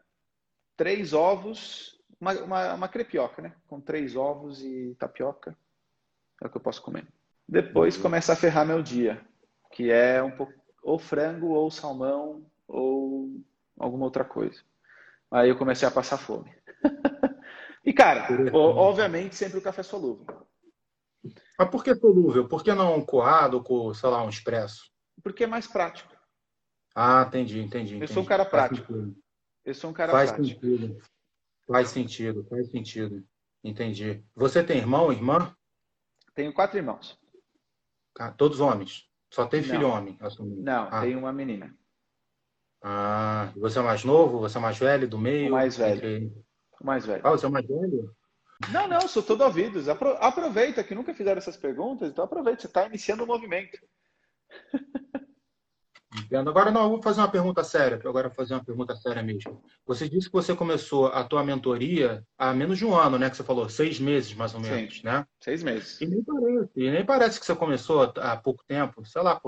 três 0.76 1.12
ovos, 1.12 1.96
uma, 2.20 2.32
uma, 2.42 2.74
uma, 2.74 2.88
crepioca, 2.88 3.40
né? 3.40 3.52
Com 3.68 3.80
três 3.80 4.16
ovos 4.16 4.64
e 4.64 4.96
tapioca. 4.98 5.56
É 6.42 6.46
o 6.48 6.50
que 6.50 6.56
eu 6.56 6.60
posso 6.60 6.82
comer. 6.82 7.06
Depois 7.48 7.94
uhum. 7.94 8.02
começa 8.02 8.32
a 8.32 8.36
ferrar 8.36 8.66
meu 8.66 8.82
dia, 8.82 9.24
que 9.70 9.92
é 9.92 10.20
um 10.20 10.32
pouco 10.32 10.52
ou 10.82 10.98
frango, 10.98 11.50
ou 11.50 11.70
salmão, 11.70 12.44
ou 12.66 13.30
alguma 13.78 14.06
outra 14.06 14.24
coisa. 14.24 14.60
Aí 15.30 15.48
eu 15.48 15.56
comecei 15.56 15.86
a 15.86 15.90
passar 15.92 16.18
fome. 16.18 16.52
e, 17.86 17.92
cara, 17.92 18.26
obviamente, 18.52 19.36
sempre 19.36 19.58
o 19.58 19.62
café 19.62 19.84
solúvel. 19.84 20.26
Mas 21.62 21.70
por 21.70 21.84
que 21.84 21.94
solúvel? 21.94 22.48
Por 22.48 22.64
que 22.64 22.74
não 22.74 23.04
coado 23.04 23.62
com, 23.62 23.94
sei 23.94 24.10
lá, 24.10 24.24
um 24.24 24.28
expresso? 24.28 24.90
Porque 25.22 25.44
é 25.44 25.46
mais 25.46 25.68
prático. 25.68 26.12
Ah, 26.92 27.24
entendi, 27.28 27.60
entendi. 27.60 28.00
Eu 28.00 28.08
sou 28.08 28.24
um 28.24 28.26
cara 28.26 28.44
prático. 28.44 29.14
Eu 29.64 29.72
sou 29.72 29.90
um 29.90 29.92
cara 29.92 30.10
faz 30.10 30.32
prático. 30.32 30.60
Sentido. 30.60 30.98
Faz 31.64 31.88
sentido, 31.88 32.44
faz 32.50 32.68
sentido. 32.68 33.24
Entendi. 33.62 34.24
Você 34.34 34.64
tem 34.64 34.78
irmão, 34.78 35.12
irmã? 35.12 35.54
Tenho 36.34 36.52
quatro 36.52 36.78
irmãos. 36.78 37.16
Todos 38.36 38.58
homens? 38.58 39.08
Só 39.30 39.46
tem 39.46 39.62
filho 39.62 39.82
não. 39.82 39.90
homem? 39.90 40.18
Assumindo. 40.20 40.62
Não, 40.62 40.88
ah. 40.90 41.00
tenho 41.00 41.20
uma 41.20 41.32
menina. 41.32 41.72
Ah, 42.82 43.52
você 43.56 43.78
é 43.78 43.82
mais 43.82 44.02
novo? 44.02 44.40
Você 44.40 44.58
é 44.58 44.60
mais 44.60 44.76
velho, 44.76 45.08
do 45.08 45.16
meio? 45.16 45.48
O 45.48 45.52
mais 45.52 45.76
velho. 45.76 45.94
Entre... 45.94 46.44
O 46.80 46.84
mais 46.84 47.06
velho. 47.06 47.24
Ah, 47.24 47.30
você 47.30 47.46
é 47.46 47.48
mais 47.48 47.66
velho? 47.66 48.12
Não, 48.70 48.86
não, 48.86 49.08
sou 49.08 49.22
todo 49.22 49.42
ouvidos. 49.42 49.88
Aproveita 49.88 50.84
que 50.84 50.94
nunca 50.94 51.14
fizeram 51.14 51.38
essas 51.38 51.56
perguntas, 51.56 52.10
então 52.10 52.24
aproveita, 52.24 52.60
você 52.60 52.66
está 52.66 52.86
iniciando 52.86 53.24
o 53.24 53.26
movimento. 53.26 53.78
Entendo. 56.14 56.50
Agora 56.50 56.70
não, 56.70 56.82
eu 56.82 56.88
vou 56.90 57.02
fazer 57.02 57.20
uma 57.20 57.30
pergunta 57.30 57.64
séria, 57.64 57.96
agora 57.96 58.28
vou 58.28 58.36
fazer 58.36 58.52
uma 58.52 58.64
pergunta 58.64 58.94
séria 58.96 59.22
mesmo. 59.22 59.62
Você 59.86 60.08
disse 60.08 60.26
que 60.26 60.32
você 60.32 60.54
começou 60.54 61.06
a 61.06 61.24
tua 61.24 61.42
mentoria 61.42 62.22
há 62.36 62.52
menos 62.52 62.76
de 62.76 62.84
um 62.84 62.94
ano, 62.94 63.18
né? 63.18 63.30
Que 63.30 63.36
você 63.36 63.42
falou, 63.42 63.68
seis 63.68 63.98
meses 63.98 64.34
mais 64.34 64.54
ou 64.54 64.60
menos, 64.60 64.96
Sim, 64.96 65.04
né? 65.04 65.26
Seis 65.40 65.62
meses. 65.62 66.00
E 66.00 66.06
nem 66.06 66.22
parece, 66.22 66.70
e 66.76 66.90
nem 66.90 67.04
parece 67.04 67.40
que 67.40 67.46
você 67.46 67.56
começou 67.56 68.12
há 68.16 68.36
pouco 68.36 68.62
tempo, 68.66 69.04
sei 69.06 69.22
lá, 69.22 69.40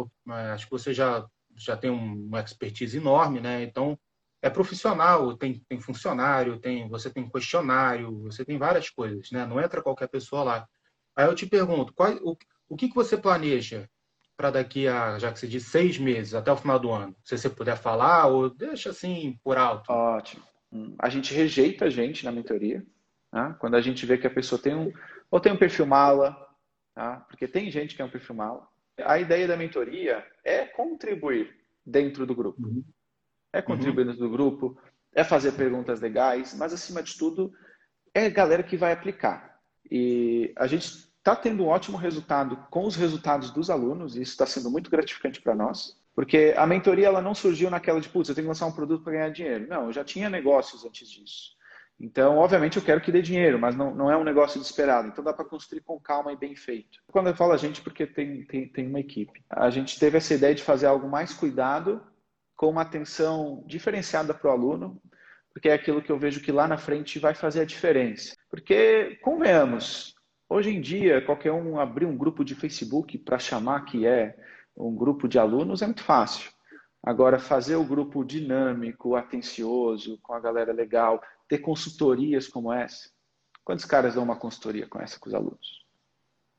acho 0.55 0.65
que 0.65 0.73
você 0.73 0.95
já, 0.95 1.27
já 1.55 1.77
tem 1.77 1.91
uma 1.91 2.41
expertise 2.41 2.97
enorme, 2.97 3.41
né? 3.41 3.63
Então, 3.63 3.99
é 4.45 4.51
profissional, 4.51 5.35
tem, 5.39 5.65
tem 5.67 5.81
funcionário, 5.81 6.59
tem, 6.59 6.87
você 6.87 7.09
tem 7.09 7.27
questionário, 7.27 8.25
você 8.25 8.45
tem 8.45 8.59
várias 8.59 8.91
coisas, 8.91 9.31
né? 9.31 9.47
Não 9.47 9.59
entra 9.59 9.81
qualquer 9.81 10.07
pessoa 10.07 10.45
lá. 10.45 10.69
Aí 11.17 11.25
eu 11.25 11.35
te 11.35 11.47
pergunto, 11.47 11.95
qual, 11.95 12.13
o, 12.17 12.37
o 12.69 12.77
que, 12.77 12.91
que 12.91 12.95
você 12.95 13.17
planeja 13.17 13.89
para 14.37 14.51
daqui 14.51 14.87
a, 14.87 15.19
já 15.19 15.33
que 15.33 15.39
você 15.39 15.47
diz, 15.47 15.65
seis 15.69 15.97
meses, 15.97 16.35
até 16.35 16.53
o 16.53 16.59
final 16.59 16.79
do 16.79 16.93
ano? 16.93 17.17
Se 17.25 17.39
você 17.39 17.49
puder 17.49 17.79
falar 17.79 18.27
ou 18.27 18.51
deixa 18.51 18.91
assim 18.91 19.41
por 19.43 19.57
alto. 19.57 19.91
Ótimo. 19.91 20.43
Hum, 20.71 20.95
a 20.99 21.09
gente 21.09 21.33
rejeita 21.33 21.87
a 21.87 21.91
gente 21.91 22.23
na 22.23 22.31
mentoria, 22.31 22.85
né? 23.33 23.57
quando 23.59 23.77
a 23.77 23.81
gente 23.81 24.05
vê 24.05 24.19
que 24.19 24.27
a 24.27 24.31
pessoa 24.31 24.61
tem 24.61 24.75
um, 24.75 24.93
ou 25.31 25.41
tem 25.41 25.55
um 25.55 25.57
perfil 25.57 25.87
mala, 25.87 26.37
tá? 26.95 27.17
porque 27.31 27.49
tem 27.49 27.71
gente 27.71 27.97
que 27.97 28.03
é 28.03 28.05
um 28.05 28.11
perfil 28.11 28.35
mala. 28.35 28.69
A 28.99 29.19
ideia 29.19 29.49
da 29.49 29.57
mentoria 29.57 30.23
é 30.45 30.67
contribuir 30.67 31.57
dentro 31.87 32.27
do 32.27 32.35
grupo. 32.35 32.61
Uhum. 32.61 32.85
É 33.55 33.63
contribuir 33.63 34.03
uhum. 34.03 34.13
dentro 34.13 34.29
do 34.29 34.31
grupo, 34.31 34.77
é 35.15 35.23
fazer 35.23 35.53
perguntas 35.53 36.01
legais, 36.01 36.55
mas 36.59 36.73
acima 36.73 37.03
de 37.03 37.17
tudo, 37.17 37.53
é 38.13 38.27
a 38.27 38.31
galera 38.31 38.63
que 38.63 38.77
vai 38.77 38.93
aplicar. 38.93 39.61
E 39.91 40.53
a 40.57 40.67
gente 40.67 40.87
está 40.87 41.37
tendo 41.37 41.65
um 41.65 41.69
ótimo 41.69 41.97
resultado 41.97 42.57
com 42.69 42.85
os 42.85 42.97
resultados 42.97 43.51
dos 43.51 43.71
alunos, 43.71 44.17
e 44.17 44.23
isso 44.23 44.33
está 44.33 44.45
sendo 44.45 44.71
muito 44.71 44.91
gratificante 44.91 45.41
para 45.41 45.55
nós, 45.55 45.97
porque 46.15 46.53
a 46.57 46.67
mentoria 46.67 47.07
ela 47.07 47.23
não 47.23 47.35
surgiu 47.35 47.71
naquela 47.71 48.01
de, 48.01 48.09
putz, 48.09 48.29
eu 48.29 48.35
tenho 48.35 48.45
que 48.45 48.49
lançar 48.49 48.67
um 48.67 48.73
produto 48.73 49.03
para 49.03 49.15
ganhar 49.15 49.31
dinheiro. 49.31 49.67
Não, 49.69 49.87
eu 49.87 49.93
já 49.93 50.05
tinha 50.05 50.29
negócios 50.29 50.85
antes 50.85 51.09
disso. 51.11 51.55
Então, 51.99 52.39
obviamente, 52.39 52.77
eu 52.77 52.83
quero 52.83 53.01
que 53.01 53.13
dê 53.13 53.23
dinheiro, 53.23 53.59
mas 53.59 53.77
não, 53.77 53.95
não 53.95 54.11
é 54.11 54.17
um 54.17 54.25
negócio 54.25 54.61
desesperado. 54.61 55.09
Então, 55.09 55.25
dá 55.25 55.33
para 55.33 55.45
construir 55.45 55.81
com 55.81 55.99
calma 55.99 56.33
e 56.33 56.37
bem 56.37 56.57
feito. 56.57 56.99
Quando 57.07 57.29
eu 57.29 57.37
falo 57.37 57.53
a 57.53 57.57
gente, 57.57 57.81
porque 57.81 58.07
tem, 58.07 58.45
tem, 58.45 58.69
tem 58.69 58.89
uma 58.89 59.01
equipe. 59.01 59.45
A 59.49 59.71
gente 59.71 59.99
teve 59.99 60.19
essa 60.19 60.35
ideia 60.35 60.55
de 60.55 60.63
fazer 60.63 60.87
algo 60.87 61.09
mais 61.09 61.33
cuidado, 61.33 62.03
com 62.65 62.71
uma 62.71 62.83
atenção 62.83 63.63
diferenciada 63.67 64.33
para 64.35 64.49
o 64.49 64.53
aluno, 64.53 65.01
porque 65.53 65.69
é 65.69 65.75
aquilo 65.75 66.03
que 66.03 66.11
eu 66.11 66.19
vejo 66.19 66.41
que 66.41 66.51
lá 66.51 66.67
na 66.67 66.77
frente 66.77 67.19
vai 67.19 67.35
fazer 67.35 67.61
a 67.61 67.65
diferença. 67.65 68.35
Porque, 68.51 69.19
convenhamos, 69.23 70.15
Hoje 70.49 70.71
em 70.71 70.81
dia, 70.81 71.25
qualquer 71.25 71.53
um 71.53 71.81
abrir 71.81 72.05
um 72.07 72.17
grupo 72.17 72.45
de 72.45 72.55
Facebook 72.55 73.19
para 73.19 73.39
chamar 73.39 73.85
que 73.87 74.07
é 74.07 74.37
um 74.77 74.95
grupo 74.95 75.27
de 75.27 75.39
alunos 75.39 75.83
é 75.83 75.87
muito 75.87 76.03
fácil. 76.03 76.51
Agora, 77.03 77.39
fazer 77.39 77.77
o 77.77 77.85
grupo 77.85 78.25
dinâmico, 78.25 79.17
atencioso, 79.17 80.19
com 80.23 80.33
a 80.33 80.41
galera 80.41 80.73
legal, 80.73 81.21
ter 81.49 81.59
consultorias 81.59 82.47
como 82.47 82.73
essa. 82.73 83.11
Quantos 83.65 83.85
caras 83.85 84.15
dão 84.15 84.23
uma 84.23 84.37
consultoria 84.37 84.87
com 84.87 85.01
essa 85.01 85.19
com 85.19 85.29
os 85.29 85.35
alunos? 85.35 85.85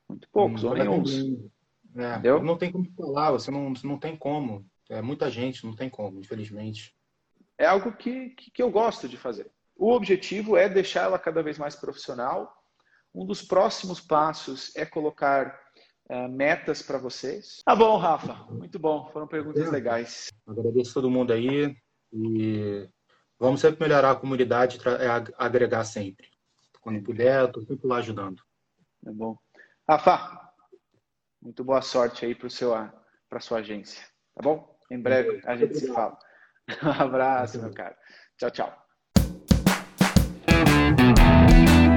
Muito 0.08 0.28
poucos, 0.30 0.62
hum, 0.62 0.68
ou 0.68 0.74
nenhum. 0.74 1.50
É, 1.96 2.40
não 2.42 2.58
tem 2.58 2.70
como 2.70 2.84
falar, 2.96 3.30
você 3.30 3.50
não, 3.50 3.72
não 3.82 3.98
tem 3.98 4.16
como. 4.16 4.64
É 4.88 5.02
muita 5.02 5.30
gente, 5.30 5.64
não 5.64 5.74
tem 5.74 5.90
como, 5.90 6.20
infelizmente. 6.20 6.94
É 7.58 7.66
algo 7.66 7.92
que, 7.96 8.30
que, 8.30 8.50
que 8.50 8.62
eu 8.62 8.70
gosto 8.70 9.08
de 9.08 9.16
fazer. 9.16 9.50
O 9.74 9.92
objetivo 9.92 10.56
é 10.56 10.68
deixar 10.68 11.04
ela 11.04 11.18
cada 11.18 11.42
vez 11.42 11.58
mais 11.58 11.74
profissional 11.74 12.56
um 13.16 13.24
dos 13.24 13.40
próximos 13.40 13.98
passos 13.98 14.76
é 14.76 14.84
colocar 14.84 15.58
uh, 16.10 16.28
metas 16.28 16.82
para 16.82 16.98
vocês. 16.98 17.62
Tá 17.64 17.74
bom, 17.74 17.96
Rafa. 17.96 18.34
Muito 18.52 18.78
bom. 18.78 19.08
Foram 19.10 19.26
perguntas 19.26 19.66
é. 19.66 19.70
legais. 19.70 20.30
Agradeço 20.46 20.92
todo 20.92 21.10
mundo 21.10 21.32
aí 21.32 21.74
e 22.12 22.86
vamos 23.38 23.62
sempre 23.62 23.80
melhorar 23.80 24.10
a 24.10 24.16
comunidade, 24.16 24.78
é, 24.86 25.32
agregar 25.38 25.84
sempre. 25.84 26.28
Quando 26.82 27.02
puder, 27.02 27.46
estou 27.46 27.64
sempre 27.64 27.86
lá 27.88 27.96
ajudando. 27.96 28.42
Tá 29.02 29.12
bom. 29.12 29.38
Rafa, 29.88 30.52
muito 31.40 31.64
boa 31.64 31.80
sorte 31.80 32.26
aí 32.26 32.34
para 32.34 32.48
a 33.30 33.40
sua 33.40 33.58
agência. 33.58 34.06
Tá 34.34 34.42
bom? 34.42 34.75
Em 34.90 35.00
breve 35.00 35.40
a 35.44 35.56
gente 35.56 35.78
se 35.78 35.86
fala. 35.88 36.18
Um 36.82 36.90
abraço, 36.90 37.60
meu 37.60 37.72
cara. 37.72 37.96
Tchau, 38.36 38.50
tchau. 38.50 38.85